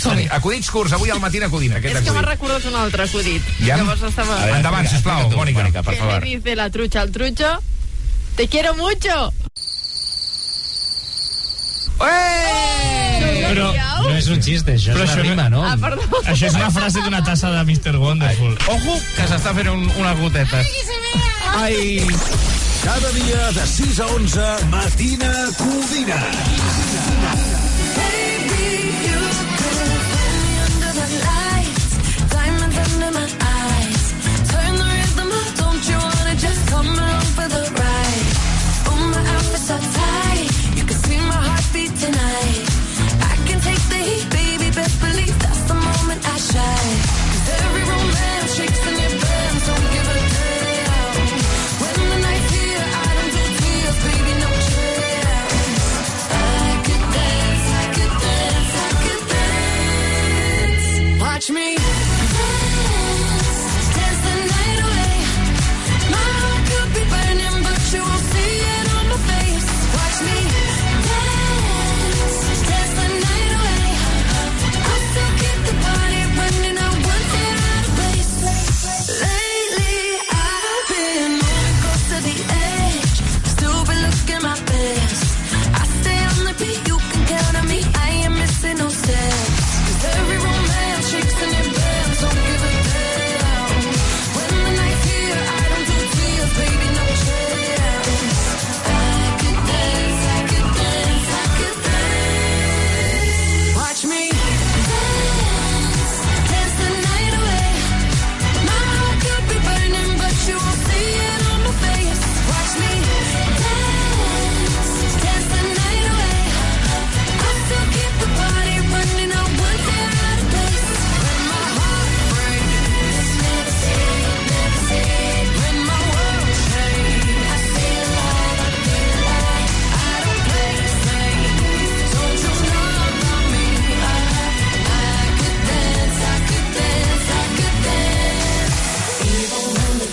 Som-hi, 0.00 0.26
acudits 0.32 0.70
curts, 0.72 0.92
avui 0.96 1.10
al 1.12 1.20
Matina 1.20 1.48
Codina. 1.52 1.76
Aquest 1.76 1.96
És 1.98 2.04
que 2.06 2.10
m'ha 2.14 2.20
acudit. 2.22 2.30
recordat 2.40 2.64
un 2.70 2.76
altre 2.80 3.04
acudit. 3.04 3.42
Ja? 3.60 3.76
Llavors 3.76 4.02
estava... 4.08 4.36
A 4.38 4.44
veure, 4.46 4.56
Endavant, 4.62 4.88
sisplau, 4.88 5.26
Mònica. 5.34 5.60
Mònica, 5.60 5.82
per 5.82 5.94
¿Qué 5.94 6.00
favor. 6.00 6.22
le 6.24 6.36
dice 6.38 6.56
la 6.56 6.70
trucha 6.70 7.02
al 7.02 7.10
trucho? 7.12 7.50
Te 8.36 8.48
quiero 8.48 8.74
mucho. 8.74 9.32
Però 13.50 13.72
no 14.06 14.14
és 14.16 14.28
un 14.32 14.40
xiste, 14.42 14.76
això 14.78 14.94
Però 14.94 15.04
és 15.04 15.10
una 15.12 15.22
no- 15.22 15.28
rima, 15.28 15.48
no? 15.52 15.64
Ah, 15.66 15.76
perdó. 15.80 16.02
Això 16.24 16.46
és 16.48 16.54
una 16.54 16.70
frase 16.70 17.02
d'una 17.04 17.22
tassa 17.26 17.50
de 17.50 17.60
Mr. 17.64 17.96
Wonderful. 18.00 18.56
Ojo, 18.72 18.94
que 19.16 19.26
s'està 19.28 19.52
fent 19.56 19.68
un, 19.68 19.84
unes 19.90 20.18
gotetes. 20.20 20.66
Ai! 21.60 22.06
Cada 22.82 23.12
dia 23.12 23.52
de 23.52 23.66
6 23.66 24.00
a 24.00 24.06
11, 24.06 24.40
Matina 24.70 25.32
Codina. 25.58 26.16
Every 26.16 27.09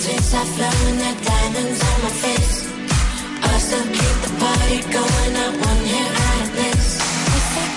the 0.08 0.14
tears 0.14 0.34
are 0.34 0.46
flowing, 0.46 1.00
like 1.00 1.22
diamonds 1.24 1.82
on 1.84 2.04
my 2.04 2.10
face. 2.10 2.68
I 3.44 3.58
still 3.60 3.84
keep 3.84 4.16
the 4.24 4.32
party 4.40 4.80
going, 4.94 5.34
not 5.34 5.54
one 5.68 5.84
hair 5.92 6.12
out 6.26 6.42
of 6.44 6.52
place. 6.56 6.92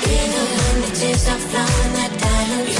Even 0.06 0.80
the 0.82 0.90
tears 0.94 1.28
are 1.28 1.38
flowing, 1.38 1.92
like 1.94 2.18
diamonds 2.20 2.79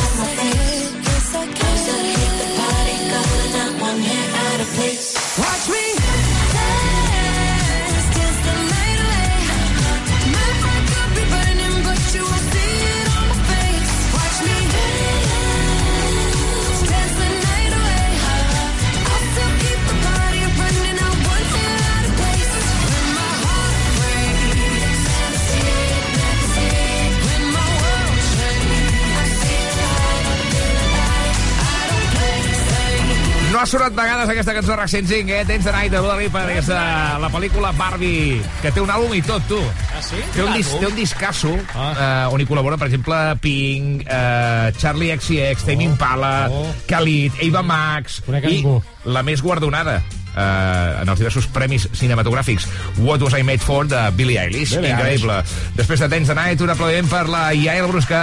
sonat 33.69 33.95
vegades 33.97 34.31
aquesta 34.31 34.55
cançó 34.57 34.77
Roxanne 34.79 35.09
Singh, 35.09 35.31
eh? 35.35 35.41
Tens 35.49 35.65
the 35.67 35.73
Night 35.75 35.93
de 35.93 35.99
Dua 36.01 36.17
Lipa, 36.17 36.45
aquesta, 36.47 36.79
la 37.21 37.31
pel·lícula 37.33 37.73
Barbie, 37.77 38.39
que 38.63 38.73
té 38.73 38.81
un 38.81 38.93
àlbum 38.93 39.13
i 39.17 39.23
tot, 39.27 39.45
tu. 39.51 39.59
Ah, 39.91 40.01
sí? 40.05 40.21
Té 40.35 40.45
un, 40.45 40.53
dis, 40.57 40.71
té 40.81 40.89
un 40.89 40.97
discasso 40.97 41.53
ah. 41.75 41.91
uh, 41.91 42.35
on 42.35 42.41
hi 42.41 42.47
col·laboren, 42.49 42.81
per 42.81 42.89
exemple, 42.89 43.19
Pink, 43.45 44.07
uh, 44.07 44.71
Charlie 44.81 45.13
XCX, 45.17 45.67
Tame 45.69 45.89
Impala, 45.89 46.33
oh. 46.49 46.65
Khalid, 46.89 47.37
Ava 47.49 47.63
Max 47.67 48.21
Conec 48.27 48.49
i 48.49 48.57
ningú. 48.61 48.79
la 49.11 49.23
més 49.27 49.43
guardonada 49.45 50.01
uh, 50.01 51.03
en 51.03 51.09
els 51.09 51.21
diversos 51.21 51.49
premis 51.53 51.89
cinematogràfics 51.93 52.69
What 53.05 53.25
Was 53.27 53.37
I 53.39 53.45
Made 53.47 53.65
For 53.65 53.89
de 53.91 54.03
Billie 54.17 54.41
Eilish 54.41 54.77
Billie 54.77 54.95
increïble 54.95 55.41
després 55.79 56.05
de 56.05 56.11
Dance 56.13 56.33
the 56.33 56.39
Night 56.39 56.65
un 56.65 56.75
aplaudiment 56.77 57.11
per 57.13 57.27
la 57.31 57.49
Yael 57.57 57.91
Brusca 57.91 58.21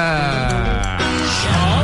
Yael 0.98 1.77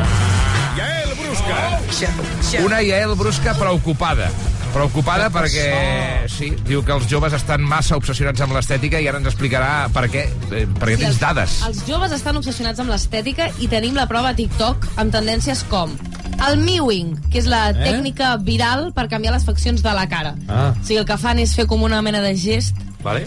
Brusca. 1.47 2.63
una 2.63 2.81
Yael 2.81 3.15
Brusca 3.15 3.53
preocupada 3.57 4.29
preocupada 4.73 5.27
perquè 5.29 6.25
sí, 6.31 6.47
diu 6.65 6.81
que 6.85 6.95
els 6.95 7.05
joves 7.11 7.35
estan 7.37 7.61
massa 7.61 7.97
obsessionats 7.99 8.41
amb 8.41 8.55
l'estètica 8.55 8.97
i 9.03 9.05
ara 9.09 9.19
ens 9.21 9.29
explicarà 9.29 9.89
per 9.93 10.07
què, 10.09 10.23
eh, 10.49 10.63
perquè 10.79 10.95
tens 11.03 11.19
dades. 11.21 11.59
Els 11.67 11.83
joves 11.85 12.15
estan 12.15 12.39
obsessionats 12.39 12.81
amb 12.81 12.89
l'estètica 12.89 13.51
i 13.61 13.69
tenim 13.69 13.93
la 13.99 14.07
prova 14.09 14.31
a 14.33 14.37
TikTok 14.39 14.87
amb 14.95 15.13
tendències 15.13 15.61
com 15.69 15.93
el 16.47 16.57
mewing, 16.57 17.13
que 17.29 17.37
és 17.43 17.45
la 17.45 17.67
Eh? 17.69 17.75
tècnica 17.85 18.33
viral 18.41 18.89
per 18.97 19.05
canviar 19.11 19.35
les 19.35 19.45
faccions 19.45 19.83
de 19.83 19.93
la 19.93 20.07
cara. 20.09 20.33
Ah. 20.49 20.73
O 20.73 20.81
sigui, 20.83 20.97
el 21.03 21.05
que 21.05 21.17
fan 21.21 21.37
és 21.39 21.53
fer 21.53 21.67
com 21.69 21.83
una 21.85 22.01
mena 22.01 22.19
de 22.25 22.33
gest 22.35 22.73
Vale? 23.03 23.25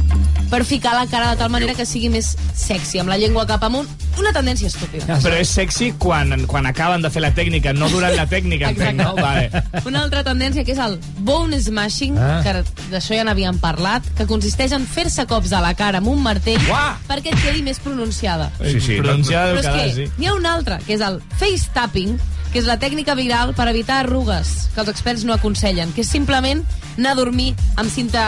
per 0.50 0.64
ficar 0.64 0.92
la 0.94 1.06
cara 1.10 1.32
de 1.32 1.36
tal 1.40 1.50
manera 1.50 1.74
que 1.74 1.84
sigui 1.84 2.06
més 2.08 2.36
sexy, 2.54 3.00
amb 3.02 3.08
la 3.10 3.16
llengua 3.18 3.42
cap 3.48 3.64
amunt. 3.66 3.88
Una 4.16 4.30
tendència 4.32 4.68
estúpida. 4.70 5.16
Però 5.20 5.34
és 5.42 5.50
sexy 5.50 5.88
quan, 5.98 6.44
quan 6.46 6.68
acaben 6.70 7.02
de 7.02 7.10
fer 7.10 7.20
la 7.24 7.32
tècnica, 7.34 7.72
no 7.74 7.88
durant 7.90 8.14
la 8.14 8.28
tècnica, 8.30 8.70
entenc, 8.70 9.00
no? 9.02 9.16
Vale. 9.18 9.50
Una 9.84 10.04
altra 10.04 10.22
tendència 10.24 10.62
que 10.64 10.72
és 10.72 10.78
el 10.78 10.94
bone 11.26 11.58
smashing, 11.60 12.14
Ah. 12.16 12.38
que 12.46 12.54
d'això 12.92 13.18
ja 13.18 13.24
n'havíem 13.26 13.58
parlat, 13.58 14.06
que 14.16 14.24
consisteix 14.30 14.70
en 14.72 14.86
fer-se 14.86 15.26
cops 15.26 15.52
a 15.52 15.60
la 15.60 15.74
cara 15.74 15.98
amb 15.98 16.08
un 16.14 16.22
martell 16.22 16.62
Uah! 16.70 16.94
perquè 17.10 17.34
et 17.34 17.42
quedi 17.42 17.62
més 17.66 17.78
pronunciada. 17.82 18.50
Sí, 18.62 18.78
sí. 18.80 18.96
Pronunciada 19.02 19.52
Però 19.58 19.60
és 19.60 19.66
que 19.66 19.94
sí. 20.06 20.10
n'hi 20.16 20.30
ha 20.30 20.34
una 20.38 20.54
altra, 20.54 20.78
que 20.86 20.94
és 20.94 21.00
el 21.02 21.20
face 21.40 21.68
tapping, 21.74 22.14
que 22.56 22.62
és 22.62 22.68
la 22.70 22.78
tècnica 22.80 23.12
viral 23.12 23.50
per 23.52 23.66
evitar 23.68 23.98
arrugues, 24.00 24.70
que 24.72 24.80
els 24.80 24.88
experts 24.88 25.26
no 25.28 25.34
aconsellen, 25.34 25.90
que 25.92 26.00
és 26.00 26.08
simplement 26.08 26.62
anar 26.96 27.10
a 27.12 27.16
dormir 27.18 27.50
amb 27.76 27.90
cinta 27.92 28.22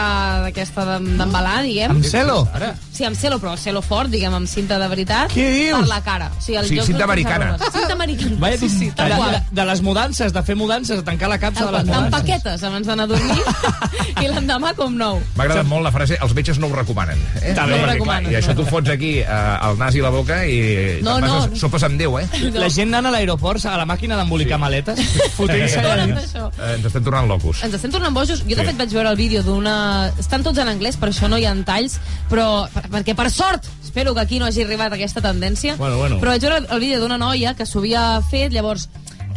d'aquesta 0.45 0.85
d'em- 0.85 1.15
d'embalar, 1.17 1.63
diguem. 1.65 1.95
Amb 1.95 2.05
celo? 2.05 2.43
Ara. 2.53 2.75
Sí, 2.93 3.07
amb 3.09 3.17
celo, 3.17 3.39
però 3.41 3.55
celo 3.57 3.81
fort, 3.81 4.11
diguem, 4.13 4.35
amb 4.37 4.47
cinta 4.51 4.77
de 4.79 4.89
veritat. 4.91 5.33
Què 5.33 5.47
dius? 5.55 5.79
Per 5.79 5.89
la 5.89 6.03
cara. 6.05 6.27
O 6.37 6.43
sigui, 6.43 6.59
el 6.59 6.67
Sí, 6.69 6.75
lloc 6.77 6.85
cinta 6.91 7.05
americana. 7.05 7.57
Cinta 7.73 7.95
americana. 7.95 8.37
Vaya, 8.39 8.59
sí, 8.59 8.69
sí, 8.69 8.91
de, 8.91 9.05
de, 9.09 9.41
de 9.51 9.65
les 9.65 9.81
mudances, 9.81 10.33
de 10.35 10.43
fer 10.43 10.57
mudances, 10.57 10.99
de 10.99 11.03
tancar 11.07 11.31
la 11.31 11.39
capsa 11.39 11.65
de 11.65 11.73
les 11.73 11.81
Amb 11.81 11.89
mudances. 11.89 12.21
paquetes 12.21 12.63
abans 12.69 12.87
d'anar 12.87 13.05
a 13.05 13.07
dormir 13.07 13.43
i 14.23 14.29
l'endemà 14.29 14.75
com 14.77 14.93
nou. 14.99 15.23
M'ha 15.39 15.45
agradat 15.47 15.67
molt 15.71 15.85
la 15.89 15.93
frase, 15.95 16.19
els 16.21 16.35
metges 16.37 16.59
no 16.61 16.69
ho 16.69 16.75
recomanen. 16.77 17.17
Eh? 17.41 17.55
També. 17.55 17.73
No, 17.73 17.77
No 17.79 17.83
ho 17.83 17.87
perquè, 17.87 17.93
recomanen. 17.95 18.29
clar, 18.29 18.37
I 18.37 18.43
això 18.43 18.55
tu 18.59 18.67
fots 18.69 18.91
aquí 18.91 19.15
eh, 19.21 19.69
el 19.71 19.79
nas 19.81 19.95
i 19.97 20.05
la 20.05 20.11
boca 20.13 20.43
i 20.45 21.01
No, 21.03 21.17
no. 21.23 21.33
a 21.47 21.57
sopes 21.57 21.83
amb 21.89 21.97
Déu, 21.99 22.19
eh? 22.21 22.29
La 22.53 22.69
gent 22.69 22.93
anant 22.93 23.07
a 23.09 23.17
l'aeroport 23.17 23.65
a 23.65 23.79
la 23.79 23.87
màquina 23.89 24.18
d'embolicar 24.19 24.59
maletes, 24.61 25.01
fotent-se 25.39 25.81
això. 25.81 26.45
eh? 26.59 26.75
Ens 26.77 26.85
estem 26.91 27.05
tornant 27.07 27.29
locos. 27.31 27.63
Ens 27.65 27.75
estem 27.79 27.91
tornant 27.95 28.15
bojos. 28.15 28.43
Jo, 28.45 28.55
de 28.55 28.61
Sí. 28.63 28.67
fet, 28.73 28.77
vaig 28.79 28.93
veure 28.99 29.11
el 29.15 29.17
vídeo 29.17 29.43
d'una... 29.47 30.13
Estan 30.19 30.43
tots 30.45 30.59
en 30.59 30.69
anglès, 30.69 30.97
per 31.01 31.09
això 31.13 31.29
no 31.31 31.39
hi 31.39 31.47
ha 31.49 31.55
talls, 31.65 31.99
però... 32.31 32.67
per- 32.75 32.87
Perquè, 32.99 33.15
per 33.15 33.31
sort, 33.31 33.67
espero 33.85 34.15
que 34.15 34.21
aquí 34.21 34.39
no 34.41 34.47
hagi 34.47 34.63
arribat 34.65 34.93
aquesta 34.93 35.21
tendència, 35.23 35.77
Bueno, 35.77 35.97
bueno. 35.99 36.17
però 36.19 36.33
vaig 36.35 36.43
veure 36.43 36.65
el 36.69 36.81
vídeo 36.81 36.99
d'una 37.01 37.19
noia 37.19 37.55
que 37.55 37.67
s'ho 37.67 37.79
havia 37.81 38.21
fet, 38.31 38.51
llavors 38.53 38.89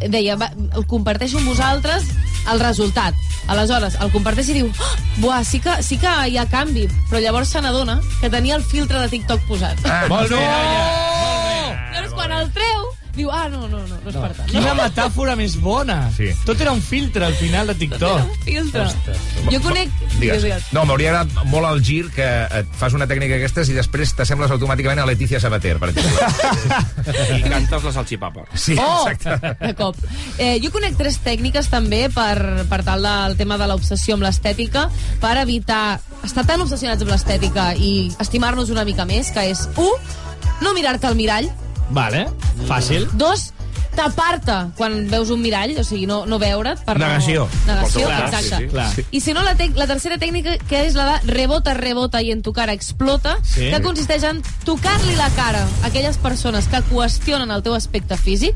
deia, 0.09 0.33
va, 0.35 0.47
el 0.75 0.85
comparteixo 0.89 1.37
amb 1.37 1.47
vosaltres 1.51 2.07
el 2.51 2.59
resultat. 2.59 3.13
Aleshores, 3.53 3.99
el 4.01 4.09
comparteix 4.13 4.47
i 4.49 4.53
diu, 4.55 4.69
oh, 4.71 4.93
buah, 5.21 5.43
sí 5.45 5.59
que, 5.61 5.75
sí 5.85 5.97
que 6.01 6.09
hi 6.31 6.37
ha 6.41 6.47
canvi, 6.49 6.87
però 7.09 7.19
llavors 7.21 7.49
se 7.53 7.61
n'adona 7.61 7.99
que 8.21 8.29
tenia 8.33 8.55
el 8.57 8.63
filtre 8.65 8.97
de 9.03 9.09
TikTok 9.13 9.43
posat. 9.49 9.77
Ah, 9.85 10.05
Molt 10.09 10.31
bé, 10.31 10.39
noia. 10.39 11.91
Llavors, 11.93 12.13
quan 12.17 12.31
el 12.39 12.49
treu, 12.55 12.87
diu, 13.15 13.29
ah, 13.31 13.47
no, 13.51 13.65
no, 13.67 13.81
no, 13.83 13.97
no 14.01 14.09
és 14.09 14.15
per 14.15 14.29
tant. 14.37 14.47
Quina 14.51 14.73
metàfora 14.77 15.35
més 15.39 15.55
bona. 15.61 15.97
Sí. 16.15 16.29
Tot 16.47 16.61
era 16.63 16.71
un 16.75 16.81
filtre 16.81 17.25
al 17.27 17.35
final 17.39 17.67
de 17.71 17.75
TikTok. 17.81 18.35
Filtre. 18.45 18.85
Jo 19.51 19.59
conec... 19.63 19.91
Digues. 20.19 20.43
digues. 20.45 20.67
No, 20.75 20.85
m'hauria 20.87 21.11
agradat 21.11 21.49
molt 21.51 21.67
el 21.71 21.81
gir 21.85 22.05
que 22.15 22.27
et 22.61 22.71
fas 22.79 22.95
una 22.97 23.07
tècnica 23.09 23.35
aquestes 23.39 23.69
i 23.71 23.75
després 23.77 24.13
t'assembles 24.17 24.51
automàticament 24.55 25.01
a 25.03 25.07
Letícia 25.09 25.39
Sabater, 25.43 25.75
per 25.81 25.91
exemple. 25.93 26.29
I 27.37 27.41
cantes 27.47 27.83
la 27.89 27.93
salxipapa. 27.97 28.45
Sí, 28.55 28.77
Oh! 28.81 29.07
exacte. 29.09 29.55
De 29.61 29.73
cop. 29.77 29.97
Eh, 30.37 30.57
jo 30.63 30.71
conec 30.73 30.95
tres 30.99 31.19
tècniques 31.23 31.67
també 31.71 32.05
per, 32.13 32.65
per 32.69 32.81
tal 32.87 33.03
del 33.05 33.37
tema 33.39 33.57
de 33.61 33.67
l'obsessió 33.69 34.15
amb 34.17 34.25
l'estètica, 34.25 34.87
per 35.21 35.35
evitar 35.41 35.99
estar 36.25 36.45
tan 36.47 36.61
obsessionats 36.63 37.03
amb 37.03 37.11
l'estètica 37.13 37.71
i 37.75 38.11
estimar-nos 38.21 38.69
una 38.73 38.85
mica 38.87 39.05
més, 39.09 39.31
que 39.35 39.47
és, 39.51 39.65
un, 39.81 40.11
no 40.61 40.73
mirar-te 40.77 41.09
al 41.09 41.17
mirall, 41.17 41.49
Vale, 41.91 42.27
fàcil. 42.67 43.07
dos, 43.13 43.51
tapar-te 43.95 44.53
quan 44.77 44.93
veus 45.11 45.29
un 45.33 45.41
mirall, 45.43 45.73
o 45.77 45.83
sigui, 45.83 46.05
no, 46.07 46.21
no 46.25 46.37
veure't. 46.39 46.79
Per 46.87 46.95
Negació. 46.97 47.47
No... 47.67 47.73
Negació, 47.73 48.05
Clar, 48.07 48.21
exacte. 48.29 48.47
sí, 48.57 48.63
sí, 48.63 48.69
clar. 48.71 49.05
I 49.11 49.21
si 49.21 49.33
no, 49.35 49.43
la, 49.43 49.55
tec- 49.59 49.75
la 49.75 49.87
tercera 49.89 50.17
tècnica, 50.17 50.55
que 50.69 50.85
és 50.87 50.95
la 50.95 51.09
de 51.19 51.33
rebota, 51.33 51.73
rebota 51.75 52.21
i 52.23 52.31
en 52.31 52.41
tu 52.41 52.53
cara 52.55 52.71
explota, 52.73 53.35
Sí. 53.43 53.67
que 53.69 53.81
consisteix 53.83 54.23
en 54.23 54.41
tocar-li 54.63 55.15
la 55.19 55.29
cara 55.35 55.65
a 55.83 55.87
aquelles 55.91 56.17
persones 56.17 56.67
que 56.71 56.79
qüestionen 56.89 57.51
el 57.51 57.63
teu 57.63 57.75
aspecte 57.75 58.15
físic 58.17 58.55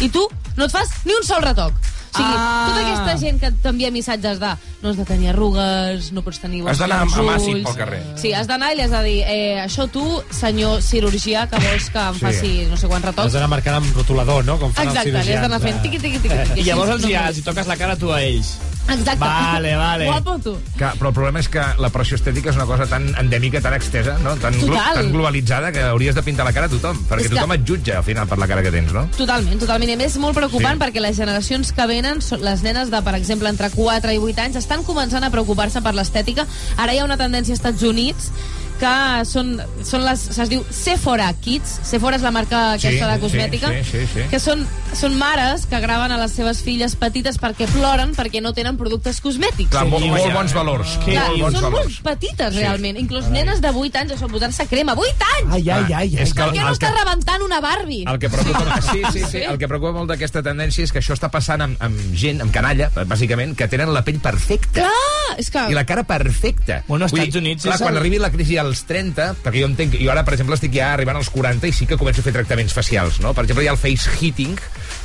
i 0.00 0.10
tu 0.10 0.28
no 0.56 0.66
et 0.66 0.70
fas 0.74 0.90
ni 1.06 1.14
un 1.16 1.24
sol 1.24 1.42
retoc. 1.42 1.72
O 2.14 2.16
sigui, 2.16 2.34
Ah. 2.36 2.66
tota 2.68 2.80
aquesta 2.86 3.16
gent 3.18 3.40
que 3.40 3.50
t'envia 3.50 3.90
missatges 3.90 4.38
de 4.38 4.50
no 4.82 4.90
has 4.90 4.96
de 4.96 5.04
tenir 5.04 5.28
arrugues, 5.30 6.12
no 6.12 6.22
pots 6.22 6.38
tenir 6.38 6.62
Has 6.68 6.78
d'anar 6.78 7.00
amb- 7.02 7.10
àcid 7.12 7.64
pel 7.64 7.74
carrer. 7.74 8.02
Sí, 8.16 8.32
has 8.32 8.46
d'anar 8.46 8.72
i 8.72 8.76
li 8.76 8.82
has 8.82 8.90
de 8.92 9.02
dir 9.02 9.22
eh, 9.26 9.58
això 9.64 9.88
tu, 9.90 10.22
senyor 10.30 10.80
cirurgià, 10.80 11.48
que 11.50 11.58
vols 11.58 11.90
que 11.90 11.98
em 11.98 12.14
Sí. 12.14 12.20
faci 12.20 12.52
no 12.70 12.76
sé 12.76 12.86
quants 12.86 13.04
Has 13.04 13.10
retocs. 13.16 13.32
d'anar 13.32 13.48
marcant 13.48 13.76
amb 13.76 13.96
rotulador, 13.96 14.44
no? 14.44 14.58
Com 14.60 14.72
fan 14.72 14.86
Exacte, 14.88 15.10
els 15.10 15.26
li 15.26 15.32
has 15.34 15.40
d'anar 15.42 15.60
fent 15.60 15.82
tiqui, 15.82 15.98
tiqui, 15.98 16.18
tiqui. 16.20 16.34
I 16.34 16.38
així 16.52 16.62
llavors 16.62 16.90
els, 16.90 17.02
no 17.02 17.08
hi 17.08 17.14
toques 17.42 17.66
la 17.66 17.76
cara 17.76 17.96
tu 17.96 18.12
a 18.12 18.22
ells. 18.22 18.58
Exacte. 18.86 19.18
Vale, 19.18 19.76
vale. 19.76 20.06
Guapo, 20.06 20.38
tu. 20.38 20.52
Que, 20.76 20.90
però 20.98 21.08
el 21.08 21.14
problema 21.16 21.40
és 21.40 21.48
que 21.48 21.62
la 21.80 21.88
pressió 21.90 22.18
estètica 22.18 22.50
és 22.50 22.56
una 22.58 22.66
cosa 22.68 22.84
tan 22.86 23.06
endèmica, 23.20 23.62
tan 23.64 23.72
extesa, 23.74 24.18
no? 24.20 24.34
tan, 24.36 24.52
glo 24.60 24.74
Total. 24.74 24.94
tan 24.98 25.12
globalitzada, 25.12 25.72
que 25.72 25.80
hauries 25.88 26.14
de 26.14 26.22
pintar 26.22 26.44
la 26.44 26.52
cara 26.52 26.66
a 26.66 26.72
tothom, 26.72 26.98
perquè 27.08 27.24
És 27.24 27.28
que- 27.30 27.34
tothom 27.36 27.52
et 27.56 27.64
jutja 27.66 27.96
al 27.98 28.04
final 28.04 28.28
per 28.28 28.38
la 28.38 28.46
cara 28.46 28.62
que 28.62 28.70
tens, 28.70 28.92
no? 28.92 29.06
Totalment, 29.16 29.58
totalment. 29.58 29.90
I 29.90 29.96
més, 29.96 30.12
és 30.14 30.18
molt 30.20 30.36
preocupant 30.36 30.76
Sí. 30.78 30.84
perquè 30.84 31.00
les 31.00 31.16
generacions 31.16 31.72
que 31.72 31.86
venen, 31.86 32.18
les 32.40 32.62
nenes 32.62 32.90
de, 32.90 33.02
per 33.02 33.14
exemple, 33.14 33.48
entre 33.48 33.70
4 33.70 34.12
i 34.12 34.18
8 34.18 34.38
anys, 34.38 34.56
estan 34.56 34.84
començant 34.84 35.24
a 35.24 35.30
preocupar-se 35.30 35.80
per 35.80 35.94
l'estètica. 35.94 36.46
Ara 36.76 36.92
hi 36.94 36.98
ha 36.98 37.04
una 37.04 37.16
tendència 37.16 37.52
als 37.54 37.60
Estats 37.64 37.82
Units 37.82 38.30
que 38.80 39.24
són, 39.28 39.54
són 39.86 40.02
les, 40.04 40.22
es 40.38 40.48
diu 40.50 40.64
Sephora 40.74 41.28
Kids. 41.40 41.76
Sephora 41.86 42.16
és 42.18 42.22
la 42.26 42.32
marca 42.34 42.62
Sí, 42.78 42.88
aquesta 42.88 43.08
de 43.12 43.14
sí, 43.16 43.22
cosmètica. 43.22 43.68
sí, 43.70 43.82
sí, 43.90 44.06
sí. 44.12 44.24
Que 44.30 44.40
són, 44.42 44.64
són 44.94 45.14
mares 45.18 45.66
que 45.70 45.78
graven 45.80 46.12
a 46.12 46.18
les 46.18 46.32
seves 46.34 46.62
filles 46.66 46.96
petites 46.96 47.38
perquè 47.40 47.68
ploren 47.72 48.14
perquè 48.14 48.42
no 48.42 48.52
tenen 48.52 48.76
productes 48.76 49.20
cosmètics. 49.24 49.70
Clar, 49.70 49.86
molt, 49.86 50.02
Sí, 50.04 50.10
molt 50.10 50.26
ja. 50.26 50.34
bons 50.34 50.52
valors. 50.54 50.96
Que 51.04 51.12
Clar, 51.12 51.28
molt 51.30 51.42
bons 51.46 51.54
són 51.60 51.62
valors. 51.70 51.86
molt 51.86 52.02
petites, 52.10 52.54
realment. 52.56 52.98
Inclús 52.98 53.28
nenes 53.30 53.60
de 53.62 53.70
8 53.70 53.96
anys, 54.02 54.12
això, 54.18 54.28
posar-se 54.30 54.66
crema. 54.66 54.94
8 54.94 55.30
anys! 55.38 55.52
Ai, 55.54 55.62
ai, 55.70 55.84
ai. 55.84 55.92
ai. 56.02 56.16
És 56.22 56.34
que 56.34 56.42
Per 56.42 56.50
què 56.52 56.60
no 56.60 56.68
el 56.68 56.78
que- 56.78 56.86
està 56.86 56.92
rebentant 56.98 57.42
una 57.42 57.60
Barbie? 57.60 58.04
El 58.10 58.18
que 58.18 58.28
preocupa, 58.30 58.80
sí, 58.92 59.02
sí, 59.12 59.22
sí, 59.30 59.38
el 59.38 59.58
que 59.58 59.68
preocupa 59.68 59.92
molt 59.92 60.10
d'aquesta 60.10 60.42
tendència 60.42 60.84
és 60.84 60.92
que 60.92 60.98
això 61.00 61.14
està 61.14 61.30
passant 61.30 61.62
amb, 61.62 61.76
amb 61.80 62.14
gent, 62.14 62.40
amb 62.42 62.52
canalla, 62.52 62.90
bàsicament, 63.06 63.54
que 63.56 63.68
tenen 63.68 63.92
la 63.94 64.02
pell 64.04 64.18
perfecta. 64.20 64.82
Clar, 64.82 65.38
és 65.38 65.48
que... 65.50 65.64
I 65.70 65.74
la 65.74 65.84
cara 65.86 66.02
perfecta. 66.04 66.82
Bueno, 66.88 67.04
als 67.06 67.12
Vull 67.12 67.22
Estats 67.22 67.36
Units 67.40 67.62
Clar, 67.64 67.76
és 67.78 67.82
quan 67.82 67.96
arribi 67.96 68.18
la 68.18 68.30
crisi 68.30 68.58
als 68.64 68.84
30, 68.88 69.30
perquè 69.44 69.60
jo 69.62 69.68
entenc... 69.70 69.94
Jo 70.00 70.10
ara, 70.12 70.24
per 70.26 70.34
exemple, 70.34 70.56
estic 70.58 70.74
ja 70.76 70.92
arribant 70.94 71.16
als 71.20 71.30
40 71.30 71.68
i 71.68 71.72
sí 71.76 71.86
que 71.86 71.98
començo 72.00 72.20
a 72.20 72.26
fer 72.26 72.32
tractaments 72.34 72.72
facials, 72.76 73.20
no? 73.20 73.34
Per 73.36 73.44
exemple, 73.44 73.64
hi 73.64 73.68
ha 73.68 73.74
el 73.76 73.80
face 73.80 74.10
hitting, 74.20 74.56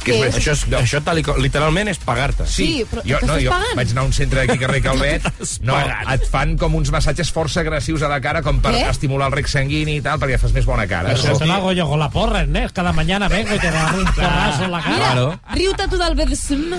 que 0.03 0.13
Què 0.15 0.27
és... 0.29 0.37
Això, 0.39 0.53
és, 0.55 0.63
això 0.79 1.01
tal, 1.03 1.19
i 1.19 1.25
literalment 1.43 1.89
és 1.91 1.99
pagar-te. 2.03 2.45
Sí, 2.47 2.85
però 2.89 3.03
jo, 3.05 3.19
no, 3.27 3.35
jo 3.41 3.51
pagant? 3.51 3.75
vaig 3.77 3.91
anar 3.91 4.03
a 4.05 4.09
un 4.09 4.13
centre 4.15 4.45
aquí 4.45 4.57
carrer 4.61 4.81
Calvet 4.85 5.25
no, 5.67 5.73
pagant. 5.75 6.11
et 6.15 6.25
fan 6.31 6.55
com 6.57 6.75
uns 6.79 6.89
massatges 6.95 7.31
força 7.35 7.59
agressius 7.61 8.01
a 8.07 8.09
la 8.11 8.21
cara 8.23 8.41
com 8.45 8.61
per 8.63 8.71
Què? 8.77 8.85
estimular 8.89 9.27
el 9.29 9.35
rec 9.35 9.49
sanguini 9.51 9.97
i 9.99 10.01
tal 10.05 10.17
perquè 10.21 10.39
fas 10.39 10.53
més 10.55 10.65
bona 10.65 10.87
cara 10.87 11.11
Eso 11.13 11.35
te 11.37 11.45
lo 11.45 11.53
hago 11.53 11.73
yo 11.75 11.87
con 11.89 11.99
la 11.99 12.09
porra, 12.09 12.43
¿eh? 12.43 12.67
Cada 12.73 12.93
mañana 12.93 13.27
vengo 13.27 13.53
y 13.55 13.59
te 13.59 13.69
da 13.71 13.93
un 13.93 14.05
porrazo 14.05 14.63
en 14.65 14.71
la 14.71 14.81
cara. 14.81 14.95
Mira, 14.95 15.05
Claro. 15.09 15.39
riu-te 15.53 15.87
tu 15.89 15.97
del 15.97 16.15
BDSM. 16.15 16.73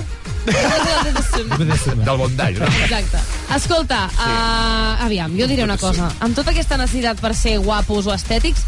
Del 2.04 2.16
bondage 2.16 2.58
no? 2.58 2.66
Exacte. 2.66 3.18
Escolta, 3.54 4.06
uh, 4.08 5.04
aviam, 5.04 5.32
jo 5.36 5.46
diré 5.50 5.64
una 5.64 5.76
cosa. 5.78 6.08
Amb 6.22 6.36
tota 6.38 6.52
aquesta 6.54 6.69
necessitat 6.76 7.20
per 7.20 7.34
ser 7.34 7.58
guapos 7.58 8.06
o 8.06 8.14
estètics, 8.14 8.62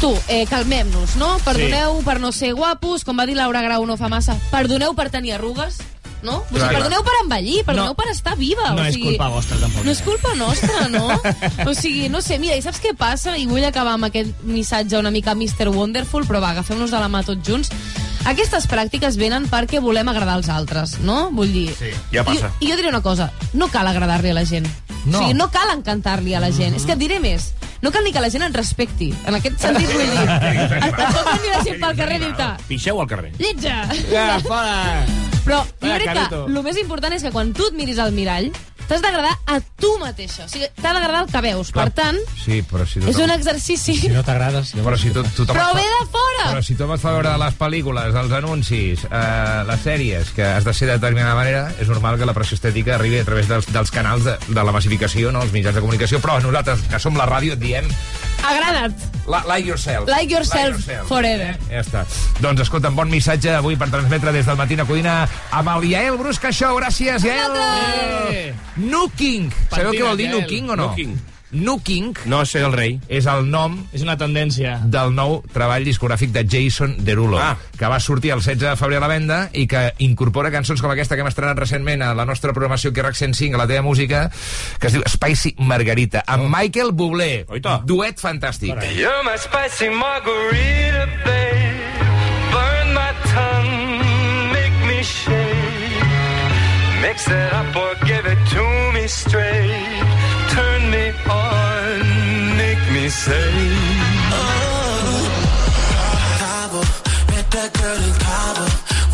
tu, 0.00 0.10
eh, 0.28 0.46
calmem-nos, 0.50 1.16
no? 1.16 1.36
Perdoneu 1.44 2.00
per 2.02 2.18
no 2.20 2.32
ser 2.32 2.52
guapos, 2.54 3.04
com 3.04 3.16
va 3.18 3.26
dir 3.26 3.36
Laura 3.38 3.62
Grau 3.62 3.86
no 3.86 3.96
fa 3.96 4.08
massa, 4.08 4.34
perdoneu 4.50 4.94
per 4.98 5.10
tenir 5.10 5.34
arrugues, 5.36 5.78
no? 6.22 6.38
O 6.38 6.54
sigui, 6.54 6.68
perdoneu 6.74 7.02
per 7.02 7.14
envellir, 7.24 7.64
perdoneu 7.64 7.92
No. 7.92 7.94
per 7.98 8.08
estar 8.10 8.36
viva. 8.38 8.70
No 8.70 8.82
o 8.82 8.84
és 8.86 8.94
sigui, 8.94 9.08
culpa 9.16 9.28
vostra, 9.28 9.56
tampoc. 9.58 9.84
No 9.84 9.90
és 9.90 10.02
culpa 10.02 10.34
nostra, 10.34 10.88
no? 10.88 11.08
O 11.70 11.74
sigui, 11.74 12.08
no 12.08 12.20
sé, 12.22 12.38
mira, 12.38 12.54
i 12.56 12.62
saps 12.62 12.80
què 12.82 12.94
passa? 12.98 13.36
I 13.38 13.46
vull 13.46 13.64
acabar 13.64 13.94
amb 13.94 14.06
aquest 14.06 14.42
missatge 14.42 14.98
una 14.98 15.10
mica 15.10 15.34
Mr. 15.34 15.68
Wonderful, 15.74 16.26
però 16.26 16.40
va, 16.40 16.50
agafem-nos 16.50 16.90
de 16.94 16.98
la 17.02 17.08
mà 17.10 17.24
tots 17.26 17.42
junts. 17.46 17.70
Aquestes 18.24 18.68
pràctiques 18.70 19.16
venen 19.18 19.48
perquè 19.50 19.80
volem 19.82 20.06
agradar 20.08 20.36
als 20.38 20.48
altres, 20.48 20.98
no? 21.02 21.30
Vull 21.34 21.50
dir... 21.52 21.68
Sí, 21.74 21.90
ja 22.12 22.22
passa. 22.22 22.52
I, 22.60 22.66
I 22.66 22.70
jo 22.70 22.76
diré 22.78 22.88
una 22.90 23.02
cosa, 23.02 23.32
no 23.54 23.66
cal 23.68 23.86
agradar-li 23.90 24.30
a 24.30 24.34
la 24.38 24.44
gent. 24.46 24.68
No. 25.04 25.18
O 25.18 25.22
sigui, 25.22 25.34
no 25.34 25.48
cal 25.50 25.72
encantar-li 25.74 26.34
a 26.34 26.40
la 26.42 26.52
gent. 26.54 26.76
És 26.78 26.86
que 26.86 26.94
et 26.94 27.00
diré 27.00 27.18
més. 27.22 27.50
No 27.82 27.90
cal 27.90 28.04
ni 28.06 28.12
que 28.14 28.22
la 28.22 28.30
gent 28.30 28.44
et 28.46 28.54
respecti. 28.54 29.10
En 29.26 29.34
aquest 29.34 29.58
sentit, 29.62 29.90
vull 29.90 30.06
dir... 30.06 30.26
Et 30.86 30.98
pot 31.00 31.30
venir 31.32 31.50
la 31.50 31.62
gent 31.66 31.80
pel 31.82 31.96
carrer 31.98 32.18
i 32.20 32.24
dir-te 32.28 32.48
Pixeu 32.68 33.00
al 33.02 33.10
carrer. 33.10 33.32
Lletja! 33.42 33.82
Ja, 34.12 34.26
fora! 34.46 34.76
Però 35.42 35.64
jo 35.82 35.94
crec 35.98 36.12
que 36.14 36.42
el 36.46 36.60
més 36.62 36.78
important 36.78 37.16
és 37.16 37.24
que 37.26 37.32
quan 37.34 37.50
tu 37.56 37.66
et 37.66 37.74
miris 37.74 37.98
al 37.98 38.14
mirall, 38.14 38.52
t'has 38.88 39.02
d'agradar 39.02 39.32
a 39.46 39.60
tu 39.80 39.90
mateixa. 40.00 40.46
O 40.46 40.48
sigui, 40.50 40.68
t'ha 40.80 40.92
d'agradar 40.92 41.24
el 41.24 41.30
que 41.32 41.42
veus. 41.44 41.72
Per 41.72 41.88
tant, 41.96 42.18
Sí, 42.42 42.60
però 42.66 42.84
si 42.88 43.00
és 43.06 43.18
un 43.22 43.30
exercici. 43.30 43.94
Si 43.96 44.08
no 44.12 44.22
t'agrades... 44.26 44.72
Però 44.74 44.96
si 44.98 45.12
to 45.14 45.22
tothom 45.22 45.54
Però 45.56 45.68
ve 45.76 45.84
de 45.86 46.00
fora! 46.10 46.48
Però 46.50 46.62
si 46.64 46.74
tothom 46.74 46.96
et 46.96 47.02
fa 47.02 47.12
veure 47.14 47.36
les 47.38 47.58
pel·lícules, 47.60 48.16
els 48.22 48.34
anuncis, 48.38 49.04
eh, 49.06 49.62
les 49.68 49.84
sèries, 49.86 50.32
que 50.36 50.44
has 50.44 50.66
de 50.66 50.74
ser 50.74 50.88
de 50.90 50.96
determinada 50.98 51.36
manera, 51.38 51.62
és 51.80 51.88
normal 51.88 52.18
que 52.18 52.26
la 52.28 52.34
pressió 52.36 52.58
estètica 52.58 52.96
arribi 52.96 53.20
a 53.22 53.28
través 53.28 53.48
dels, 53.50 53.68
dels 53.72 53.94
canals 53.94 54.26
de, 54.26 54.36
de 54.48 54.66
la 54.66 54.74
massificació, 54.74 55.30
no? 55.32 55.42
els 55.46 55.54
mitjans 55.54 55.78
de 55.78 55.84
comunicació, 55.84 56.20
però 56.24 56.40
nosaltres, 56.42 56.82
que 56.90 57.00
som 57.02 57.16
la 57.18 57.28
ràdio, 57.30 57.54
et 57.54 57.62
diem 57.62 57.88
Agrada't. 58.42 58.94
la, 59.30 59.42
like 59.46 59.66
yourself. 59.68 60.08
Like 60.08 60.32
yourself 60.32 60.82
forever. 61.06 61.54
Ja 61.70 61.82
està. 61.84 62.02
Doncs 62.42 62.64
escolta, 62.66 62.90
bon 62.90 63.10
missatge 63.12 63.54
avui 63.54 63.76
per 63.78 63.86
transmetre 63.92 64.32
des 64.34 64.46
del 64.48 64.58
Matina 64.58 64.86
Codina 64.88 65.20
amb 65.54 65.72
el 65.76 65.86
Yael 65.92 66.18
Brusca 66.18 66.50
Show. 66.52 66.80
Gràcies, 66.82 67.22
Yael! 67.22 67.54
Eh. 68.32 68.52
Nuking. 68.76 69.52
Sabeu 69.70 69.92
què 69.92 70.02
vol 70.02 70.16
dir. 70.16 70.30
Nuking 70.32 70.70
o 70.70 70.76
no? 70.76 70.88
Nuking. 70.88 71.20
Nuking 71.52 72.14
No 72.24 72.46
sé 72.48 72.62
el 72.64 72.72
rei. 72.72 72.94
és 73.12 73.26
el 73.28 73.50
nom 73.50 73.74
És 73.92 74.00
una 74.00 74.16
tendència. 74.16 74.78
del 74.88 75.10
nou 75.14 75.42
treball 75.52 75.84
discogràfic 75.84 76.30
de 76.32 76.46
Jason 76.48 76.94
Derulo, 77.04 77.38
Ah. 77.38 77.58
que 77.76 77.84
va 77.86 78.00
sortir 78.00 78.30
el 78.32 78.38
16 78.40 78.58
de 78.70 78.74
febrer 78.74 78.96
a 78.96 79.00
la 79.00 79.06
venda 79.08 79.50
i 79.52 79.66
que 79.66 79.92
incorpora 79.98 80.50
cançons 80.50 80.80
com 80.80 80.90
aquesta 80.90 81.14
que 81.14 81.20
hem 81.20 81.26
estrenat 81.28 81.58
recentment 81.58 82.00
a 82.00 82.14
la 82.14 82.24
nostra 82.24 82.54
programació 82.54 82.94
que 82.94 83.02
RAC 83.02 83.14
105, 83.14 83.54
a 83.56 83.58
la 83.58 83.66
teva 83.66 83.82
música, 83.82 84.30
que 84.80 84.86
es 84.86 84.94
diu 84.94 85.02
Spicy 85.06 85.54
Margarita, 85.58 86.24
amb 86.26 86.48
Michael 86.48 86.92
Bublé. 86.92 87.44
Oita. 87.50 87.82
Duet 87.84 88.18
fantàstic. 88.18 88.72
You're 88.96 89.22
my 89.22 89.36
spicy 89.36 89.90
margarita, 89.90 91.06
babe. 91.26 91.41
Mix 97.02 97.26
it 97.28 97.52
up 97.52 97.74
or 97.74 97.94
give 98.06 98.24
it 98.26 98.38
to 98.54 98.64
me 98.94 99.08
straight. 99.08 100.04
Turn 100.54 100.80
me 100.88 101.10
on, 101.28 101.98
make 102.56 102.82
me 102.94 103.08
say. 103.08 103.50
Oh, 104.38 105.18
Cabo, 106.38 106.80
met 107.32 107.46
that 107.50 107.70
girl 107.74 108.00
in 108.08 108.14
Cabo, 108.26 108.66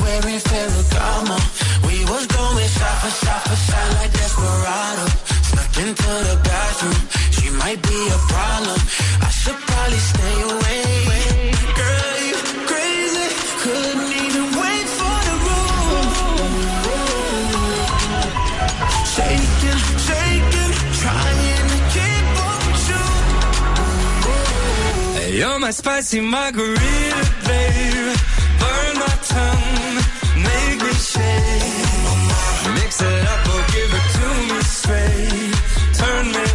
wearing 0.04 0.40
Ferragamo. 0.48 1.38
We 1.88 1.96
was 2.12 2.26
going 2.26 2.68
shot 2.76 2.96
for 3.02 3.12
shot 3.24 3.42
for 3.48 3.56
shot 3.56 3.88
like 3.96 4.12
Desperado. 4.12 5.06
Snuck 5.48 5.74
into 5.84 6.12
the 6.28 6.36
bathroom, 6.44 7.00
she 7.36 7.48
might 7.56 7.80
be 7.88 8.00
a 8.16 8.18
problem. 8.28 8.80
I 9.26 9.30
should 9.30 9.58
probably 9.66 10.00
stay 10.12 10.36
away. 10.52 11.07
You're 25.58 25.66
my 25.66 25.72
spicy 25.72 26.20
margarita, 26.20 27.22
babe. 27.44 28.16
Burn 28.60 28.94
my 28.94 29.14
tongue, 29.34 29.96
make 30.36 30.78
me 30.84 30.92
shake. 30.92 31.74
Mix 32.76 33.02
it 33.02 33.26
up 33.26 33.48
or 33.54 33.62
give 33.74 33.90
it 33.98 34.06
to 34.14 34.26
me 34.54 34.60
straight. 34.62 35.54
Turn 35.98 36.26
me 36.30 36.47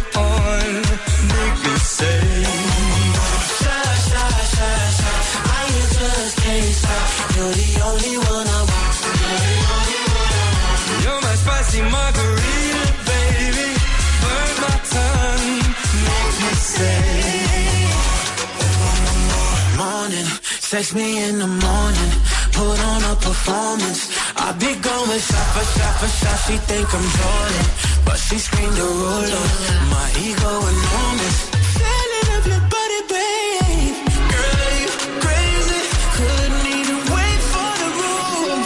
Sex 20.74 20.90
me 20.92 21.22
in 21.22 21.38
the 21.38 21.46
morning. 21.46 22.10
Put 22.50 22.78
on 22.90 23.00
a 23.12 23.14
performance. 23.14 24.10
I 24.34 24.50
be 24.58 24.74
going 24.74 25.20
shot 25.28 25.48
for 25.54 25.66
shot 25.74 25.94
for 26.00 26.10
shot. 26.18 26.38
She 26.46 26.56
think 26.66 26.92
I'm 26.92 27.06
Jordan, 27.16 27.66
but 28.04 28.18
she 28.18 28.38
screamed 28.38 28.78
a 28.86 28.88
ruler. 29.02 29.46
My 29.94 30.06
ego 30.18 30.52
enormous. 30.72 31.36
Feeling 31.78 32.28
of 32.36 32.44
your 32.50 32.62
body, 32.74 33.00
babe. 33.12 33.96
Girl, 34.34 34.72
you 34.82 34.90
crazy. 35.22 35.80
Couldn't 36.16 36.66
even 36.78 36.98
wait 37.14 37.40
for 37.52 37.72
the 37.82 37.88
room. 38.00 38.60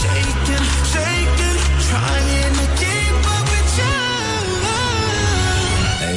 Shaking, 0.00 0.66
shaking, 0.92 1.58
trying 1.90 2.54
to 2.60 2.66
keep 2.82 3.14
up 3.36 3.44
with 3.54 3.70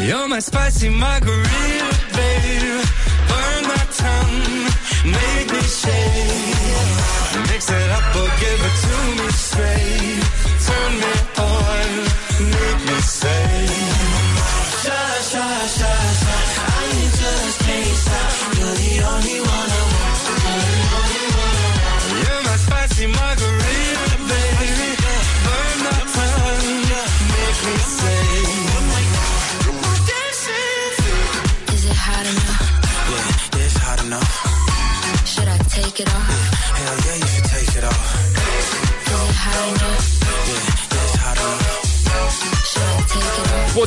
you. 0.01 0.09
You're 0.09 0.27
my 0.27 0.39
spicy 0.39 0.89
margarita, 0.89 1.78
make 5.11 5.49
me 5.53 5.61
shake. 5.61 6.69
Mix 7.49 7.69
it 7.69 7.89
up 7.97 8.15
or 8.21 8.29
give 8.41 8.61
it 8.69 8.75
to 8.85 8.95
me 9.17 9.27
straight. 9.47 10.23
Turn 10.65 10.91
me 11.03 11.13
on, 11.49 11.89
make 12.53 12.81
me 12.89 12.97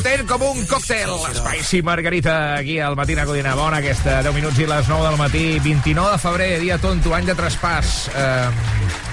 Potent 0.03 0.25
com 0.27 0.41
un 0.43 0.65
còctel. 0.67 1.11
Spicy 1.37 1.79
Margarita, 1.81 2.57
aquí 2.57 2.73
al 2.83 2.97
Matina 2.99 3.23
Codina. 3.23 3.53
Bona 3.55 3.77
aquesta, 3.79 4.17
10 4.25 4.33
minuts 4.35 4.59
i 4.59 4.65
les 4.67 4.89
9 4.91 5.05
del 5.07 5.15
matí. 5.15 5.43
29 5.63 6.11
de 6.11 6.17
febrer, 6.19 6.49
dia 6.59 6.75
tonto, 6.77 7.13
any 7.15 7.23
de 7.29 7.31
traspàs. 7.37 7.93
Uh, 8.11 8.49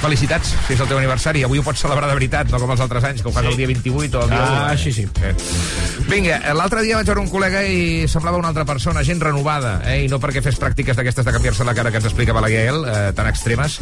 felicitats, 0.03 0.51
si 0.67 0.75
és 0.75 0.83
el 0.83 0.91
teu 0.91 0.99
aniversari. 0.99 1.45
Avui 1.47 1.63
ho 1.63 1.63
pots 1.63 1.85
celebrar 1.87 2.09
de 2.11 2.17
veritat, 2.19 2.51
no 2.51 2.59
com 2.59 2.75
els 2.75 2.83
altres 2.83 3.07
anys, 3.07 3.23
que 3.23 3.31
ho 3.31 3.35
fas 3.37 3.47
el 3.47 3.55
dia 3.55 3.71
28 3.71 4.19
o 4.19 4.25
el 4.27 4.35
dia 4.35 4.43
Ah, 4.43 4.73
1. 4.75 4.83
sí, 4.83 4.93
sí. 4.97 5.07
Eh. 5.23 5.35
Vinga, 6.11 6.41
l'altre 6.59 6.83
dia 6.83 6.99
vaig 6.99 7.07
veure 7.07 7.23
un 7.23 7.31
col·lega 7.31 7.63
i 7.71 8.09
semblava 8.11 8.41
una 8.43 8.51
altra 8.51 8.65
persona, 8.67 9.05
gent 9.07 9.23
renovada, 9.23 9.77
eh? 9.87 10.01
i 10.07 10.09
no 10.11 10.19
perquè 10.19 10.43
fes 10.43 10.59
pràctiques 10.59 10.99
d'aquestes 10.99 11.23
de 11.29 11.37
canviar-se 11.39 11.69
la 11.69 11.75
cara 11.77 11.93
que 11.95 12.03
ens 12.03 12.11
explicava 12.11 12.43
la 12.43 12.51
Gael, 12.51 12.83
eh, 12.83 13.13
tan 13.15 13.31
extremes, 13.31 13.79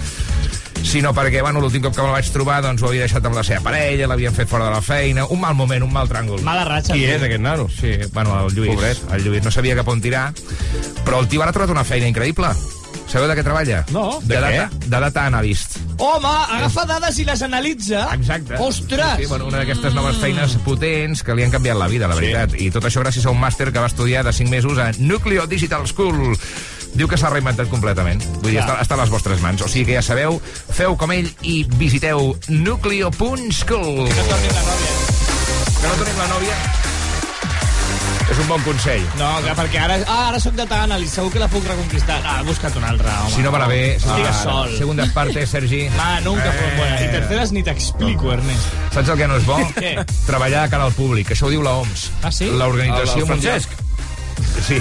sinó 0.85 1.13
perquè, 1.15 1.41
bueno, 1.43 1.61
l'últim 1.61 1.83
cop 1.85 1.95
que 1.97 2.03
me'l 2.03 2.15
vaig 2.15 2.31
trobar, 2.33 2.61
doncs 2.65 2.83
ho 2.83 2.89
havia 2.91 3.05
deixat 3.07 3.25
amb 3.29 3.37
la 3.37 3.45
seva 3.47 3.61
parella, 3.67 4.07
l'havien 4.11 4.35
fet 4.35 4.49
fora 4.49 4.69
de 4.69 4.75
la 4.77 4.83
feina, 4.83 5.27
un 5.27 5.41
mal 5.41 5.55
moment, 5.59 5.83
un 5.85 5.93
mal 5.93 6.09
tràngol. 6.09 6.43
Mala 6.47 6.65
ratxa. 6.69 6.95
Qui 6.97 7.05
és 7.05 7.23
aquest 7.23 7.43
nano? 7.45 7.69
Sí, 7.69 7.97
bueno, 8.13 8.39
el 8.47 8.55
Lluís. 8.55 8.75
Pobret. 8.75 9.05
El 9.13 9.25
Lluís 9.27 9.45
no 9.45 9.51
sabia 9.55 9.77
cap 9.79 9.89
on 9.89 10.01
tirar, 10.01 10.33
però 11.05 11.21
el 11.23 11.29
tio 11.29 11.43
ara 11.43 11.51
ha 11.53 11.57
trobat 11.57 11.71
una 11.75 11.85
feina 11.85 12.09
increïble. 12.09 12.53
Sabeu 13.09 13.25
de 13.29 13.35
què 13.39 13.43
treballa? 13.45 13.83
No. 13.89 14.19
De, 14.21 14.35
De 14.35 14.37
què? 14.37 14.59
data, 14.69 14.85
de 14.85 14.99
data 15.01 15.23
analyst. 15.31 15.79
Home, 15.99 16.29
agafa 16.29 16.85
dades 16.85 17.17
i 17.19 17.25
les 17.25 17.41
analitza. 17.43 18.03
Exacte. 18.13 18.57
Ostres! 18.61 19.17
Sí, 19.17 19.23
sí, 19.25 19.29
bueno, 19.31 19.47
una 19.49 19.63
d'aquestes 19.63 19.95
noves 19.97 20.17
feines 20.21 20.57
potents 20.65 21.23
que 21.25 21.35
li 21.35 21.43
han 21.47 21.51
canviat 21.55 21.77
la 21.81 21.89
vida, 21.89 22.07
la 22.09 22.15
veritat. 22.19 22.53
I 22.61 22.69
tot 22.71 22.85
això 22.85 23.01
gràcies 23.01 23.25
a 23.25 23.33
un 23.33 23.41
màster 23.41 23.71
que 23.73 23.81
va 23.81 23.89
estudiar 23.89 24.25
de 24.29 24.33
5 24.37 24.51
mesos 24.53 24.77
a 24.79 24.91
Nucleo 24.99 25.47
Digital 25.49 25.89
School. 25.89 26.37
Diu 26.95 27.09
que 27.11 27.19
s'ha 27.21 27.31
reinventat 27.33 27.71
completament. 27.73 28.23
Vull 28.41 28.53
dir, 28.53 28.59
Clar. 28.61 28.67
està, 28.67 28.81
està 28.87 28.99
a 28.99 29.03
les 29.03 29.13
vostres 29.13 29.45
mans. 29.45 29.63
O 29.63 29.69
sigui 29.71 29.91
que 29.91 29.99
ja 29.99 30.05
sabeu, 30.05 30.41
feu 30.75 30.97
com 30.99 31.13
ell 31.15 31.31
i 31.43 31.61
visiteu 31.79 32.35
nucleo.school. 32.49 34.05
No 34.09 34.29
tornin 34.29 34.55
la 34.57 34.67
nòvia. 34.73 35.01
Que 35.79 35.87
no 35.87 35.97
tenim 36.03 36.23
la 36.25 36.31
nòvia 36.35 36.61
és 38.29 38.39
un 38.43 38.49
bon 38.51 38.63
consell. 38.67 39.05
No, 39.19 39.29
clar, 39.45 39.55
perquè 39.57 39.81
ara, 39.83 39.97
ah, 40.05 40.29
ara 40.29 40.41
sóc 40.43 40.57
data 40.59 40.83
analyst, 40.85 41.17
segur 41.17 41.33
que 41.33 41.41
la 41.43 41.49
puc 41.51 41.65
reconquistar. 41.69 42.19
Ah, 42.29 42.43
busca't 42.47 42.77
una 42.81 42.93
altra, 42.93 43.15
home. 43.25 43.33
Si 43.35 43.45
no 43.45 43.53
va 43.55 43.65
bé... 43.71 43.81
Estigues 43.97 44.31
ah, 44.35 44.43
sol. 44.43 44.77
Segundas 44.79 45.13
partes, 45.17 45.51
Sergi. 45.51 45.87
Ah, 46.09 46.21
nunca 46.25 46.53
fue 46.53 46.69
buena. 46.77 47.01
I 47.03 47.09
terceras 47.13 47.53
ni 47.53 47.63
t'explico, 47.63 48.33
Ernest. 48.33 48.71
Saps 48.95 49.11
el 49.13 49.19
que 49.19 49.29
no 49.29 49.41
és 49.41 49.49
bo? 49.49 49.59
Què? 49.83 49.97
Treballar 50.29 50.65
de 50.67 50.77
cara 50.77 50.89
al 50.89 50.97
públic. 50.97 51.35
Això 51.35 51.49
ho 51.49 51.53
diu 51.53 51.65
la 51.65 51.75
OMS. 51.83 52.09
Ah, 52.23 52.33
sí? 52.33 52.53
L'Organització 52.53 53.27
Mundial... 53.27 53.61
Francesc. 53.61 53.88
Sí, 54.67 54.79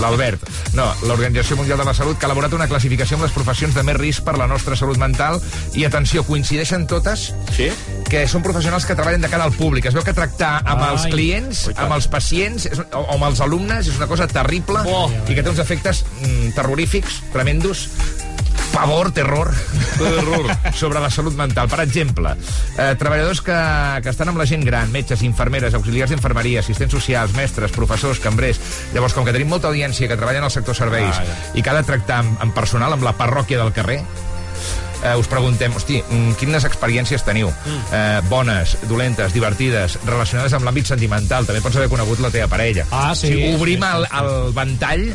l'Albert. 0.00 0.44
No, 0.76 0.86
l'Organització 1.08 1.56
Mundial 1.58 1.80
de 1.80 1.86
la 1.88 1.94
Salut 1.96 2.18
que 2.18 2.26
ha 2.26 2.30
elaborat 2.30 2.52
una 2.56 2.68
classificació 2.70 3.16
amb 3.16 3.26
les 3.26 3.34
professions 3.34 3.74
de 3.74 3.84
més 3.86 3.96
risc 3.98 4.24
per 4.26 4.36
la 4.38 4.46
nostra 4.50 4.76
salut 4.78 5.00
mental 5.00 5.40
i, 5.74 5.84
atenció, 5.88 6.24
coincideixen 6.28 6.86
totes 6.90 7.30
sí? 7.56 7.70
que 8.10 8.24
són 8.28 8.44
professionals 8.44 8.86
que 8.88 8.96
treballen 8.98 9.24
de 9.24 9.30
cara 9.32 9.46
al 9.48 9.54
públic. 9.56 9.88
Es 9.88 9.96
veu 9.96 10.04
que 10.06 10.14
tractar 10.16 10.58
amb 10.62 10.84
Ai. 10.84 10.90
els 10.92 11.06
clients, 11.12 11.64
amb 11.76 11.96
els 11.96 12.08
pacients 12.12 12.68
és, 12.68 12.82
o, 12.92 13.00
o 13.02 13.16
amb 13.16 13.30
els 13.30 13.40
alumnes 13.44 13.88
és 13.88 13.96
una 13.98 14.10
cosa 14.10 14.28
terrible 14.30 14.84
Oh. 14.92 15.06
i 15.28 15.34
que 15.34 15.42
té 15.42 15.48
uns 15.50 15.60
efectes 15.62 16.02
mm, 16.20 16.52
terrorífics, 16.56 17.20
tremendos, 17.32 17.86
pavor, 18.72 19.12
terror, 19.12 19.52
terror 19.98 20.46
sobre 20.74 21.00
la 21.00 21.10
salut 21.10 21.34
mental. 21.36 21.68
Per 21.68 21.80
exemple, 21.84 22.34
eh, 22.78 22.94
treballadors 22.98 23.42
que, 23.44 23.58
que 24.02 24.12
estan 24.12 24.30
amb 24.32 24.40
la 24.40 24.46
gent 24.48 24.64
gran, 24.64 24.90
metges, 24.94 25.22
infermeres, 25.26 25.74
auxiliars 25.74 26.12
d'infermeria, 26.14 26.60
assistents 26.64 26.94
socials, 26.94 27.34
mestres, 27.38 27.72
professors, 27.74 28.20
cambrers... 28.22 28.60
Llavors, 28.94 29.14
com 29.16 29.24
que 29.26 29.32
tenim 29.34 29.50
molta 29.52 29.68
audiència 29.72 30.08
que 30.08 30.16
treballa 30.18 30.42
en 30.42 30.48
el 30.48 30.54
sector 30.54 30.76
serveis 30.76 31.16
Ah, 31.16 31.24
ja. 31.26 31.38
i 31.58 31.62
que 31.62 31.70
ha 31.72 31.76
de 31.78 31.86
tractar 31.88 32.22
amb, 32.22 32.38
amb 32.44 32.54
personal, 32.56 32.92
amb 32.96 33.04
la 33.06 33.14
parròquia 33.18 33.58
del 33.60 33.72
carrer, 33.76 34.00
eh, 35.02 35.14
us 35.18 35.26
preguntem, 35.28 35.74
hosti, 35.76 35.98
mm, 36.02 36.36
quines 36.40 36.64
experiències 36.68 37.24
teniu? 37.26 37.50
Eh, 37.92 38.20
bones, 38.30 38.76
dolentes, 38.88 39.32
divertides, 39.34 39.98
relacionades 40.06 40.54
amb 40.56 40.64
l'àmbit 40.68 40.86
sentimental. 40.92 41.46
També 41.48 41.60
pots 41.64 41.76
haver 41.76 41.90
conegut 41.92 42.20
la 42.22 42.30
teva 42.30 42.48
parella. 42.48 42.86
Ah, 42.90 43.12
sí, 43.14 43.28
O 43.28 43.34
sigui, 43.34 43.54
obrim 43.56 43.82
sí, 43.82 43.92
el, 43.96 44.06
sí. 44.06 44.16
el 44.22 44.52
ventall 44.56 45.06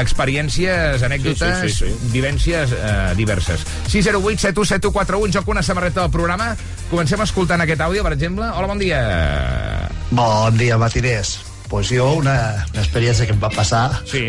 experiències, 0.00 1.02
anècdotes, 1.04 1.60
Sí, 1.60 1.68
sí, 1.68 1.84
sí, 1.84 1.92
sí. 1.92 2.10
vivències 2.14 2.72
eh, 2.72 3.12
diverses. 3.18 3.60
608 3.92 4.40
7171 4.40 5.32
joc 5.32 5.48
una 5.52 5.62
samarreta 5.62 6.00
del 6.02 6.10
programa. 6.10 6.54
Comencem 6.90 7.20
escoltant 7.20 7.60
aquest 7.64 7.80
àudio, 7.80 8.02
per 8.02 8.12
exemple. 8.16 8.48
Hola, 8.48 8.66
bon 8.70 8.78
dia. 8.80 9.00
Bon 10.10 10.56
dia, 10.56 10.78
matiners. 10.78 11.38
Pues 11.72 11.88
jo, 11.88 12.04
una, 12.20 12.66
una 12.74 12.82
experiència 12.82 13.24
que 13.24 13.32
em 13.32 13.38
va 13.40 13.48
passar, 13.48 14.02
sí. 14.04 14.26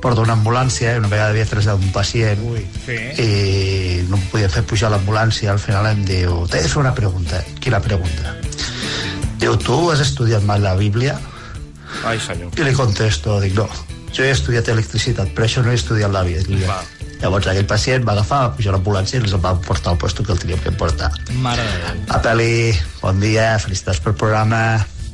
porto 0.00 0.22
una 0.24 0.32
ambulància 0.38 0.94
i 0.94 1.00
una 1.02 1.10
vegada 1.12 1.34
havia 1.34 1.44
trasllat 1.44 1.82
un 1.84 1.90
pacient 1.92 2.40
Ui, 2.48 2.62
sí. 2.86 2.96
i 3.20 4.06
no 4.08 4.16
em 4.16 4.22
podia 4.32 4.48
fer 4.48 4.62
pujar 4.64 4.88
l'ambulància. 4.94 5.50
Al 5.52 5.60
final 5.60 5.84
em 5.90 6.00
diu, 6.08 6.46
t'he 6.48 6.62
de 6.64 6.70
fer 6.72 6.80
una 6.80 6.94
pregunta. 6.96 7.42
Quina 7.60 7.80
pregunta? 7.84 8.32
Diu, 9.38 9.58
tu 9.60 9.76
has 9.92 10.00
estudiat 10.00 10.42
mai 10.48 10.64
la 10.64 10.72
Bíblia? 10.80 11.18
Ai, 12.08 12.16
senyor. 12.24 12.56
I 12.56 12.64
li 12.64 12.72
contesto, 12.72 13.36
dic, 13.44 13.52
no, 13.60 13.68
jo 14.18 14.26
he 14.26 14.34
estudiat 14.34 14.66
electricitat, 14.72 15.30
però 15.34 15.46
això 15.46 15.62
no 15.62 15.70
he 15.70 15.78
estudiat 15.78 16.10
la 16.10 16.24
Bíblia. 16.26 16.80
Llavors 17.22 17.46
aquell 17.50 17.66
pacient 17.70 18.04
va 18.06 18.12
agafar, 18.16 18.44
va 18.48 18.52
pujar 18.56 18.72
a 18.72 18.76
l'ambulància 18.76 19.18
i 19.18 19.22
els 19.24 19.34
va 19.38 19.54
portar 19.62 19.94
al 19.94 19.98
lloc 20.02 20.26
que 20.26 20.32
el 20.34 20.38
teníem 20.42 20.60
que 20.62 20.72
portar. 20.74 21.10
Mare 21.42 21.62
de 21.62 21.80
Déu. 21.86 22.04
Apel·li, 22.18 22.52
bon 23.02 23.18
dia, 23.22 23.56
felicitats 23.62 23.98
pel 24.02 24.14
programa, 24.18 24.60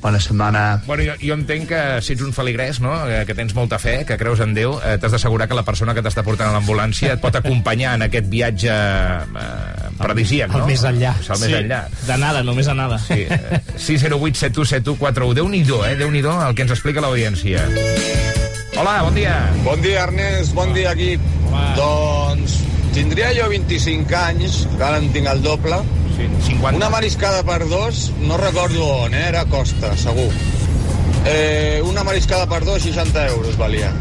bona 0.04 0.20
setmana. 0.20 0.82
Bueno, 0.86 1.04
jo, 1.06 1.14
jo 1.20 1.36
entenc 1.36 1.68
que 1.70 1.80
si 2.04 2.12
ets 2.12 2.24
un 2.24 2.32
feligrès, 2.36 2.80
no? 2.84 2.92
Eh, 3.08 3.22
que 3.24 3.32
tens 3.36 3.54
molta 3.56 3.78
fe, 3.80 4.02
que 4.04 4.18
creus 4.20 4.40
en 4.44 4.52
Déu, 4.56 4.76
eh, 4.84 4.98
t'has 5.00 5.12
d'assegurar 5.16 5.48
que 5.48 5.56
la 5.56 5.64
persona 5.64 5.94
que 5.96 6.04
t'està 6.04 6.24
portant 6.24 6.52
a 6.52 6.56
l'ambulància 6.58 7.14
et 7.16 7.20
pot 7.24 7.36
acompanyar 7.40 7.94
en 7.96 8.04
aquest 8.08 8.28
viatge 8.28 8.68
eh, 8.68 9.88
paradisíac, 9.96 10.52
El 10.52 10.64
no? 10.64 10.68
més 10.68 10.84
enllà. 10.84 11.14
El 11.24 11.40
més 11.40 11.48
Sí, 11.48 11.56
enllà. 11.62 11.80
De 12.04 12.20
nada, 12.20 12.44
només 12.44 12.68
a 12.68 12.76
nada. 12.76 13.00
Sí, 13.00 13.24
eh, 13.28 13.60
608 13.80 14.44
717141. 14.44 15.34
Déu-n'hi-do, 15.40 15.80
eh? 15.88 15.96
Déu-n'hi-do 16.00 16.36
el 16.48 16.54
que 16.54 16.68
ens 16.68 16.76
explica 16.76 17.00
l'audiència. 17.04 17.64
Hola, 18.76 19.02
bon 19.02 19.14
dia. 19.14 19.34
Bon 19.62 19.80
dia, 19.82 20.02
Ernest. 20.02 20.52
Bon 20.54 20.72
dia, 20.74 20.90
equip. 20.96 21.22
Doncs 21.78 22.56
tindria 22.94 23.28
jo 23.36 23.46
25 23.52 24.16
anys, 24.18 24.64
que 24.72 24.82
ara 24.82 24.98
en 24.98 25.12
tinc 25.14 25.30
el 25.30 25.44
doble. 25.44 25.78
Sí, 26.16 26.26
50. 26.48 26.74
Una 26.80 26.88
mariscada 26.90 27.44
per 27.46 27.60
dos, 27.70 28.08
no 28.26 28.36
recordo 28.40 28.88
on, 29.04 29.14
eh? 29.14 29.28
era 29.28 29.44
Costa, 29.46 29.92
segur. 29.98 30.26
Eh, 31.30 31.80
una 31.86 32.02
mariscada 32.02 32.48
per 32.50 32.64
dos, 32.66 32.82
60 32.82 33.28
euros 33.36 33.56
valia. 33.56 33.92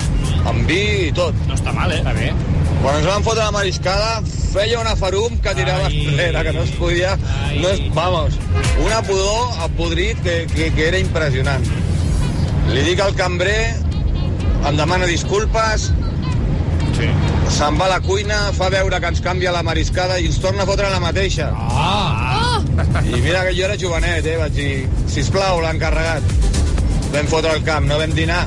Amb 0.49 0.65
vi 0.69 0.81
i 1.09 1.13
tot. 1.13 1.37
No 1.47 1.53
està 1.53 1.73
mal, 1.75 1.93
eh? 1.93 2.01
Està 2.01 2.17
bé. 2.17 2.33
Quan 2.81 2.97
ens 2.97 3.07
van 3.07 3.23
fotre 3.29 3.45
la 3.45 3.53
mariscada, 3.53 4.19
feia 4.25 4.81
una 4.81 4.97
farum 4.97 5.37
que 5.37 5.53
tirava 5.53 5.85
Ai. 5.87 6.01
enrere, 6.09 6.43
que 6.49 6.57
no 6.57 6.65
es 6.65 6.73
podia... 6.81 7.13
No 7.61 7.69
es, 7.69 7.85
vamos, 7.93 8.41
una 8.81 9.05
pudor 9.05 9.53
a 9.61 9.69
podrit 9.77 10.19
que, 10.25 10.43
que, 10.49 10.73
que 10.73 10.89
era 10.89 10.99
impressionant. 10.99 11.63
Li 12.73 12.83
dic 12.89 12.99
al 13.05 13.13
cambrer, 13.15 13.75
em 14.69 14.77
demana 14.79 15.07
disculpes, 15.09 15.89
sí. 16.95 17.09
se'n 17.51 17.77
va 17.79 17.89
a 17.89 17.91
la 17.95 17.99
cuina, 18.05 18.39
fa 18.55 18.69
veure 18.73 18.99
que 19.01 19.11
ens 19.11 19.21
canvia 19.23 19.51
la 19.55 19.63
mariscada 19.65 20.19
i 20.21 20.29
ens 20.31 20.39
torna 20.43 20.63
a 20.63 20.69
fotre 20.69 20.89
la 20.91 21.01
mateixa. 21.03 21.51
Ah! 21.53 22.61
I 23.03 23.21
mira 23.21 23.43
que 23.45 23.53
jo 23.57 23.67
era 23.67 23.77
jovenet, 23.79 24.25
eh? 24.25 24.37
Vaig 24.39 24.55
dir, 24.55 24.71
sisplau, 25.11 25.61
l'encarregat. 25.61 26.25
Vam 27.13 27.29
fotre 27.29 27.53
el 27.57 27.63
camp, 27.67 27.87
no 27.89 27.99
vam 28.01 28.15
dinar. 28.17 28.43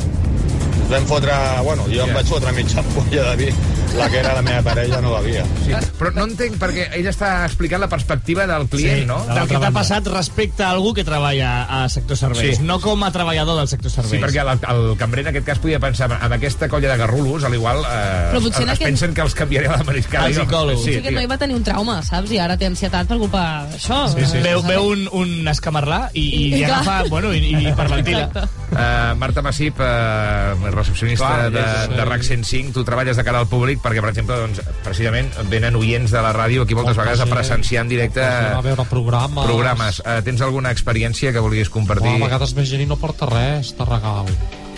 Vam 0.90 1.06
fotre... 1.06 1.36
Bueno, 1.66 1.86
jo 1.92 2.06
em 2.06 2.14
vaig 2.16 2.30
fotre 2.30 2.54
mitja 2.56 2.80
ampolla 2.82 3.30
de 3.30 3.36
vi. 3.44 3.75
La 3.96 4.10
que 4.10 4.18
era 4.18 4.34
la 4.34 4.42
meva 4.42 4.60
parella 4.62 5.00
no 5.00 5.14
bevia. 5.14 5.44
Sí, 5.64 5.72
però 5.98 6.10
no 6.12 6.24
entenc 6.28 6.58
perquè 6.60 6.88
ell 6.98 7.06
està 7.08 7.46
explicant 7.46 7.80
la 7.80 7.88
perspectiva 7.88 8.44
del 8.46 8.66
client, 8.68 9.06
no? 9.08 9.16
Del 9.24 9.46
que 9.48 9.56
t'ha 9.62 9.70
passat 9.72 10.06
respecte 10.12 10.64
a 10.66 10.70
algú 10.74 10.92
que 10.92 11.04
treballa 11.04 11.62
a 11.64 11.88
sector 11.88 12.16
serveis, 12.18 12.58
Sí. 12.58 12.62
no 12.62 12.78
com 12.80 13.02
a 13.04 13.10
treballador 13.10 13.56
del 13.56 13.68
sector 13.68 13.90
serveis. 13.90 14.12
Sí, 14.12 14.20
perquè 14.20 14.42
el, 14.42 14.52
el 14.74 14.96
cambrer 14.98 15.24
en 15.24 15.30
aquest 15.32 15.46
cas 15.46 15.58
podia 15.62 15.80
pensar 15.80 16.10
amb 16.12 16.32
aquesta 16.36 16.68
colla 16.68 16.90
de 16.92 16.96
garrulos, 16.98 17.44
a 17.44 17.48
l'igual 17.48 17.80
eh, 17.88 18.28
Però 18.34 18.42
potser 18.42 18.62
es, 18.62 18.66
en 18.66 18.68
es 18.68 18.74
aquest- 18.76 18.84
pensen 18.90 19.14
que 19.14 19.22
els 19.22 19.34
canviaré 19.34 19.68
a 19.68 19.78
la 19.78 19.84
mariscada. 19.84 20.26
El 20.26 20.34
psicòleg. 20.34 20.78
Sí, 20.84 20.96
aquest 21.00 21.14
noi 21.16 21.26
va 21.26 21.38
tenir 21.38 21.56
un 21.56 21.64
trauma, 21.64 22.02
saps? 22.02 22.30
I 22.36 22.38
ara 22.38 22.58
té 22.60 22.66
ansietat 22.68 23.06
per 23.08 23.16
culpa 23.18 23.64
d'això. 23.72 24.02
Sí, 24.12 24.26
sí. 24.26 24.42
Veu, 24.44 24.60
veu 24.62 24.90
un, 24.92 25.08
un 25.12 25.48
escamarlà 25.48 26.10
i, 26.12 26.20
i, 26.20 26.44
I 26.44 26.54
i 26.60 26.64
clar. 26.66 26.82
agafa, 26.82 27.08
bueno, 27.08 27.32
i, 27.32 27.38
i 27.54 27.68
hiperventila. 27.70 28.28
Uh, 28.76 29.14
Marta 29.16 29.40
Massip, 29.40 29.78
uh, 29.80 30.68
recepcionista 30.74 31.24
Clar, 31.26 31.50
de, 31.50 31.60
és- 31.60 31.88
de 31.96 32.04
RAC 32.04 32.22
105, 32.26 32.72
tu 32.74 32.84
treballes 32.84 33.16
de 33.16 33.24
cara 33.24 33.38
al 33.40 33.48
públic 33.48 33.80
perquè, 33.80 34.02
per 34.04 34.10
exemple, 34.12 34.36
doncs, 34.36 34.60
precisament 34.84 35.30
venen 35.48 35.76
oients 35.80 36.12
de 36.12 36.20
la 36.20 36.32
ràdio 36.36 36.66
aquí 36.66 36.76
moltes 36.76 36.96
Molta 36.96 37.06
vegades 37.14 37.24
a 37.24 37.30
presenciar 37.34 37.82
en 37.86 37.88
directe 37.88 38.20
A 38.22 38.60
veure 38.60 38.84
programes. 38.90 39.46
programes. 39.46 40.00
Uh, 40.04 40.20
tens 40.26 40.42
alguna 40.44 40.70
experiència 40.76 41.32
que 41.32 41.40
vulguis 41.40 41.70
compartir? 41.72 42.12
Oh, 42.12 42.20
a 42.20 42.26
vegades 42.28 42.52
ve 42.54 42.66
gent 42.68 42.82
i 42.84 42.86
no 42.90 42.96
porta 43.00 43.26
res 43.32 43.72
de 43.78 43.84
regal. 43.88 44.28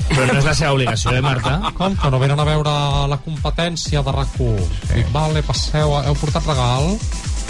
Però 0.08 0.24
no 0.24 0.38
és 0.38 0.44
la 0.46 0.54
seva 0.54 0.72
obligació, 0.72 1.10
eh, 1.12 1.20
Marta? 1.20 1.58
Com 1.76 1.96
que 1.98 2.10
no 2.10 2.18
venen 2.22 2.38
a 2.40 2.44
veure 2.46 2.70
la 3.10 3.18
competència 3.20 4.00
de 4.06 4.14
RAC1? 4.14 4.62
Sí. 4.86 4.94
Dic, 4.94 5.10
vale, 5.12 5.42
passeu, 5.42 5.92
heu 6.00 6.14
portat 6.16 6.46
regal? 6.46 6.94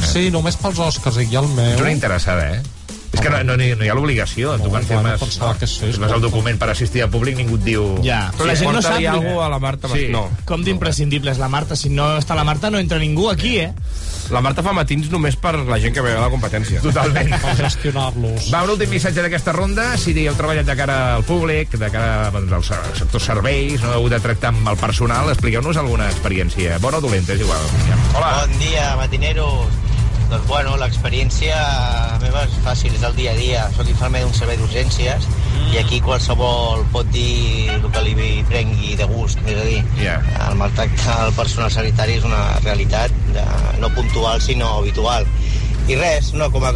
Sí, 0.08 0.30
només 0.30 0.56
pels 0.58 0.78
Oscars, 0.78 1.20
i 1.22 1.36
el 1.36 1.46
meu... 1.54 1.72
Ets 1.74 1.80
una 1.84 1.92
interessada, 1.92 2.48
eh? 2.56 2.62
És 3.12 3.22
que 3.24 3.30
no, 3.32 3.38
no, 3.42 3.56
no 3.56 3.84
hi 3.84 3.88
ha 3.88 3.94
l'obligació. 3.96 4.52
tu 4.60 4.68
quan 4.70 4.84
firmes, 4.84 5.22
que 5.58 5.66
sí, 5.66 5.78
firmes 5.80 6.12
el 6.12 6.20
document 6.20 6.58
per 6.60 6.68
assistir 6.70 7.02
a 7.02 7.08
públic, 7.08 7.36
ningú 7.38 7.56
et 7.56 7.64
diu... 7.64 7.86
Ja, 8.04 8.28
però 8.36 8.46
la 8.50 8.54
gent 8.58 8.70
no 8.76 8.82
sap... 8.84 8.98
algú 9.00 9.40
a 9.40 9.48
la 9.48 9.58
Marta 9.58 9.88
Sí. 9.88 10.08
no. 10.12 10.26
Com 10.44 10.62
d'imprescindible 10.62 11.32
és 11.32 11.38
la 11.40 11.48
Marta? 11.48 11.74
Si 11.74 11.88
no 11.88 12.10
està 12.20 12.36
la 12.36 12.44
Marta, 12.44 12.70
no 12.70 12.78
entra 12.78 12.98
ningú 13.00 13.30
aquí, 13.30 13.56
eh? 13.64 13.72
La 14.30 14.42
Marta 14.44 14.60
fa 14.62 14.74
matins 14.76 15.08
només 15.10 15.38
per 15.40 15.54
la 15.56 15.78
gent 15.80 15.94
que 15.96 16.02
ve 16.04 16.12
a 16.12 16.20
la 16.20 16.28
competència. 16.28 16.82
Totalment. 16.84 17.32
Per 17.40 17.54
gestionar-los. 17.62 18.50
Va, 18.52 18.62
un 18.68 18.74
últim 18.76 18.90
missatge 18.92 19.24
d'aquesta 19.24 19.54
ronda. 19.56 19.88
Si 19.96 20.12
heu 20.26 20.36
treballat 20.36 20.68
de 20.68 20.76
cara 20.76 20.98
al 21.16 21.24
públic, 21.24 21.72
de 21.80 21.88
cara 21.90 22.28
doncs, 22.34 22.52
al 22.52 22.64
se- 22.68 22.98
sector 23.00 23.24
serveis, 23.24 23.80
no 23.80 23.88
heu 23.94 24.02
hagut 24.02 24.12
de 24.18 24.20
tractar 24.20 24.52
amb 24.52 24.68
el 24.68 24.76
personal, 24.76 25.32
expliqueu-nos 25.32 25.80
alguna 25.80 26.10
experiència. 26.12 26.76
Bona 26.84 27.00
o 27.00 27.06
dolenta, 27.08 27.32
és 27.32 27.40
igual. 27.40 27.64
Hola. 28.14 28.34
Bon 28.44 28.58
dia, 28.60 28.92
matineros. 29.00 29.72
Doncs 30.28 30.44
bueno, 30.48 30.74
l'experiència 30.76 31.56
meva 32.20 32.42
és 32.44 32.56
fàcil, 32.64 32.92
és 32.96 33.04
el 33.06 33.14
dia 33.16 33.32
a 33.32 33.38
dia. 33.38 33.62
Soc 33.76 33.88
infermer 33.88 34.20
d'un 34.24 34.34
servei 34.36 34.58
d'urgències 34.60 35.24
mm. 35.28 35.70
i 35.72 35.80
aquí 35.80 36.00
qualsevol 36.04 36.84
pot 36.92 37.08
dir 37.14 37.70
el 37.72 37.86
que 37.88 38.02
li 38.04 38.28
prengui 38.50 38.96
de 39.00 39.08
gust. 39.08 39.40
És 39.46 39.56
a 39.56 39.64
dir, 39.70 39.80
yeah. 40.02 40.20
el 40.48 40.58
maltracte 40.60 41.08
al 41.14 41.32
personal 41.38 41.72
sanitari 41.72 42.18
és 42.20 42.28
una 42.28 42.42
realitat 42.60 43.14
de, 43.32 43.46
no 43.80 43.88
puntual, 43.96 44.42
sinó 44.44 44.76
habitual. 44.82 45.24
I 45.88 45.96
res, 45.96 46.34
no, 46.36 46.50
com 46.52 46.66
a 46.68 46.72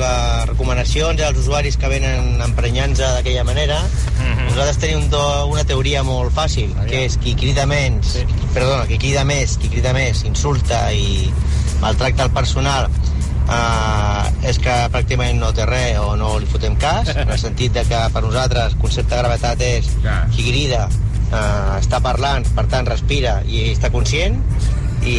recomanacions 0.48 1.20
als 1.20 1.42
usuaris 1.42 1.76
que 1.76 1.90
venen 1.92 2.40
emprenyant-se 2.40 3.04
d'aquella 3.18 3.44
manera, 3.44 3.82
nosaltres 4.52 4.78
tenim 4.80 5.04
do, 5.12 5.20
una 5.52 5.64
teoria 5.68 6.02
molt 6.04 6.32
fàcil, 6.36 6.72
que 6.88 7.04
és 7.06 7.18
qui 7.20 7.34
crida 7.38 7.66
menys, 7.68 8.14
sí. 8.16 8.24
perdona, 8.54 8.86
qui 8.88 8.98
crida 9.00 9.24
més, 9.28 9.58
qui 9.60 9.68
crida 9.72 9.92
més, 9.96 10.24
insulta 10.28 10.86
i 10.96 11.28
maltracta 11.82 12.24
el 12.28 12.32
personal, 12.32 12.88
eh, 13.48 14.48
és 14.50 14.58
que 14.62 14.74
pràcticament 14.92 15.40
no 15.40 15.52
té 15.56 15.66
res 15.68 15.98
o 16.02 16.14
no 16.18 16.34
li 16.40 16.48
fotem 16.50 16.76
cas, 16.80 17.12
en 17.14 17.30
el 17.30 17.38
sentit 17.40 17.74
de 17.76 17.84
que 17.88 18.00
per 18.14 18.22
nosaltres 18.24 18.72
el 18.72 18.80
concepte 18.82 19.14
de 19.14 19.22
gravetat 19.22 19.64
és 19.66 19.90
qui 20.34 20.48
crida, 20.50 20.88
eh, 21.32 21.78
està 21.78 22.02
parlant, 22.04 22.46
per 22.56 22.66
tant 22.72 22.88
respira 22.88 23.40
i 23.46 23.68
està 23.72 23.92
conscient, 23.94 24.38
i 25.02 25.18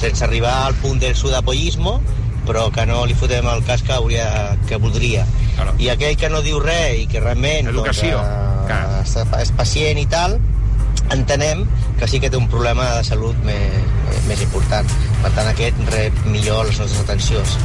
sense 0.00 0.24
arribar 0.24 0.66
al 0.66 0.76
punt 0.80 1.00
del 1.00 1.16
sudapollismo, 1.16 2.00
però 2.46 2.68
que 2.72 2.84
no 2.88 3.04
li 3.06 3.14
fotem 3.14 3.46
el 3.48 3.62
cas 3.64 3.82
que, 3.86 3.92
hauria, 3.92 4.56
que 4.68 4.76
voldria. 4.80 5.26
Claro. 5.56 5.74
I 5.78 5.90
aquell 5.92 6.16
que 6.20 6.30
no 6.32 6.40
diu 6.44 6.60
res 6.62 7.02
i 7.02 7.06
que 7.10 7.20
realment 7.20 7.68
doncs, 7.70 8.02
eh, 8.06 9.42
és 9.42 9.52
pacient 9.56 10.00
i 10.00 10.06
tal, 10.10 10.38
entenem 11.14 11.66
que 11.98 12.08
sí 12.08 12.20
que 12.20 12.30
té 12.30 12.38
un 12.38 12.48
problema 12.48 12.86
de 12.96 13.04
salut 13.04 13.36
més, 13.44 13.76
més 14.28 14.42
important. 14.46 14.88
Per 15.22 15.32
tant, 15.36 15.50
aquest 15.50 15.78
rep 15.94 16.24
millor 16.26 16.66
les 16.68 16.80
nostres 16.82 17.04
atencions. 17.04 17.56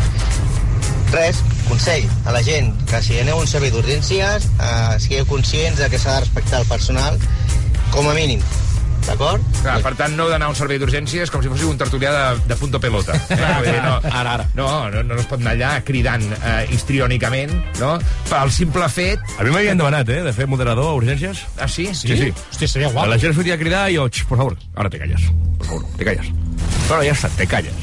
Res, 1.13 1.41
consell 1.69 2.05
a 2.25 2.33
la 2.35 2.43
gent 2.43 2.73
que 2.89 3.01
si 3.05 3.19
aneu 3.21 3.39
a 3.39 3.45
un 3.45 3.49
servei 3.49 3.71
d'urgències 3.71 4.49
eh, 4.51 4.99
sigueu 4.99 5.27
conscients 5.29 5.79
de 5.79 5.89
que 5.91 6.01
s'ha 6.01 6.17
de 6.17 6.25
respectar 6.25 6.61
el 6.63 6.69
personal 6.71 7.19
com 7.93 8.09
a 8.09 8.15
mínim. 8.17 8.41
D'acord? 9.05 9.41
Clar, 9.61 9.75
per 9.85 9.91
tant, 9.99 10.15
no 10.17 10.25
heu 10.25 10.31
d'anar 10.33 10.47
a 10.47 10.53
un 10.53 10.57
servei 10.57 10.79
d'urgències 10.81 11.29
com 11.31 11.43
si 11.43 11.49
fóssiu 11.51 11.69
un 11.69 11.77
tertulià 11.77 12.09
de, 12.15 12.23
de 12.49 12.55
punto 12.59 12.79
pelota. 12.81 13.13
Eh? 13.65 13.79
No, 13.81 13.95
Ara, 14.09 14.33
ara. 14.35 14.45
No, 14.57 14.67
no, 14.93 15.01
no 15.05 15.15
es 15.21 15.25
pot 15.29 15.39
anar 15.41 15.53
allà 15.55 15.69
cridant 15.85 16.23
eh, 16.35 16.65
histriònicament, 16.73 17.53
no? 17.79 17.95
Pel 18.29 18.51
simple 18.53 18.87
fet... 18.93 19.21
A 19.39 19.45
mi 19.45 19.53
m'havien 19.53 19.77
demanat, 19.79 20.09
eh, 20.13 20.21
de 20.25 20.33
fer 20.35 20.47
moderador 20.49 20.91
a 20.91 20.95
urgències. 20.97 21.41
Ah, 21.61 21.67
sí? 21.71 21.87
Sí, 21.93 22.13
sí. 22.17 22.29
Hòstia, 22.51 22.67
seria 22.71 22.89
guapo. 22.93 23.09
La 23.13 23.17
gent 23.21 23.33
sortia 23.37 23.55
a 23.57 23.61
cridar 23.61 23.87
i 23.91 23.97
jo, 23.97 24.07
"Ch, 24.09 24.25
por 24.29 24.37
favor, 24.41 24.57
ahora 24.75 24.89
te 24.89 24.99
callas. 25.01 25.21
Por 25.57 25.67
favor, 25.67 25.85
te 25.97 26.05
callas. 26.05 26.27
Bueno, 26.87 27.03
ya 27.03 27.11
está, 27.13 27.29
te 27.29 27.47
callas. 27.47 27.73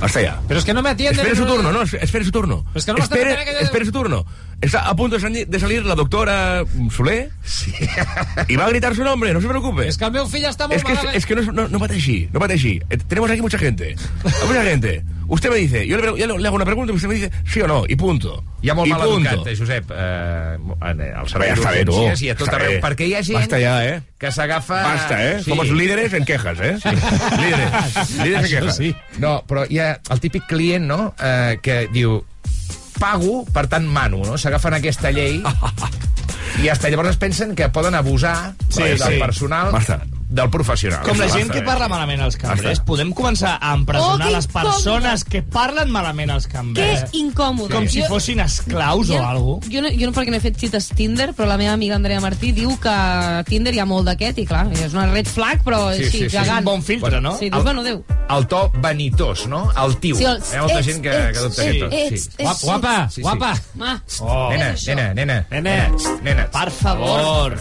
Hasta 0.00 0.20
ya. 0.20 0.40
Pero 0.48 0.58
es 0.60 0.66
que 0.66 0.74
no 0.74 0.82
me 0.82 0.90
atienden. 0.90 1.20
Espere 1.24 1.36
su 1.36 1.46
turno, 1.46 1.72
no, 1.72 1.82
espere 1.82 2.24
su 2.24 2.30
turno. 2.32 2.64
Pero 2.72 2.78
es 2.78 2.84
que 2.84 2.92
no 2.92 2.98
me 2.98 3.04
espere, 3.04 3.36
espere 3.60 3.84
su 3.86 3.92
turno. 3.92 4.24
Está 4.64 4.88
a 4.88 4.94
punto 4.96 5.16
de 5.16 5.20
salir, 5.22 5.46
de 5.46 5.58
salir 5.60 5.84
la 5.84 5.94
doctora 5.94 6.64
Soler 6.90 7.30
y 8.48 8.56
va 8.56 8.64
a 8.66 8.68
gritar 8.70 8.94
su 8.94 9.04
nombre, 9.04 9.32
no 9.34 9.40
se 9.40 9.48
preocupe. 9.48 9.86
Es 9.88 9.98
que 9.98 10.04
el 10.06 10.12
meu 10.12 10.26
fill 10.26 10.44
està 10.48 10.66
molt 10.68 10.78
Es 10.78 10.84
que, 10.84 10.92
es, 10.92 10.98
malament. 10.98 11.16
es 11.18 11.26
que 11.26 11.34
no, 11.36 11.52
no, 11.52 11.68
no 11.68 11.78
pateixi, 11.82 12.28
no 12.32 12.40
pateixi. 12.40 12.80
Eh, 12.88 12.96
Tenemos 13.08 13.30
aquí 13.30 13.42
mucha 13.42 13.58
gente. 13.58 13.94
Mucha 14.46 14.62
gente. 14.64 15.02
Usted 15.26 15.50
me 15.50 15.56
dice, 15.56 15.86
yo 15.86 15.96
le, 15.96 16.18
yo 16.18 16.36
le- 16.38 16.46
hago 16.46 16.56
una 16.56 16.64
pregunta 16.64 16.92
y 16.92 16.96
usted 16.96 17.08
me 17.08 17.14
dice 17.14 17.30
sí 17.46 17.60
o 17.60 17.66
no, 17.66 17.84
y 17.88 17.96
punto. 17.96 18.42
Hi 18.62 18.70
ha 18.70 18.74
molt 18.74 18.88
I 18.88 18.92
mal 18.92 19.00
punto. 19.08 19.30
educat, 19.30 19.46
eh, 19.52 19.56
Josep, 19.56 19.90
eh, 19.90 20.58
en 20.90 21.00
el 21.00 21.28
servei 21.28 21.50
Ja 21.50 21.56
d'urgències 21.56 22.22
i 22.24 22.28
a 22.30 22.36
tot 22.36 22.48
Està 22.48 22.56
arreu, 22.56 22.72
bé. 22.72 22.80
perquè 22.84 23.06
hi 23.08 23.14
ha 23.14 23.22
gent 23.22 23.38
Basta 23.40 23.58
ya, 23.60 23.74
eh. 23.86 24.02
que 24.18 24.30
s'agafa... 24.32 24.82
Basta, 24.82 25.18
eh. 25.30 25.42
Somos 25.42 25.68
líderes 25.70 26.12
en 26.12 26.24
quejas, 26.24 26.58
eh. 26.60 26.76
Líderes. 27.40 28.10
Líderes 28.22 28.52
en 28.52 28.60
quejas. 28.60 28.80
No, 29.18 29.42
però 29.48 29.64
hi 29.68 29.78
ha 29.80 29.98
el 30.10 30.20
típic 30.20 30.46
client, 30.48 30.84
no?, 30.88 31.14
eh, 31.20 31.58
que 31.62 31.86
diu 31.92 32.22
pago, 33.04 33.42
per 33.52 33.66
tant 33.68 33.84
mano, 33.84 34.22
no? 34.24 34.38
S'agafen 34.40 34.78
aquesta 34.80 35.12
llei 35.12 35.42
i 36.64 36.68
hasta 36.72 36.88
llavors 36.88 37.12
es 37.12 37.20
pensen 37.20 37.52
que 37.58 37.68
poden 37.74 37.94
abusar 37.98 38.54
Sí, 38.70 38.82
del 38.82 38.98
sí. 39.02 39.18
personal 39.20 39.72
Basta. 39.74 40.00
Del 40.28 40.50
professional. 40.50 41.02
Com 41.04 41.18
la 41.18 41.28
gent 41.28 41.50
que 41.50 41.62
parla 41.62 41.86
malament 41.88 42.20
als 42.24 42.36
cambrers, 42.36 42.80
podem 42.80 43.12
començar 43.12 43.58
a 43.60 43.74
empresonar 43.74 44.28
Oh, 44.28 44.30
les 44.32 44.46
persones 44.46 45.24
que 45.24 45.42
parlen 45.42 45.90
malament 45.90 46.30
als 46.30 46.46
Que 46.46 46.52
cambrers. 46.54 47.04
incòmode. 47.12 47.72
Com 47.74 47.86
si 47.88 48.00
Jo- 48.02 48.08
fossin 48.08 48.40
esclaus 48.40 49.10
o 49.10 49.22
alguna 49.24 49.66
Jo 49.70 49.82
no, 49.82 49.88
jo 49.90 50.06
no 50.06 50.12
perquè 50.12 50.30
no 50.30 50.36
he 50.36 50.40
fet 50.40 50.56
cites 50.58 50.88
Tinder, 50.88 51.32
però 51.34 51.46
la 51.46 51.56
meva 51.56 51.72
amiga 51.72 51.94
Andrea 51.96 52.20
Martí 52.20 52.52
diu 52.52 52.78
que 52.80 52.88
a 52.88 53.44
Tinder 53.46 53.74
hi 53.74 53.78
ha 53.78 53.86
molt 53.86 54.06
d'aquest, 54.06 54.38
i 54.38 54.46
clar, 54.46 54.66
és 54.72 54.92
una 54.92 55.06
red 55.12 55.26
flag, 55.26 55.62
però 55.62 55.92
Sí, 55.94 56.04
sí, 56.04 56.10
sí, 56.10 56.18
sí. 56.30 56.36
gegant. 56.36 56.58
Un 56.60 56.64
bon 56.64 56.82
filtre, 56.82 57.20
no? 57.20 57.36
Sí, 57.38 57.46
El- 57.46 57.50
dius, 57.52 57.64
bueno, 57.64 57.82
Déu. 57.82 58.04
El 58.30 58.46
to 58.46 58.72
vanitós, 58.80 59.46
no? 59.46 59.70
El 59.84 59.96
tiu. 59.98 60.16
Sí, 60.16 60.24
el- 60.24 60.38
Hi 60.52 60.56
ha 60.56 60.60
molta 60.62 60.78
ets, 60.78 60.86
gent 60.86 61.02
que, 61.02 61.10
ets, 61.10 61.32
que 61.32 61.38
adopta 61.38 61.62
ets, 61.62 61.68
aquest 61.70 61.78
to. 61.80 61.96
ets, 62.14 62.22
sí. 62.24 62.30
ets, 62.38 62.62
Guapa, 62.64 63.08
Sí, 63.08 63.14
sí. 63.16 63.20
guapa. 63.22 63.54
Ma. 63.74 64.02
Oh. 64.20 64.48
Nena, 64.50 64.70
és 64.72 64.86
nena, 64.88 65.14
nena, 65.14 65.46
Nena. 65.50 65.88
nena, 65.88 66.20
nena. 66.22 66.50
Per 66.50 66.70
favor. 66.70 67.58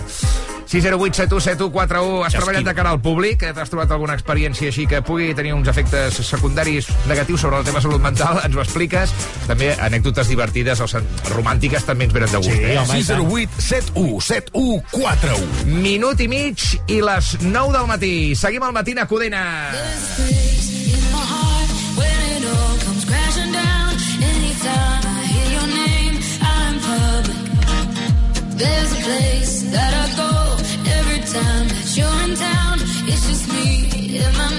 608 0.74 1.14
71 1.14 1.40
7141 1.46 2.26
Has 2.26 2.34
treballat 2.34 2.66
de 2.66 2.74
cara 2.74 2.90
al 2.96 3.02
públic? 3.02 3.44
T'has 3.54 3.70
trobat 3.70 3.92
alguna 3.94 4.16
experiència 4.18 4.72
així 4.72 4.88
que 4.90 5.04
pugui 5.06 5.34
tenir 5.38 5.54
uns 5.54 5.70
efectes 5.70 6.18
secundaris 6.26 6.88
negatius 7.10 7.46
sobre 7.46 7.60
la 7.62 7.68
teva 7.68 7.82
salut 7.84 8.02
mental? 8.02 8.42
Ens 8.42 8.58
ho 8.58 8.64
expliques? 8.64 9.14
També 9.46 9.70
anècdotes 9.78 10.32
divertides 10.34 10.82
o 10.82 10.90
romàntiques 11.36 11.86
també 11.86 12.10
ens 12.10 12.18
venen 12.18 12.34
de 12.34 12.42
gust. 12.42 12.58
eh? 12.58 12.80
608 12.90 13.62
71 13.62 14.20
71 14.32 14.82
41. 14.98 15.78
Minut 15.86 16.26
i 16.26 16.28
mig 16.32 16.66
i 16.88 17.02
les 17.06 17.36
9 17.44 17.78
del 17.78 17.88
matí. 17.94 18.16
Seguim 18.36 18.66
al 18.66 18.74
matí 18.74 18.98
a 18.98 19.06
Codina. 19.06 19.44
public. 26.84 27.38
There's 28.58 28.92
a 28.92 29.02
place 29.04 29.62
that 29.72 29.94
I 29.94 30.18
go 30.18 30.33
you're 31.98 32.08
in 32.24 32.36
town. 32.36 32.80
It's 33.06 33.28
just 33.28 33.48
me 33.50 34.18
in 34.18 34.34
my 34.34 34.53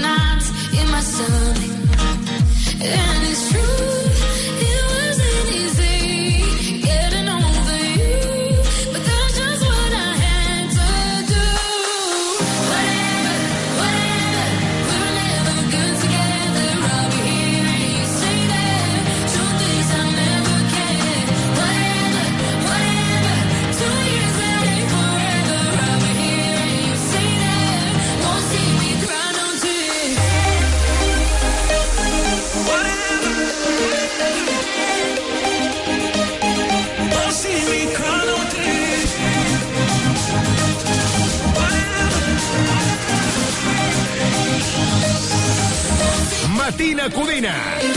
Matina 46.75 47.09
Codina. 47.09 47.94